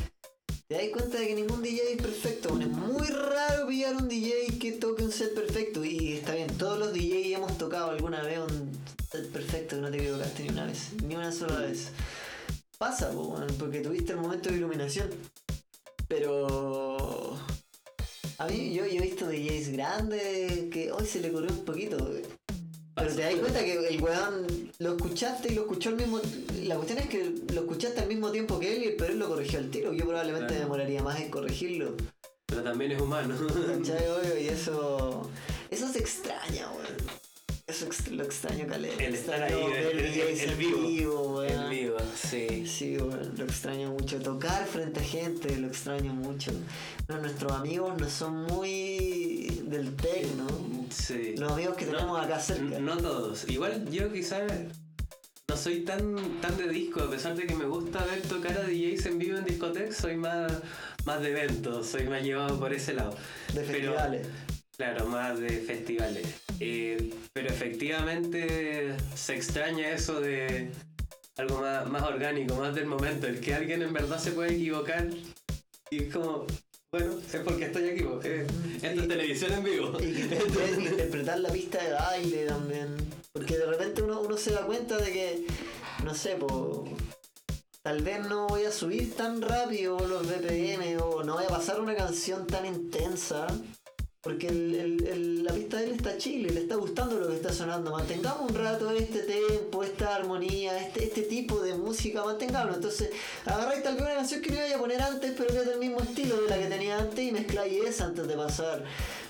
te 0.68 0.76
das 0.76 0.86
cuenta 0.92 1.20
de 1.20 1.28
que 1.28 1.36
ningún 1.36 1.62
DJ 1.62 1.94
es 1.94 2.02
perfecto. 2.02 2.60
Es 2.60 2.68
muy 2.68 3.08
raro 3.08 3.68
pillar 3.68 3.96
un 3.96 4.08
DJ 4.08 4.58
que 4.60 4.72
toque 4.72 5.04
un 5.04 5.12
set 5.12 5.34
perfecto. 5.36 5.86
Y 5.86 6.14
está 6.14 6.34
bien, 6.34 6.48
todos 6.58 6.80
los 6.80 6.94
DJs 6.94 7.36
hemos 7.36 7.58
tocado 7.58 7.92
alguna 7.92 8.24
vez 8.24 8.40
un 8.40 8.72
set 9.12 9.30
perfecto 9.32 9.76
que 9.76 9.82
no 9.82 9.92
te 9.92 9.98
equivocaste 9.98 10.44
ni 10.44 10.50
una 10.50 10.66
vez, 10.66 10.90
ni 11.04 11.16
una 11.16 11.32
sola 11.32 11.60
vez. 11.60 11.90
Pasa, 12.78 13.12
porque 13.60 13.82
tuviste 13.82 14.14
el 14.14 14.20
momento 14.20 14.50
de 14.50 14.58
iluminación. 14.58 15.10
Pero 16.08 16.95
a 18.38 18.48
mí, 18.48 18.74
yo, 18.74 18.84
he 18.84 19.00
visto 19.00 19.28
DJs 19.28 19.70
grandes 19.70 20.70
que 20.72 20.92
hoy 20.92 21.06
se 21.06 21.22
le 21.22 21.32
corrió 21.32 21.52
un 21.52 21.64
poquito. 21.64 21.98
Pero 22.96 23.14
te 23.14 23.22
das 23.22 23.36
cuenta 23.36 23.64
que 23.64 23.88
el 23.88 24.02
weón 24.02 24.72
lo 24.80 24.96
escuchaste 24.96 25.52
y 25.52 25.56
lo 25.56 25.62
escuchó 25.62 25.90
al 25.90 25.98
mismo 25.98 26.22
La 26.64 26.76
cuestión 26.76 27.00
es 27.00 27.08
que 27.08 27.36
lo 27.54 27.62
escuchaste 27.62 28.02
al 28.02 28.08
mismo 28.08 28.32
tiempo 28.32 28.60
que 28.60 28.76
él, 28.76 28.96
pero 28.98 29.14
él 29.14 29.20
lo 29.20 29.28
corrigió 29.28 29.60
al 29.60 29.70
tiro. 29.70 29.94
Yo 29.94 30.06
probablemente 30.06 30.54
me 30.54 30.60
demoraría 30.62 31.04
más 31.04 31.20
en 31.20 31.30
corregirlo. 31.30 31.96
Pero 32.46 32.64
también 32.64 32.92
es 32.92 33.02
humano. 33.02 33.36
Y 34.40 34.48
eso. 34.48 35.30
Eso 35.70 35.88
se 35.90 36.00
extraña, 36.00 36.70
weón. 36.72 37.25
Eso 37.68 37.88
lo 38.12 38.24
extraño, 38.24 38.68
Caleb. 38.68 38.94
El 39.00 39.16
estar 39.16 39.42
ahí, 39.42 39.54
el, 39.54 40.00
el, 40.00 40.56
vivo. 40.56 41.42
el 41.42 41.70
vivo, 41.70 41.98
sí. 42.16 42.68
Sí, 42.68 42.96
bueno, 42.98 43.24
lo 43.36 43.44
extraño 43.44 43.90
mucho. 43.90 44.20
Tocar 44.20 44.68
frente 44.68 45.00
a 45.00 45.04
gente, 45.04 45.58
lo 45.58 45.68
extraño 45.68 46.14
mucho. 46.14 46.52
nuestros 47.08 47.52
amigos 47.54 48.00
no 48.00 48.08
son 48.08 48.44
muy 48.44 49.64
del 49.66 49.96
¿no? 50.38 50.48
Sí. 50.92 51.34
Los 51.38 51.54
amigos 51.54 51.76
que 51.76 51.86
tenemos 51.86 52.24
acá 52.24 52.40
cerca. 52.40 52.78
No 52.78 52.98
todos. 52.98 53.50
Igual 53.50 53.90
yo 53.90 54.14
quizás 54.14 54.44
no 55.48 55.58
soy 55.58 55.82
tan, 55.82 56.16
tan 56.42 56.56
de 56.58 56.68
disco, 56.68 57.02
a 57.02 57.10
pesar 57.10 57.36
de 57.36 57.48
que 57.48 57.56
me 57.56 57.66
gusta 57.66 58.06
ver 58.06 58.22
tocar 58.22 58.60
a 58.60 58.64
DJs 58.64 59.08
en 59.08 59.18
vivo 59.18 59.38
en 59.40 59.46
discotecas, 59.46 59.96
soy 59.96 60.18
más, 60.18 60.52
más 61.06 61.20
de 61.20 61.32
eventos, 61.32 61.88
soy 61.88 62.08
más 62.08 62.22
llevado 62.22 62.60
por 62.60 62.72
ese 62.72 62.94
lado. 62.94 63.16
De 63.56 63.64
festivales. 63.64 64.28
Claro, 64.78 65.06
más 65.06 65.40
de 65.40 65.50
festivales. 65.62 66.42
Eh, 66.60 67.14
pero 67.34 67.50
efectivamente 67.50 68.96
se 69.16 69.36
extraña 69.36 69.92
eso 69.92 70.20
de 70.20 70.72
algo 71.38 71.62
más, 71.62 72.04
orgánico, 72.04 72.56
más 72.56 72.76
del 72.76 72.86
momento, 72.86 73.28
el 73.28 73.40
que 73.40 73.54
alguien 73.54 73.82
en 73.82 73.94
verdad 73.94 74.20
se 74.20 74.32
puede 74.32 74.56
equivocar 74.56 75.08
y 75.92 76.04
es 76.04 76.14
como, 76.14 76.46
bueno, 76.92 77.20
es 77.20 77.40
porque 77.42 77.66
estoy 77.66 77.90
aquí, 77.90 78.06
eh, 78.24 78.48
esto 78.82 79.02
es 79.02 79.08
televisión 79.08 79.54
en 79.54 79.64
vivo. 79.64 79.98
Y 80.02 80.06
interpretar 80.90 81.40
la 81.40 81.50
pista 81.50 81.84
de 81.84 81.94
baile 81.94 82.46
también, 82.46 82.96
porque 83.32 83.58
de 83.58 83.66
repente 83.66 84.02
uno, 84.02 84.22
uno 84.22 84.38
se 84.38 84.52
da 84.52 84.66
cuenta 84.66 84.98
de 84.98 85.12
que, 85.12 85.48
no 86.04 86.14
sé, 86.14 86.36
pues 86.36 86.92
tal 87.82 88.02
vez 88.02 88.26
no 88.28 88.48
voy 88.48 88.64
a 88.64 88.72
subir 88.72 89.14
tan 89.16 89.42
rápido 89.42 90.00
los 90.08 90.26
BPM 90.28 90.98
o 91.02 91.24
no 91.24 91.36
voy 91.36 91.46
a 91.46 91.50
pasar 91.50 91.80
una 91.80 91.96
canción 91.96 92.48
tan 92.48 92.66
intensa 92.66 93.48
porque 94.26 94.52
la 94.52 95.54
pista 95.54 95.78
de 95.78 95.84
él 95.86 95.92
está 95.92 96.18
chile, 96.18 96.50
le 96.50 96.62
está 96.62 96.78
gustando 96.78 97.20
lo 97.20 97.28
que 97.28 97.36
está 97.36 97.54
sonando. 97.54 97.92
Mantengamos 97.92 98.50
un 98.50 98.58
rato 98.58 98.90
este 98.90 99.20
tempo, 99.20 99.84
esta 99.84 100.16
armonía, 100.16 100.80
este, 100.80 101.04
este 101.04 101.22
tipo 101.22 101.60
de 101.60 101.76
música, 101.76 102.24
mantengámoslo. 102.24 102.74
Entonces, 102.78 103.12
agarráis 103.46 103.84
tal 103.84 103.94
vez 103.94 104.02
una 104.02 104.16
canción 104.16 104.42
que 104.42 104.50
no 104.50 104.66
iba 104.66 104.76
a 104.76 104.80
poner 104.80 105.00
antes, 105.00 105.32
pero 105.38 105.54
que 105.54 105.60
es 105.60 105.68
del 105.68 105.78
mismo 105.78 106.00
estilo 106.00 106.42
de 106.42 106.50
la 106.50 106.58
que 106.58 106.66
tenía 106.66 106.98
antes 106.98 107.20
y 107.20 107.32
mezcláis 107.32 107.86
esa 107.86 108.06
antes 108.06 108.28
de 108.28 108.36
pasar 108.36 108.84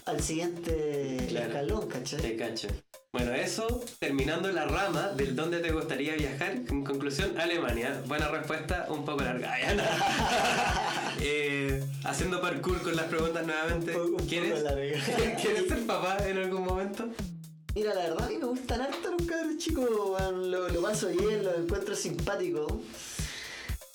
al 0.05 0.21
siguiente 0.21 1.25
escalón, 1.25 1.89
¿cachai? 1.89 2.21
Te 2.21 2.37
cacho. 2.37 2.69
Bueno, 3.15 3.33
eso, 3.33 3.81
terminando 3.97 4.51
la 4.51 4.65
rama 4.65 5.07
del 5.15 5.37
dónde 5.37 5.61
te 5.61 5.71
gustaría 5.71 6.15
viajar, 6.15 6.51
en 6.51 6.83
conclusión, 6.83 7.39
Alemania. 7.39 8.03
Buena 8.07 8.27
respuesta, 8.27 8.87
un 8.89 9.05
poco 9.05 9.23
larga. 9.23 9.55
eh, 11.21 11.81
haciendo 12.03 12.41
parkour 12.41 12.81
con 12.81 12.93
las 12.93 13.05
preguntas 13.05 13.47
nuevamente. 13.47 13.93
¿Quieres, 14.27 14.65
¿Quieres 15.41 15.65
ser 15.65 15.85
papá 15.85 16.27
en 16.27 16.39
algún 16.39 16.65
momento? 16.65 17.07
Mira, 17.73 17.93
la 17.93 18.01
verdad 18.01 18.25
a 18.25 18.27
mí 18.27 18.37
me 18.37 18.47
gustan 18.47 18.81
harto 18.81 19.11
los 19.11 19.25
cabros 19.25 19.57
chicos, 19.59 19.89
lo, 19.89 20.67
lo 20.67 20.81
paso 20.81 21.07
bien, 21.07 21.41
lo 21.41 21.55
encuentro 21.55 21.95
simpático. 21.95 22.81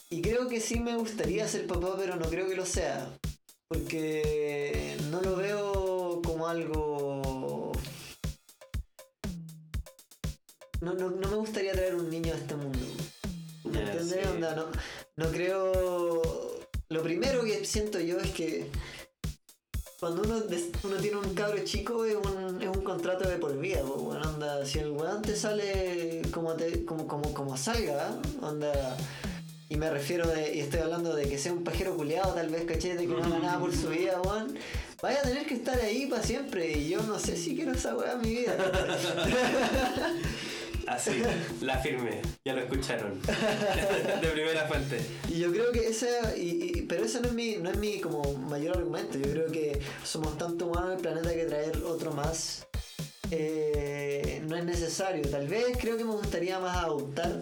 Y 0.09 0.23
creo 0.23 0.49
que 0.49 0.63
sí 0.63 0.81
me 0.81 0.97
gustaría 0.97 1.47
ser 1.47 1.67
papá, 1.67 1.95
pero 1.99 2.17
no 2.17 2.25
creo 2.31 2.49
que 2.49 2.57
lo 2.57 2.65
sea. 2.65 3.07
Porque 3.69 4.97
no 5.11 5.21
lo 5.21 5.37
veo 5.37 6.23
como 6.25 6.49
algo 6.49 7.10
no, 10.81 10.95
no, 10.95 11.11
no 11.11 11.29
me 11.29 11.37
gustaría 11.37 11.73
traer 11.73 11.95
un 11.95 12.11
niño 12.11 12.33
a 12.33 12.37
este 12.37 12.55
mundo. 12.57 12.79
¿Me 13.65 13.81
entiendes? 13.81 14.27
no, 14.39 14.67
no 15.17 15.31
creo. 15.31 16.23
Lo 16.89 17.03
primero 17.03 17.45
que 17.45 17.65
siento 17.65 18.01
yo 18.01 18.19
es 18.19 18.31
que 18.31 18.71
cuando 20.01 20.23
uno, 20.23 20.43
uno 20.83 20.97
tiene 20.97 21.19
un 21.19 21.35
cabro 21.35 21.63
chico 21.63 22.07
es 22.07 22.17
un, 22.17 22.63
es 22.63 22.69
un 22.69 22.83
contrato 22.83 23.29
de 23.29 23.37
por 23.37 23.57
vida, 23.59 23.83
bueno, 23.83 24.25
anda, 24.25 24.65
si 24.65 24.79
el 24.79 24.91
weón 24.93 25.21
te 25.21 25.37
sale 25.37 26.23
como 26.33 26.55
te, 26.55 26.87
como, 26.87 27.07
como, 27.07 27.35
como 27.35 27.57
salga, 27.59 28.17
onda, 28.41 28.97
y 29.69 29.77
me 29.77 29.91
refiero 29.91 30.27
de, 30.27 30.57
y 30.57 30.61
estoy 30.61 30.81
hablando 30.81 31.15
de 31.15 31.29
que 31.29 31.37
sea 31.39 31.53
un 31.53 31.63
pajero 31.63 31.95
culeado, 31.97 32.33
tal 32.33 32.49
vez 32.49 32.65
cachete, 32.65 33.07
que 33.07 33.13
no 33.13 33.23
haga 33.23 33.39
nada 33.39 33.61
por 33.61 33.77
su 33.77 33.89
vida, 33.89 34.21
weón, 34.23 34.57
vaya 35.03 35.19
a 35.19 35.23
tener 35.23 35.47
que 35.47 35.55
estar 35.55 35.79
ahí 35.79 36.07
para 36.07 36.23
siempre, 36.23 36.73
y 36.73 36.89
yo 36.89 37.03
no 37.03 37.19
sé 37.19 37.37
si 37.37 37.55
quiero 37.55 37.73
esa 37.73 37.95
weá 37.95 38.13
en 38.13 38.21
mi 38.23 38.31
vida. 38.31 38.57
Así, 40.91 41.23
la 41.61 41.79
firme, 41.79 42.21
ya 42.45 42.53
lo 42.53 42.63
escucharon. 42.63 43.21
de 44.21 44.29
primera 44.29 44.67
fuente. 44.67 45.01
Y 45.29 45.39
yo 45.39 45.53
creo 45.53 45.71
que 45.71 45.87
esa, 45.87 46.37
y, 46.37 46.85
pero 46.89 47.05
ese 47.05 47.21
no 47.21 47.29
es 47.29 47.35
mi, 47.35 47.57
no 47.59 47.71
es 47.71 47.79
mi 47.79 48.01
como 48.01 48.35
mayor 48.35 48.77
argumento. 48.77 49.17
Yo 49.17 49.31
creo 49.31 49.53
que 49.53 49.81
somos 50.05 50.37
tanto 50.37 50.67
humanos 50.67 50.91
en 50.91 50.97
el 50.97 51.03
planeta 51.03 51.33
que 51.33 51.45
traer 51.45 51.77
otro 51.85 52.11
más 52.11 52.67
eh, 53.31 54.43
no 54.49 54.57
es 54.57 54.65
necesario. 54.65 55.29
Tal 55.31 55.47
vez 55.47 55.79
creo 55.81 55.97
que 55.97 56.05
me 56.05 56.13
gustaría 56.13 56.59
más 56.59 56.77
adoptar 56.79 57.41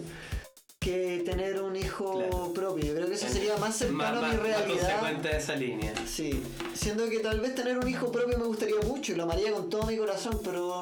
que 0.79 1.23
tener 1.25 1.63
un 1.63 1.75
hijo 1.75 2.53
propio. 2.55 2.85
Yo 2.85 2.95
creo 2.95 3.09
que 3.09 3.15
eso 3.15 3.29
sería 3.29 3.57
más 3.57 3.77
cercano 3.77 4.21
a 4.21 4.29
mi 4.29 4.37
realidad. 4.37 5.01
Más 5.01 5.23
de 5.23 5.37
esa 5.37 5.57
línea. 5.57 5.95
Sí, 6.07 6.43
siendo 6.75 7.09
que 7.09 7.21
tal 7.21 7.41
vez 7.41 7.55
tener 7.55 7.79
un 7.79 7.89
hijo 7.89 8.13
propio 8.13 8.37
me 8.39 8.45
gustaría 8.45 8.81
mucho 8.87 9.13
y 9.13 9.15
lo 9.17 9.25
amaría 9.25 9.53
con 9.53 9.71
todo 9.71 9.85
mi 9.87 9.97
corazón, 9.97 10.39
pero 10.45 10.81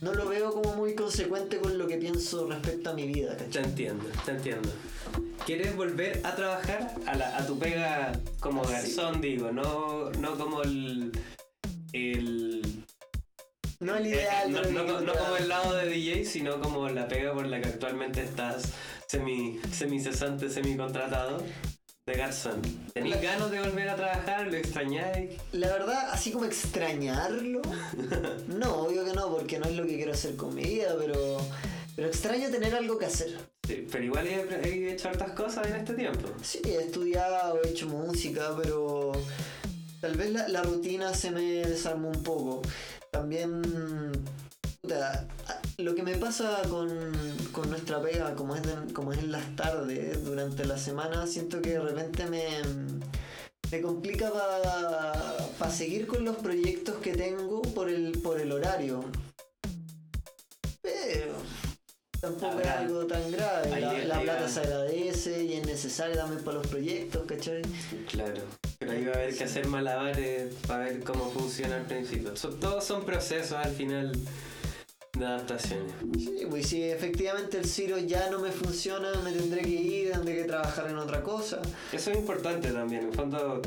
no 0.00 0.14
lo 0.14 0.28
veo 0.28 0.50
como 0.52 0.74
muy 0.76 0.94
consecuente 0.94 1.58
con 1.58 1.76
lo 1.76 1.86
que 1.86 1.98
pienso 1.98 2.48
respecto 2.48 2.90
a 2.90 2.94
mi 2.94 3.06
vida. 3.06 3.36
Te 3.36 3.60
entiendo, 3.60 4.06
te 4.24 4.30
entiendo. 4.30 4.70
¿Quieres 5.44 5.76
volver 5.76 6.20
a 6.24 6.34
trabajar 6.34 6.94
a, 7.06 7.46
tu 7.46 7.58
pega 7.58 8.12
como 8.40 8.62
garzón, 8.62 9.20
digo? 9.20 9.52
No, 9.52 10.10
no 10.12 10.38
como 10.38 10.62
el, 10.62 11.12
no 13.80 13.96
el 13.96 14.06
ideal. 14.06 14.52
no, 14.52 15.00
no, 15.02 15.12
como 15.12 15.36
el 15.36 15.48
lado 15.48 15.74
de 15.74 15.88
DJ, 15.88 16.24
sino 16.24 16.60
como 16.60 16.88
la 16.88 17.06
pega 17.06 17.34
por 17.34 17.46
la 17.46 17.60
que 17.60 17.68
actualmente 17.68 18.22
estás 18.22 18.72
semi, 19.06 19.60
semi 19.70 20.00
cesante, 20.00 20.48
semi 20.48 20.76
contratado 20.76 21.42
de 22.10 22.16
garzón. 22.16 22.60
¿Tenéis 22.92 23.20
ganas 23.20 23.50
de 23.50 23.60
volver 23.60 23.88
a 23.88 23.96
trabajar? 23.96 24.46
¿Lo 24.48 24.56
extrañáis? 24.56 25.30
La 25.52 25.68
verdad, 25.68 26.10
así 26.10 26.32
como 26.32 26.44
extrañarlo, 26.44 27.62
no, 28.48 28.82
obvio 28.82 29.04
que 29.04 29.12
no, 29.12 29.30
porque 29.34 29.58
no 29.58 29.66
es 29.66 29.76
lo 29.76 29.86
que 29.86 29.96
quiero 29.96 30.12
hacer 30.12 30.36
con 30.36 30.54
mi 30.54 30.62
vida, 30.62 30.96
pero, 30.98 31.38
pero 31.94 32.08
extraño 32.08 32.50
tener 32.50 32.74
algo 32.74 32.98
que 32.98 33.06
hacer. 33.06 33.38
Sí, 33.66 33.86
pero 33.90 34.04
igual 34.04 34.26
he, 34.26 34.92
hecho 34.92 35.08
hartas 35.08 35.32
cosas 35.32 35.68
en 35.68 35.76
este 35.76 35.94
tiempo. 35.94 36.28
Sí, 36.42 36.60
he 36.64 36.82
estudiado, 36.82 37.60
he 37.62 37.68
hecho 37.68 37.86
música, 37.86 38.54
pero 38.60 39.12
tal 40.00 40.16
vez 40.16 40.32
la, 40.32 40.48
la 40.48 40.62
rutina 40.62 41.14
se 41.14 41.30
me 41.30 41.42
desarmó 41.66 42.08
un 42.08 42.22
poco. 42.22 42.62
También 43.10 43.62
lo 45.82 45.94
que 45.94 46.02
me 46.02 46.16
pasa 46.16 46.62
con, 46.68 46.88
nuestra 47.70 48.00
pega, 48.00 48.34
como 48.34 48.56
es, 48.56 48.62
como 48.92 49.12
es 49.12 49.18
en 49.18 49.32
las 49.32 49.56
tardes, 49.56 50.24
durante 50.24 50.64
la 50.64 50.78
semana, 50.78 51.26
siento 51.26 51.60
que 51.60 51.70
de 51.70 51.80
repente 51.80 52.26
me, 52.26 52.46
me 53.70 53.80
complica 53.80 54.30
para 55.58 55.70
seguir 55.70 56.06
con 56.06 56.24
los 56.24 56.36
proyectos 56.36 56.96
que 56.96 57.14
tengo 57.14 57.62
por 57.62 57.88
el, 57.88 58.12
por 58.22 58.40
el 58.40 58.52
horario. 58.52 59.04
Pero 60.82 61.34
tampoco 62.20 62.60
es 62.60 62.66
algo 62.66 63.06
tan 63.06 63.30
grave. 63.30 63.72
ahí 63.72 64.06
La, 64.06 64.20
plata 64.20 64.48
se 64.48 64.60
agradece 64.60 65.44
y 65.44 65.54
es 65.54 65.66
necesaria 65.66 66.16
también 66.16 66.42
para 66.42 66.58
los 66.58 66.66
proyectos, 66.66 67.22
¿cachai? 67.26 67.62
Claro. 68.10 68.42
Pero 68.78 68.92
ahí 68.92 69.04
va 69.04 69.12
a 69.12 69.16
haber 69.16 69.36
que 69.36 69.44
hacer 69.44 69.66
malabares 69.66 70.54
para 70.66 70.84
ver 70.84 71.02
cómo 71.04 71.30
funciona 71.30 71.76
al 71.76 71.84
principio. 71.84 72.36
So- 72.36 72.54
todos 72.54 72.84
son 72.84 73.04
procesos 73.04 73.52
al 73.52 73.72
final 73.72 74.12
de 75.20 75.26
adaptaciones. 75.26 75.92
Sí, 76.18 76.46
pues 76.48 76.66
si 76.66 76.82
efectivamente 76.82 77.58
el 77.58 77.66
Ciro 77.66 77.98
ya 77.98 78.30
no 78.30 78.40
me 78.40 78.50
funciona, 78.50 79.12
me 79.22 79.32
tendré 79.32 79.62
que 79.62 79.68
ir, 79.68 80.12
tendré 80.12 80.36
que 80.36 80.44
trabajar 80.44 80.88
en 80.88 80.96
otra 80.96 81.22
cosa. 81.22 81.60
Eso 81.92 82.10
es 82.10 82.16
importante 82.16 82.72
también, 82.72 83.02
en 83.02 83.08
el 83.08 83.14
fondo, 83.14 83.62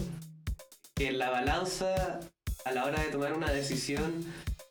que 0.95 1.11
la 1.11 1.29
balanza 1.29 2.19
a 2.65 2.71
la 2.71 2.85
hora 2.85 3.01
de 3.01 3.09
tomar 3.09 3.33
una 3.33 3.51
decisión 3.51 4.25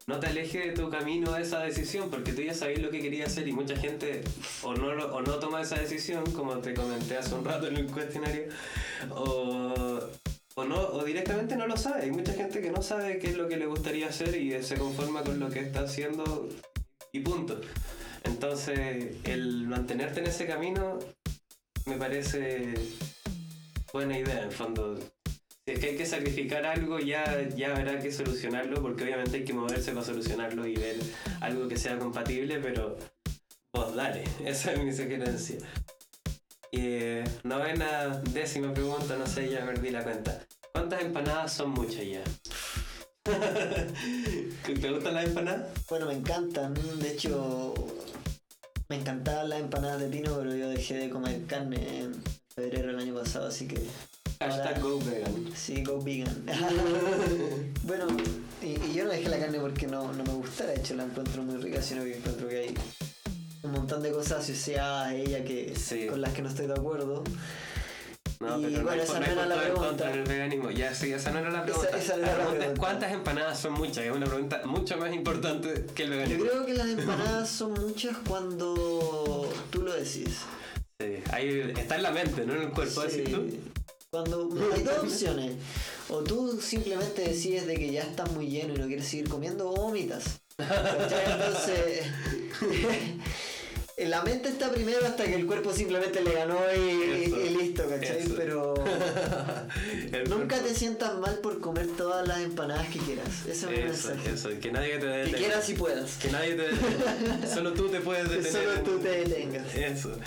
no 0.07 0.18
te 0.18 0.26
aleje 0.26 0.59
de 0.59 0.72
tu 0.72 0.91
camino 0.91 1.33
a 1.33 1.41
esa 1.41 1.61
decisión, 1.61 2.11
porque 2.11 2.33
tú 2.33 2.43
ya 2.43 2.55
sabes 2.55 2.83
lo 2.83 2.91
que 2.91 3.01
querías 3.01 3.30
hacer 3.30 3.47
y 3.47 3.53
mucha 3.53 3.76
gente 3.76 4.22
o 4.62 4.74
no, 4.74 4.89
o 4.89 5.22
no 5.22 5.35
toma 5.37 5.62
esa 5.62 5.76
decisión, 5.76 6.24
como 6.33 6.59
te 6.59 6.74
comenté 6.74 7.16
hace 7.16 7.35
un 7.35 7.45
rato 7.45 7.68
en 7.68 7.76
el 7.76 7.87
cuestionario, 7.87 8.47
o, 9.11 10.01
o, 10.57 10.64
no, 10.64 10.76
o 10.76 11.05
directamente 11.05 11.55
no 11.55 11.68
lo 11.68 11.76
sabe. 11.76 12.03
Hay 12.03 12.11
mucha 12.11 12.33
gente 12.33 12.61
que 12.61 12.70
no 12.70 12.83
sabe 12.83 13.18
qué 13.18 13.28
es 13.28 13.37
lo 13.37 13.49
que 13.49 13.57
le 13.57 13.66
gustaría 13.66 14.09
hacer 14.09 14.35
y 14.35 14.61
se 14.64 14.76
conforma 14.76 15.22
con 15.22 15.39
lo 15.39 15.49
que 15.51 15.61
está 15.61 15.83
haciendo 15.83 16.49
y 17.13 17.21
punto. 17.21 17.61
Entonces, 18.25 19.17
el 19.25 19.67
mantenerte 19.67 20.21
en 20.21 20.27
ese 20.27 20.47
camino 20.47 20.99
me 21.87 21.97
parece 21.97 22.75
buena 23.93 24.19
idea, 24.19 24.43
en 24.43 24.53
fondo. 24.53 24.99
Si 25.65 25.73
es 25.73 25.79
que 25.79 25.91
hay 25.91 25.97
que 25.97 26.07
sacrificar 26.07 26.65
algo, 26.67 26.99
ya, 26.99 27.49
ya 27.51 27.77
habrá 27.77 28.01
que 28.01 28.11
solucionarlo, 28.11 28.83
porque 28.83 29.05
obviamente 29.05 29.39
hay 29.39 29.45
que 29.45 29.53
moverse 29.53 29.93
para 29.93 30.05
solucionarlo 30.05 30.67
y 30.67 30.75
ver 30.75 30.97
algo 31.41 31.69
que 31.69 31.77
sea 31.77 31.99
compatible, 31.99 32.59
pero 32.59 32.99
vos 33.73 33.95
dale, 33.95 34.25
esa 34.45 34.73
es 34.73 34.83
mi 34.83 34.93
sugerencia. 34.93 35.59
Novena, 37.45 38.23
décima 38.33 38.73
pregunta, 38.73 39.17
no 39.17 39.27
sé, 39.27 39.51
ya 39.51 39.65
perdí 39.67 39.91
la 39.91 40.03
cuenta. 40.03 40.41
¿Cuántas 40.73 41.03
empanadas 41.03 41.53
son 41.53 41.71
muchas 41.71 42.07
ya? 42.07 42.23
¿Te 43.25 44.91
gustan 44.91 45.14
las 45.14 45.25
empanadas? 45.27 45.68
Bueno, 45.89 46.07
me 46.07 46.14
encantan. 46.14 46.75
De 46.99 47.12
hecho, 47.12 47.75
me 48.89 48.97
encantaban 48.97 49.49
las 49.49 49.61
empanadas 49.61 50.01
de 50.01 50.09
pino, 50.09 50.37
pero 50.37 50.55
yo 50.55 50.68
dejé 50.68 50.95
de 50.95 51.11
comer 51.11 51.45
carne 51.47 52.01
en 52.01 52.23
febrero 52.55 52.89
del 52.89 52.99
año 52.99 53.14
pasado, 53.14 53.47
así 53.47 53.68
que 53.68 53.81
Hashtag 54.41 54.81
go 54.81 54.99
vegan. 54.99 55.49
sí, 55.55 55.85
go 55.85 56.01
vegan. 56.03 56.45
bueno, 57.85 58.07
y, 58.61 58.70
y 58.91 58.93
yo 58.95 59.05
no 59.05 59.11
dejé 59.11 59.29
la 59.29 59.39
carne 59.39 59.61
porque 59.61 59.87
no, 59.87 60.12
no 60.12 60.25
me 60.25 60.33
gusta, 60.33 60.66
de 60.66 60.75
hecho 60.75 60.95
la 60.95 61.05
encuentro 61.05 61.43
muy 61.45 61.62
rica, 61.62 61.81
sino 61.81 62.03
que 62.03 62.16
encuentro 62.16 62.49
que 62.49 62.59
hay 62.59 62.75
un 63.62 63.70
montón 63.70 64.03
de 64.03 64.11
cosas 64.11 64.43
asociadas 64.43 65.07
a 65.09 65.14
ella 65.14 65.45
que 65.45 65.75
Sí. 65.77 66.07
con 66.09 66.20
las 66.20 66.33
que 66.33 66.43
no 66.43 66.49
estoy 66.49 66.66
de 66.66 66.73
acuerdo. 66.75 67.23
No, 68.43 68.59
Y 68.59 68.62
pero 68.64 68.78
no 68.78 68.84
bueno, 68.84 69.03
esa 69.03 69.20
no 69.20 69.26
era 69.26 69.47
la 69.47 69.55
pregunta. 69.61 69.86
contra 69.86 70.11
veganismo. 70.11 70.70
Ya, 70.70 70.95
sí, 70.95 71.12
esa 71.12 71.30
no 71.30 71.38
era 71.38 71.51
la 71.51 71.64
pregunta. 71.64 71.88
esa 71.97 72.14
era 72.14 72.16
la 72.16 72.26
la 72.26 72.34
pregunta 72.34 72.53
es 72.53 72.59
pregunta. 72.59 72.80
¿cuántas 72.80 73.12
empanadas 73.12 73.61
son 73.61 73.72
muchas? 73.74 73.99
Es 74.05 74.12
una 74.12 74.26
pregunta 74.26 74.62
mucho 74.64 74.97
más 74.99 75.12
importante 75.14 75.86
que 75.95 76.03
el 76.03 76.11
Yo 76.11 76.16
veganismo. 76.16 76.45
creo 76.45 76.66
que 76.66 76.74
las 76.74 76.88
empanadas 76.99 77.49
son 77.49 77.72
muchas 77.74 78.16
cuando 78.28 79.53
tú 79.70 79.82
lo 79.82 79.93
decides. 79.95 80.34
Sí, 81.01 81.07
ahí 81.32 81.72
está 81.76 81.97
en 81.97 82.03
la 82.03 82.11
mente, 82.11 82.45
no 82.47 82.55
en 82.55 82.62
el 82.62 82.68
cuerpo, 82.70 83.03
Sí. 83.09 83.18
decís 83.18 83.34
tú. 83.34 83.47
Cuando 84.11 84.49
hay 84.74 84.82
dos 84.82 84.99
opciones. 84.99 85.53
O 86.09 86.18
tú 86.22 86.61
simplemente 86.61 87.22
decides 87.22 87.66
de 87.66 87.74
que 87.76 87.90
ya 87.93 88.03
estás 88.03 88.30
muy 88.32 88.49
lleno 88.49 88.74
y 88.74 88.78
no 88.78 88.86
quieres 88.86 89.07
seguir 89.09 89.28
comiendo 89.28 89.70
o 89.70 89.74
vomitas. 89.74 90.40
Entonces, 90.59 92.05
la 93.99 94.22
mente 94.22 94.49
está 94.49 94.70
primero 94.70 95.05
hasta 95.07 95.24
que 95.24 95.34
el 95.34 95.47
cuerpo 95.47 95.72
simplemente 95.72 96.22
le 96.22 96.32
ganó 96.32 96.59
y, 96.74 97.24
Eso, 97.24 97.40
y 97.40 97.51
listo, 97.51 97.88
¿cachai? 97.88 98.18
eso. 98.22 98.34
Pero 98.36 98.74
nunca 100.28 100.57
cuerpo- 100.57 100.68
te 100.68 100.74
sientas 100.74 101.14
mal 101.18 101.38
por 101.38 101.61
comer 101.61 101.86
todas 101.97 102.26
las 102.26 102.40
empanadas 102.40 102.88
que 102.88 102.99
quieras. 102.99 103.28
Ese 103.47 103.51
es 103.51 103.62
Eso, 103.64 103.70
mensaje. 104.09 104.30
eso, 104.34 104.49
que 104.61 104.72
nadie 104.72 104.95
te 104.95 105.01
Que 105.01 105.07
detenga. 105.07 105.38
quieras 105.38 105.68
y 105.68 105.74
puedas. 105.74 106.16
Que 106.16 106.30
nadie 106.30 106.55
te 106.55 106.62
detenga. 106.62 107.47
Solo 107.55 107.72
tú 107.74 107.88
te 107.88 108.01
puedes 108.01 108.28
Que 108.28 108.36
detener. 108.36 108.53
solo 108.64 108.82
tú 108.82 108.99
te 108.99 109.09
detengas. 109.09 109.74
Eso. 109.74 110.18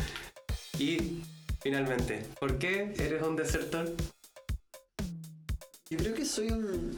Y 0.78 1.22
finalmente, 1.61 2.26
¿por 2.39 2.57
qué 2.59 2.93
eres 2.97 3.24
un 3.24 3.36
desertor? 3.36 3.91
Yo 5.89 5.97
creo 5.97 6.13
que 6.13 6.26
soy 6.26 6.47
un, 6.49 6.95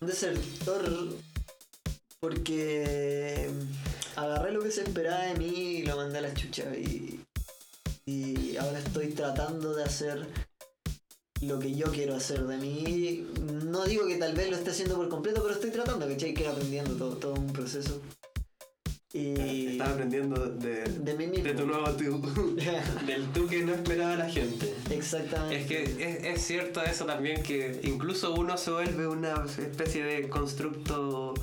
un 0.00 0.06
desertor 0.08 1.14
porque 2.20 3.48
agarré 4.16 4.52
lo 4.52 4.62
que 4.62 4.70
se 4.70 4.82
esperaba 4.82 5.24
de 5.24 5.34
mí 5.34 5.46
y 5.78 5.82
lo 5.82 5.96
mandé 5.96 6.18
a 6.18 6.22
la 6.22 6.34
chucha 6.34 6.64
y, 6.76 7.20
y 8.06 8.56
ahora 8.56 8.78
estoy 8.78 9.08
tratando 9.08 9.74
de 9.74 9.84
hacer 9.84 10.26
lo 11.40 11.58
que 11.58 11.74
yo 11.74 11.86
quiero 11.90 12.14
hacer 12.14 12.46
de 12.46 12.56
mí. 12.56 13.26
No 13.64 13.84
digo 13.84 14.06
que 14.06 14.16
tal 14.16 14.34
vez 14.34 14.50
lo 14.50 14.56
esté 14.56 14.70
haciendo 14.70 14.96
por 14.96 15.08
completo, 15.08 15.42
pero 15.42 15.54
estoy 15.54 15.70
tratando, 15.70 16.06
¿cachai? 16.06 16.34
Que 16.34 16.42
ir 16.42 16.48
aprendiendo 16.48 16.94
todo, 16.94 17.16
todo 17.16 17.34
un 17.34 17.52
proceso. 17.52 18.00
Y 19.14 19.72
Estás 19.72 19.90
aprendiendo 19.90 20.46
de, 20.46 20.84
de 20.84 21.14
mí 21.14 21.26
mismo. 21.26 21.44
de 21.44 21.54
tu 21.54 21.66
nuevo 21.66 21.90
tú. 21.90 22.56
Del 23.06 23.26
tú 23.32 23.46
que 23.46 23.62
no 23.62 23.74
esperaba 23.74 24.16
la 24.16 24.30
gente. 24.30 24.72
Exactamente. 24.90 25.60
Es 25.60 25.66
que 25.66 25.82
es, 25.82 26.24
es 26.24 26.42
cierto 26.46 26.82
eso 26.82 27.04
también, 27.04 27.42
que 27.42 27.80
incluso 27.82 28.32
uno 28.34 28.56
se 28.56 28.70
vuelve 28.70 29.06
una 29.06 29.44
especie 29.58 30.02
de 30.04 30.28
constructo 30.30 31.34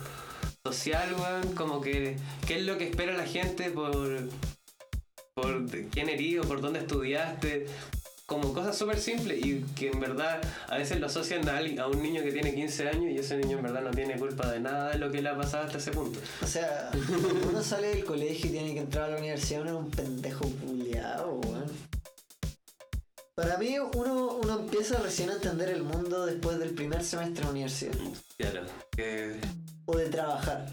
social, 0.74 1.16
weón, 1.20 1.54
como 1.56 1.82
que 1.82 2.16
qué 2.48 2.60
es 2.60 2.64
lo 2.66 2.78
que 2.78 2.90
espera 2.90 3.14
la 3.18 3.26
gente 3.26 3.70
por, 3.72 4.20
por 5.34 5.66
quién 5.90 6.10
eres 6.10 6.40
o 6.40 6.48
por 6.48 6.62
dónde 6.62 6.80
estudiaste, 6.80 7.66
como 8.28 8.54
cosas 8.54 8.78
súper 8.78 9.00
simples 9.00 9.44
y 9.44 9.62
que 9.76 9.88
en 9.90 10.00
verdad 10.00 10.40
a 10.68 10.78
veces 10.78 11.00
lo 11.00 11.08
asocian 11.08 11.48
a, 11.50 11.58
alguien- 11.58 11.80
a 11.80 11.88
un 11.88 12.02
niño 12.04 12.22
que 12.22 12.32
tiene 12.32 12.54
15 12.54 12.88
años 12.90 13.12
y 13.12 13.18
ese 13.18 13.36
niño 13.38 13.58
en 13.58 13.64
verdad 13.64 13.82
no 13.82 13.90
tiene 13.90 14.18
culpa 14.20 14.52
de 14.52 14.60
nada 14.60 14.92
de 14.92 15.00
lo 15.00 15.12
que 15.12 15.22
le 15.24 15.30
ha 15.30 15.36
pasado 15.36 15.66
hasta 15.66 15.80
ese 15.80 15.90
punto. 15.92 16.20
O 16.44 16.46
sea, 16.46 16.92
cuando 17.08 17.50
uno 17.50 17.64
sale 17.64 17.88
del 17.88 18.06
colegio 18.06 18.50
y 18.50 18.54
tiene 18.54 18.74
que 18.76 18.82
entrar 18.82 19.06
a 19.06 19.14
la 19.14 19.18
universidad, 19.18 19.62
uno 19.62 19.72
es 19.72 19.78
un 19.86 19.92
pendejo 19.92 20.46
culiao, 20.48 21.40
weón. 21.44 21.90
Para 23.36 23.58
mí, 23.58 23.78
uno, 23.96 24.34
uno 24.44 24.60
empieza 24.60 25.00
recién 25.00 25.30
a 25.30 25.34
entender 25.34 25.70
el 25.70 25.82
mundo 25.84 26.26
después 26.26 26.60
del 26.60 26.72
primer 26.76 27.02
semestre 27.04 27.46
de 27.46 27.50
universidad. 27.52 27.94
Claro, 28.38 28.64
que, 28.96 29.40
O 29.92 29.98
de 29.98 30.06
trabajar. 30.10 30.68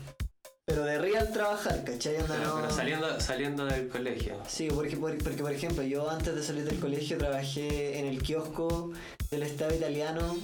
Pero 0.67 0.85
de 0.85 0.99
real 0.99 1.33
trabajar, 1.33 1.85
¿cachai? 1.85 2.17
Pero, 2.27 2.37
no- 2.45 2.57
pero 2.57 2.71
saliendo, 2.71 3.21
saliendo 3.21 3.65
del 3.67 3.89
colegio. 3.89 4.35
Sí, 4.49 4.69
porque, 4.69 4.97
por- 4.97 5.17
porque 5.19 5.43
por 5.43 5.53
ejemplo, 5.53 5.83
yo 5.83 6.11
antes 6.11 6.35
de 6.35 6.43
salir 6.43 6.65
del 6.65 6.79
colegio 6.81 7.17
trabajé 7.17 7.99
en 7.99 8.07
el 8.07 8.21
kiosco 8.23 8.93
del 9.31 9.43
Estado 9.45 9.75
italiano 9.75 10.37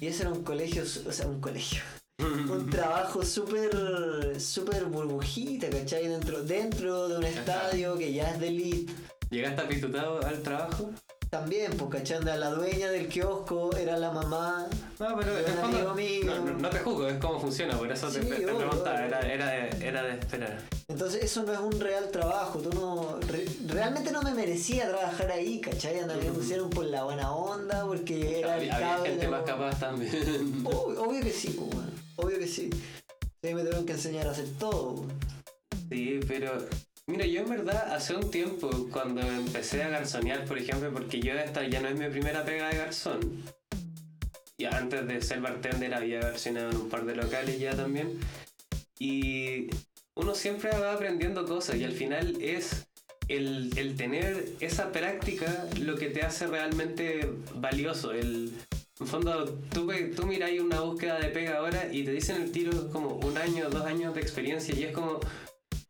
y 0.00 0.06
ese 0.06 0.22
era 0.22 0.30
un 0.32 0.42
colegio, 0.42 0.82
o 0.82 1.12
sea, 1.12 1.26
un 1.26 1.40
colegio. 1.40 1.82
Un 2.18 2.68
trabajo 2.70 3.22
súper, 3.24 4.40
súper 4.40 4.86
burbujita, 4.86 5.70
¿cachai? 5.70 6.08
Dentro, 6.08 6.42
dentro 6.42 7.08
de 7.08 7.18
un 7.18 7.24
estadio 7.24 7.96
que 7.96 8.12
ya 8.12 8.30
es 8.32 8.40
de 8.40 8.48
elite. 8.48 8.92
¿Llegaste 9.30 9.60
apitutado 9.62 10.20
al 10.26 10.42
trabajo? 10.42 10.90
También, 11.30 11.72
pues, 11.76 11.90
¿cachai? 11.90 12.18
Onda, 12.18 12.36
La 12.36 12.50
dueña 12.50 12.90
del 12.90 13.06
kiosco 13.08 13.76
era 13.76 13.98
la 13.98 14.10
mamá. 14.10 14.66
No, 14.98 15.16
pero 15.18 15.34
De 15.34 15.40
en 15.46 15.54
fondo, 15.58 15.76
amigo 15.90 15.94
mío. 15.94 16.34
no, 16.34 16.44
no- 16.52 16.58
no 16.58 16.70
te 16.70 16.78
juzgo, 16.78 17.06
es 17.06 17.18
cómo 17.18 17.38
funciona, 17.38 17.76
por 17.76 17.92
eso 17.92 18.08
te, 18.08 18.22
Sí, 18.22 18.28
te 18.28 18.46
obvio, 18.46 18.56
preguntaba, 18.58 18.94
obvio. 18.96 19.06
era, 19.06 19.20
era, 19.32 19.46
de, 19.50 19.86
era 19.88 20.02
de 20.04 20.18
esperar. 20.18 20.62
Entonces 20.88 21.22
eso 21.24 21.42
no 21.42 21.52
es 21.52 21.58
un 21.58 21.78
real 21.80 22.10
trabajo, 22.10 22.60
tú 22.60 22.70
no... 22.72 23.18
re- 23.28 23.46
realmente 23.66 24.10
no 24.10 24.22
me 24.22 24.32
merecía 24.32 24.88
trabajar 24.88 25.30
ahí, 25.30 25.60
¿cachai? 25.60 25.98
Anda, 25.98 26.16
me 26.16 26.30
pusieron 26.32 26.70
por 26.70 26.86
la 26.86 27.04
buena 27.04 27.30
onda, 27.32 27.84
porque 27.84 28.38
era 28.40 28.56
el 28.56 28.70
Había, 28.70 28.98
gente 29.04 29.28
más 29.28 29.42
capaz 29.42 29.78
también. 29.78 30.62
Obvio, 30.64 31.02
obvio 31.02 31.20
que 31.22 31.30
sí, 31.30 31.48
pues, 31.50 31.74
weón. 31.74 31.92
obvio 32.16 32.38
que 32.38 32.48
sí. 32.48 32.70
Sí, 33.42 33.54
me 33.54 33.60
tuvieron 33.60 33.84
que 33.84 33.92
enseñar 33.92 34.26
a 34.26 34.30
hacer 34.30 34.48
todo. 34.58 35.04
Sí, 35.90 36.20
pero 36.26 36.52
mira, 37.08 37.26
yo 37.26 37.40
en 37.40 37.48
verdad 37.48 37.92
hace 37.94 38.14
un 38.14 38.30
tiempo 38.30 38.70
cuando 38.92 39.20
empecé 39.22 39.82
a 39.82 39.88
garzonear, 39.88 40.44
por 40.44 40.58
ejemplo, 40.58 40.92
porque 40.92 41.20
yo 41.20 41.32
esta 41.32 41.66
ya 41.66 41.80
no 41.80 41.88
es 41.88 41.98
mi 41.98 42.08
primera 42.08 42.44
pega 42.44 42.68
de 42.68 42.76
garzón. 42.76 43.42
Y 44.56 44.64
antes 44.66 45.06
de 45.06 45.22
ser 45.22 45.40
bartender 45.40 45.94
había 45.94 46.20
garzoneado 46.20 46.70
en 46.70 46.76
un 46.76 46.88
par 46.88 47.04
de 47.04 47.16
locales 47.16 47.58
ya 47.58 47.74
también. 47.74 48.18
Y 48.98 49.68
uno 50.14 50.34
siempre 50.34 50.70
va 50.70 50.92
aprendiendo 50.92 51.44
cosas 51.44 51.76
y 51.76 51.84
al 51.84 51.92
final 51.92 52.36
es 52.40 52.86
el, 53.28 53.76
el 53.78 53.96
tener 53.96 54.52
esa 54.60 54.90
práctica 54.90 55.66
lo 55.80 55.96
que 55.96 56.10
te 56.10 56.22
hace 56.22 56.46
realmente 56.46 57.30
valioso. 57.54 58.12
El, 58.12 58.52
en 59.00 59.06
fondo, 59.06 59.44
tú, 59.72 59.88
tú 60.16 60.26
miráis 60.26 60.60
una 60.60 60.80
búsqueda 60.80 61.20
de 61.20 61.28
pega 61.28 61.58
ahora 61.58 61.88
y 61.92 62.02
te 62.04 62.10
dicen 62.10 62.42
el 62.42 62.50
tiro 62.50 62.90
como 62.90 63.14
un 63.14 63.38
año, 63.38 63.70
dos 63.70 63.86
años 63.86 64.14
de 64.14 64.20
experiencia 64.20 64.74
y 64.74 64.82
es 64.82 64.92
como, 64.92 65.20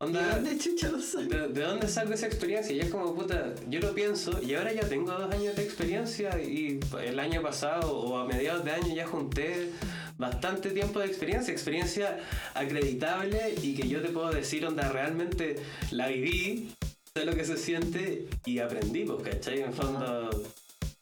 ¿Y 0.00 0.04
onda, 0.04 0.36
dónde 0.36 0.58
chucha 0.58 0.90
lo 0.90 1.00
saco? 1.00 1.24
¿de, 1.24 1.48
de 1.48 1.62
dónde 1.62 1.88
salgo 1.88 2.14
esa 2.14 2.26
experiencia? 2.26 2.74
Y 2.74 2.80
es 2.80 2.90
como, 2.90 3.14
puta, 3.14 3.54
yo 3.68 3.80
lo 3.80 3.94
pienso 3.94 4.40
y 4.42 4.54
ahora 4.54 4.72
ya 4.72 4.88
tengo 4.88 5.10
dos 5.10 5.32
años 5.32 5.56
de 5.56 5.64
experiencia 5.64 6.40
y 6.40 6.78
el 7.04 7.18
año 7.18 7.42
pasado 7.42 7.98
o 7.98 8.16
a 8.18 8.24
mediados 8.24 8.64
de 8.64 8.70
año 8.70 8.94
ya 8.94 9.06
junté 9.06 9.72
bastante 10.16 10.70
tiempo 10.70 11.00
de 11.00 11.06
experiencia, 11.06 11.52
experiencia 11.52 12.18
acreditable 12.54 13.54
y 13.62 13.74
que 13.74 13.88
yo 13.88 14.00
te 14.00 14.08
puedo 14.08 14.30
decir, 14.30 14.64
onda, 14.66 14.88
realmente 14.88 15.56
la 15.90 16.06
viví, 16.08 16.74
sé 17.14 17.24
lo 17.24 17.34
que 17.34 17.44
se 17.44 17.56
siente 17.56 18.28
y 18.44 18.60
aprendí, 18.60 19.04
pues, 19.04 19.22
¿cachai? 19.22 19.62
En 19.62 19.72
fondo... 19.72 20.30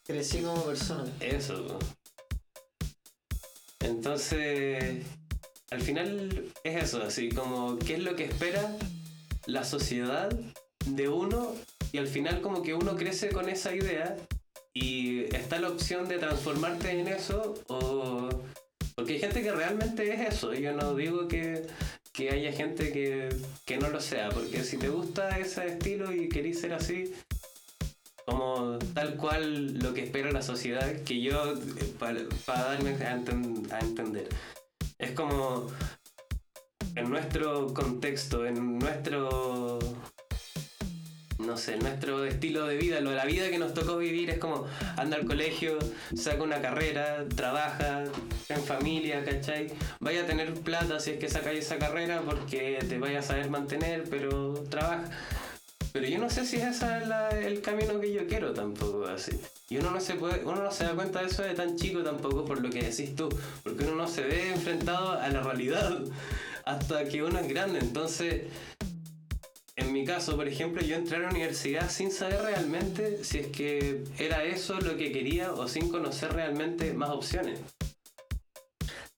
Crecí 0.07 0.39
como 0.39 0.63
persona. 0.63 1.03
Eso. 1.19 1.67
pues. 1.67 1.85
Entonces, 3.81 5.05
al 5.71 5.81
final 5.81 6.45
es 6.63 6.83
eso, 6.83 7.03
así 7.03 7.29
como 7.29 7.77
qué 7.79 7.95
es 7.95 8.03
lo 8.03 8.15
que 8.15 8.25
espera 8.25 8.71
la 9.45 9.63
sociedad 9.63 10.29
de 10.85 11.09
uno 11.09 11.53
y 11.91 11.97
al 11.97 12.07
final 12.07 12.41
como 12.41 12.61
que 12.61 12.73
uno 12.73 12.95
crece 12.95 13.29
con 13.29 13.49
esa 13.49 13.75
idea 13.75 14.15
y 14.73 15.23
está 15.35 15.59
la 15.59 15.69
opción 15.69 16.07
de 16.07 16.19
transformarte 16.19 16.91
en 16.91 17.07
eso 17.07 17.55
o... 17.67 18.29
Porque 18.95 19.13
hay 19.13 19.19
gente 19.19 19.43
que 19.43 19.51
realmente 19.51 20.11
es 20.11 20.33
eso, 20.33 20.55
yo 20.55 20.73
no 20.73 20.95
digo 20.95 21.27
que, 21.27 21.67
que 22.13 22.31
haya 22.31 22.51
gente 22.51 22.91
que, 22.91 23.29
que 23.63 23.77
no 23.77 23.89
lo 23.89 24.01
sea, 24.01 24.29
porque 24.29 24.63
si 24.63 24.77
te 24.77 24.89
gusta 24.89 25.37
ese 25.37 25.67
estilo 25.67 26.11
y 26.11 26.27
querís 26.29 26.61
ser 26.61 26.73
así, 26.73 27.13
como 28.25 28.79
tal 28.95 29.15
cual 29.15 29.75
lo 29.75 29.93
que 29.93 30.03
espera 30.03 30.31
la 30.31 30.41
sociedad, 30.41 31.03
que 31.03 31.21
yo, 31.21 31.53
eh, 31.53 31.93
para, 31.99 32.23
darme 32.47 32.89
a 33.05 33.79
entender, 33.81 34.29
es 34.99 35.11
como 35.11 35.67
en 36.95 37.09
nuestro 37.09 37.73
contexto, 37.73 38.45
en 38.45 38.79
nuestro, 38.79 39.79
no 41.37 41.57
sé, 41.57 41.77
nuestro 41.77 42.25
estilo 42.25 42.65
de 42.65 42.77
vida, 42.77 42.99
lo 43.01 43.11
de 43.11 43.15
la 43.15 43.25
vida 43.25 43.49
que 43.49 43.59
nos 43.59 43.73
tocó 43.73 43.97
vivir 43.97 44.29
es 44.31 44.39
como 44.39 44.65
anda 44.95 45.17
al 45.17 45.25
colegio, 45.25 45.77
saca 46.15 46.41
una 46.41 46.61
carrera, 46.61 47.25
trabaja, 47.35 48.05
en 48.49 48.63
familia, 48.63 49.23
¿cachai? 49.23 49.67
Vaya 49.99 50.23
a 50.23 50.25
tener 50.25 50.53
plata 50.55 50.99
si 50.99 51.11
es 51.11 51.19
que 51.19 51.29
sacáis 51.29 51.59
esa 51.59 51.77
carrera 51.77 52.21
porque 52.25 52.79
te 52.87 52.97
vaya 52.97 53.19
a 53.19 53.23
saber 53.23 53.49
mantener, 53.49 54.05
pero 54.09 54.53
trabaja. 54.69 55.03
Pero 55.97 56.09
yo 56.09 56.19
no 56.19 56.29
sé 56.29 56.45
si 56.45 56.57
ese 56.57 56.85
es 56.85 57.43
el 57.43 57.59
camino 57.61 57.99
que 57.99 58.13
yo 58.13 58.27
quiero 58.27 58.53
tampoco, 58.53 59.07
así. 59.07 59.31
Y 59.67 59.77
uno 59.77 59.89
no 59.89 59.99
se 59.99 60.13
puede, 60.13 60.45
uno 60.45 60.61
no 60.61 60.71
se 60.71 60.83
da 60.83 60.93
cuenta 60.93 61.21
de 61.21 61.25
eso 61.25 61.41
de 61.41 61.55
tan 61.55 61.75
chico 61.75 62.03
tampoco 62.03 62.45
por 62.45 62.61
lo 62.61 62.69
que 62.69 62.83
decís 62.83 63.15
tú, 63.15 63.29
porque 63.63 63.83
uno 63.83 63.95
no 63.95 64.07
se 64.07 64.21
ve 64.21 64.51
enfrentado 64.51 65.13
a 65.13 65.27
la 65.29 65.41
realidad 65.41 65.97
hasta 66.65 67.05
que 67.05 67.23
uno 67.23 67.39
es 67.39 67.47
grande. 67.47 67.79
Entonces, 67.79 68.43
en 69.75 69.91
mi 69.91 70.05
caso, 70.05 70.35
por 70.35 70.47
ejemplo, 70.47 70.83
yo 70.83 70.95
entré 70.95 71.17
a 71.17 71.21
la 71.21 71.29
universidad 71.29 71.89
sin 71.89 72.11
saber 72.11 72.43
realmente 72.43 73.23
si 73.23 73.39
es 73.39 73.47
que 73.47 74.03
era 74.19 74.43
eso 74.43 74.79
lo 74.79 74.97
que 74.97 75.11
quería 75.11 75.51
o 75.51 75.67
sin 75.67 75.89
conocer 75.89 76.31
realmente 76.31 76.93
más 76.93 77.09
opciones. 77.09 77.59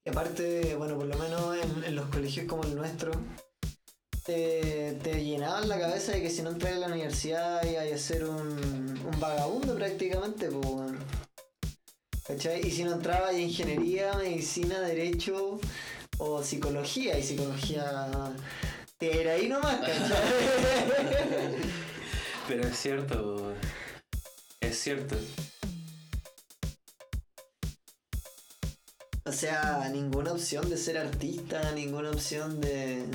Y 0.05 0.11
aparte, 0.11 0.75
bueno, 0.75 0.95
por 0.95 1.07
lo 1.07 1.17
menos 1.17 1.57
en, 1.57 1.83
en 1.83 1.95
los 1.97 2.07
colegios 2.07 2.45
como 2.45 2.63
el 2.63 2.73
nuestro, 2.73 3.11
te, 4.25 4.97
te 5.03 5.23
llenaban 5.23 5.67
la 5.67 5.79
cabeza 5.79 6.11
de 6.11 6.21
que 6.21 6.29
si 6.29 6.41
no 6.41 6.51
entras 6.51 6.73
a 6.73 6.79
la 6.79 6.87
universidad 6.87 7.63
ibas 7.63 7.91
a 7.91 7.97
ser 7.97 8.25
un, 8.25 8.37
un 8.37 9.19
vagabundo 9.19 9.75
prácticamente, 9.75 10.49
pues, 10.49 10.65
weón. 10.65 10.99
¿Cachai? 12.27 12.65
Y 12.65 12.71
si 12.71 12.83
no 12.83 12.93
entrabas 12.93 13.31
a 13.31 13.39
ingeniería, 13.39 14.13
medicina, 14.13 14.79
derecho 14.81 15.59
o 16.19 16.43
psicología, 16.43 17.17
y 17.17 17.23
psicología 17.23 18.11
te 18.99 19.21
era 19.21 19.33
ahí 19.33 19.49
nomás, 19.49 19.79
¿cachai? 19.79 19.97
Pero 22.47 22.67
es 22.67 22.77
cierto, 22.77 23.53
es 24.59 24.79
cierto. 24.79 25.15
O 29.25 29.31
sea, 29.31 29.89
ninguna 29.91 30.33
opción 30.33 30.69
de 30.69 30.77
ser 30.77 30.97
artista, 30.97 31.71
ninguna 31.73 32.09
opción 32.09 32.59
de. 32.59 33.05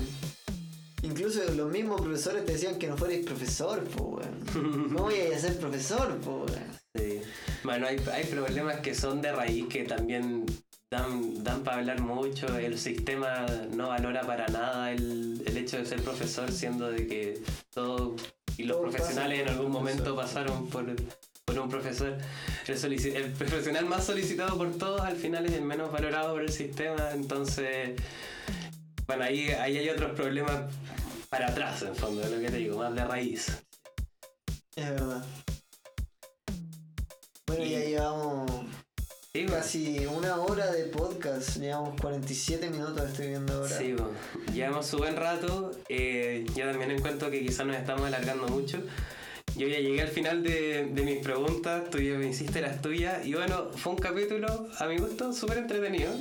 Incluso 1.05 1.41
los 1.53 1.71
mismos 1.71 2.01
profesores 2.01 2.45
te 2.45 2.53
decían 2.53 2.79
que 2.79 2.89
no 2.89 2.97
fuerais 2.97 3.25
profesor, 3.25 3.85
pues, 3.85 4.27
weón. 4.55 4.91
¿Cómo 4.95 5.11
ibas 5.11 5.37
a 5.37 5.49
ser 5.49 5.59
profesor, 5.59 6.19
pues, 6.25 6.51
weón? 6.51 6.81
Sí. 6.95 7.21
Bueno, 7.63 7.87
hay, 7.87 8.01
hay 8.13 8.25
problemas 8.25 8.81
que 8.81 8.95
son 8.95 9.21
de 9.21 9.33
raíz 9.33 9.67
que 9.69 9.85
también 9.85 10.47
dan, 10.91 11.45
dan 11.45 11.63
para 11.63 11.79
hablar 11.79 12.01
mucho. 12.01 12.59
El 12.59 12.79
sistema 12.79 13.47
no 13.73 13.89
valora 13.89 14.23
para 14.23 14.47
nada 14.49 14.93
el, 14.93 15.43
el 15.45 15.57
hecho 15.57 15.77
de 15.77 15.87
ser 15.87 16.03
profesor, 16.03 16.51
siendo 16.51 16.91
de 16.91 17.07
que 17.07 17.43
todo 17.73 18.17
y 18.57 18.65
los 18.65 18.79
profesionales 18.79 19.41
en 19.41 19.49
algún 19.49 19.71
momento 19.71 20.15
pasaron 20.15 20.69
por, 20.69 20.85
por 21.45 21.59
un 21.59 21.69
profesor. 21.69 22.17
El 22.67 23.33
profesional 23.33 23.87
más 23.87 24.05
solicitado 24.05 24.57
por 24.57 24.71
todos 24.79 25.01
al 25.01 25.17
final 25.17 25.45
es 25.47 25.53
el 25.53 25.63
menos 25.63 25.91
valorado 25.91 26.35
por 26.35 26.43
el 26.43 26.53
sistema. 26.53 27.11
Entonces, 27.13 28.01
bueno, 29.07 29.25
ahí, 29.25 29.51
ahí 29.51 29.79
hay 29.79 29.89
otros 29.91 30.13
problemas 30.13 30.73
para 31.29 31.49
atrás, 31.49 31.83
en 31.83 31.95
fondo, 31.97 32.21
de 32.23 32.31
lo 32.37 32.41
que 32.41 32.51
te 32.51 32.57
digo, 32.59 32.79
más 32.79 32.95
de 32.95 33.05
raíz. 33.05 33.49
Es 34.77 34.91
verdad. 34.91 35.25
Bueno, 37.47 37.65
Y- 37.65 37.71
ya 37.71 37.79
llevamos 37.81 38.51
Sí, 39.37 39.47
casi 39.47 40.07
una 40.07 40.37
hora 40.37 40.71
de 40.71 40.85
podcast. 40.85 41.57
Llevamos 41.57 42.01
47 42.01 42.71
minutos, 42.71 43.03
estoy 43.11 43.29
viendo 43.31 43.53
ahora. 43.55 43.79
Sí, 43.79 43.93
bueno, 43.93 44.11
llevamos 44.53 44.87
su 44.87 44.99
buen 44.99 45.17
rato. 45.17 45.73
eh, 45.89 46.47
yo 46.55 46.71
también 46.71 46.93
encuentro 46.93 47.33
que 47.33 47.45
quizás 47.45 47.67
nos 47.67 47.75
estamos 47.77 48.07
alargando 48.07 48.47
mucho. 48.47 48.79
Yo 49.57 49.67
ya 49.67 49.81
llegué 49.81 50.03
al 50.03 50.09
final 50.09 50.45
de, 50.45 50.85
de 50.87 51.03
mis 51.03 51.19
preguntas, 51.19 51.91
tú 51.91 51.99
ya 51.99 52.17
me 52.17 52.29
hiciste 52.29 52.61
las 52.61 52.81
tuyas. 52.81 53.27
Y 53.27 53.35
bueno, 53.35 53.71
fue 53.75 53.95
un 53.95 53.99
capítulo, 53.99 54.69
a 54.79 54.87
mi 54.87 54.99
gusto, 54.99 55.33
súper 55.33 55.59
entretenido. 55.59 56.13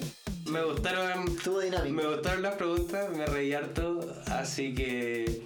Me 0.45 0.63
gustaron, 0.63 1.27
Estuvo 1.27 1.59
dinámico. 1.59 1.95
me 1.95 2.07
gustaron 2.07 2.41
las 2.41 2.55
preguntas, 2.55 3.09
me 3.15 3.25
reí 3.25 3.53
harto. 3.53 3.99
Así 4.27 4.73
que, 4.73 5.43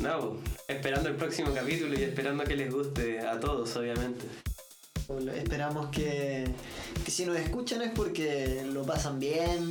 no, 0.00 0.38
esperando 0.68 1.08
el 1.08 1.16
próximo 1.16 1.52
capítulo 1.54 1.98
y 1.98 2.02
esperando 2.02 2.44
que 2.44 2.56
les 2.56 2.72
guste 2.72 3.20
a 3.20 3.40
todos, 3.40 3.74
obviamente. 3.76 4.26
Esperamos 5.36 5.88
que, 5.90 6.44
que 7.04 7.10
si 7.10 7.26
nos 7.26 7.36
escuchan 7.36 7.82
es 7.82 7.90
porque 7.90 8.64
lo 8.72 8.84
pasan 8.84 9.18
bien, 9.18 9.68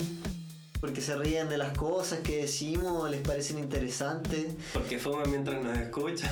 porque 0.82 1.00
se 1.00 1.16
ríen 1.16 1.48
de 1.48 1.58
las 1.60 1.78
cosas 1.78 2.20
que 2.20 2.38
decimos, 2.38 3.10
les 3.10 3.22
parecen 3.22 3.60
interesantes, 3.60 4.48
Porque 4.74 4.98
fuman 4.98 5.30
mientras 5.30 5.64
nos 5.64 5.78
escuchan. 5.78 6.30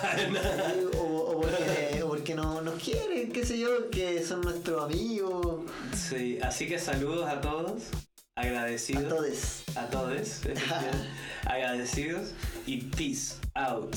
o, 0.97 1.01
o 1.03 1.41
porque, 1.41 2.01
o 2.03 2.07
porque 2.07 2.33
no, 2.35 2.61
nos 2.61 2.81
quieren, 2.81 3.31
qué 3.31 3.45
sé 3.45 3.59
yo, 3.59 3.89
que 3.91 4.23
son 4.23 4.41
nuestros 4.41 4.83
amigos, 4.83 5.61
Sí, 5.95 6.39
así 6.41 6.67
que 6.67 6.79
saludos 6.79 7.29
a 7.29 7.39
todos, 7.39 7.83
a 8.35 8.41
agradecidos. 8.41 9.07
todos. 9.07 9.77
A 9.77 9.85
todos, 9.89 10.41
agradecidos 11.45 12.31
y 12.65 12.77
peace 12.81 13.35
out. 13.53 13.95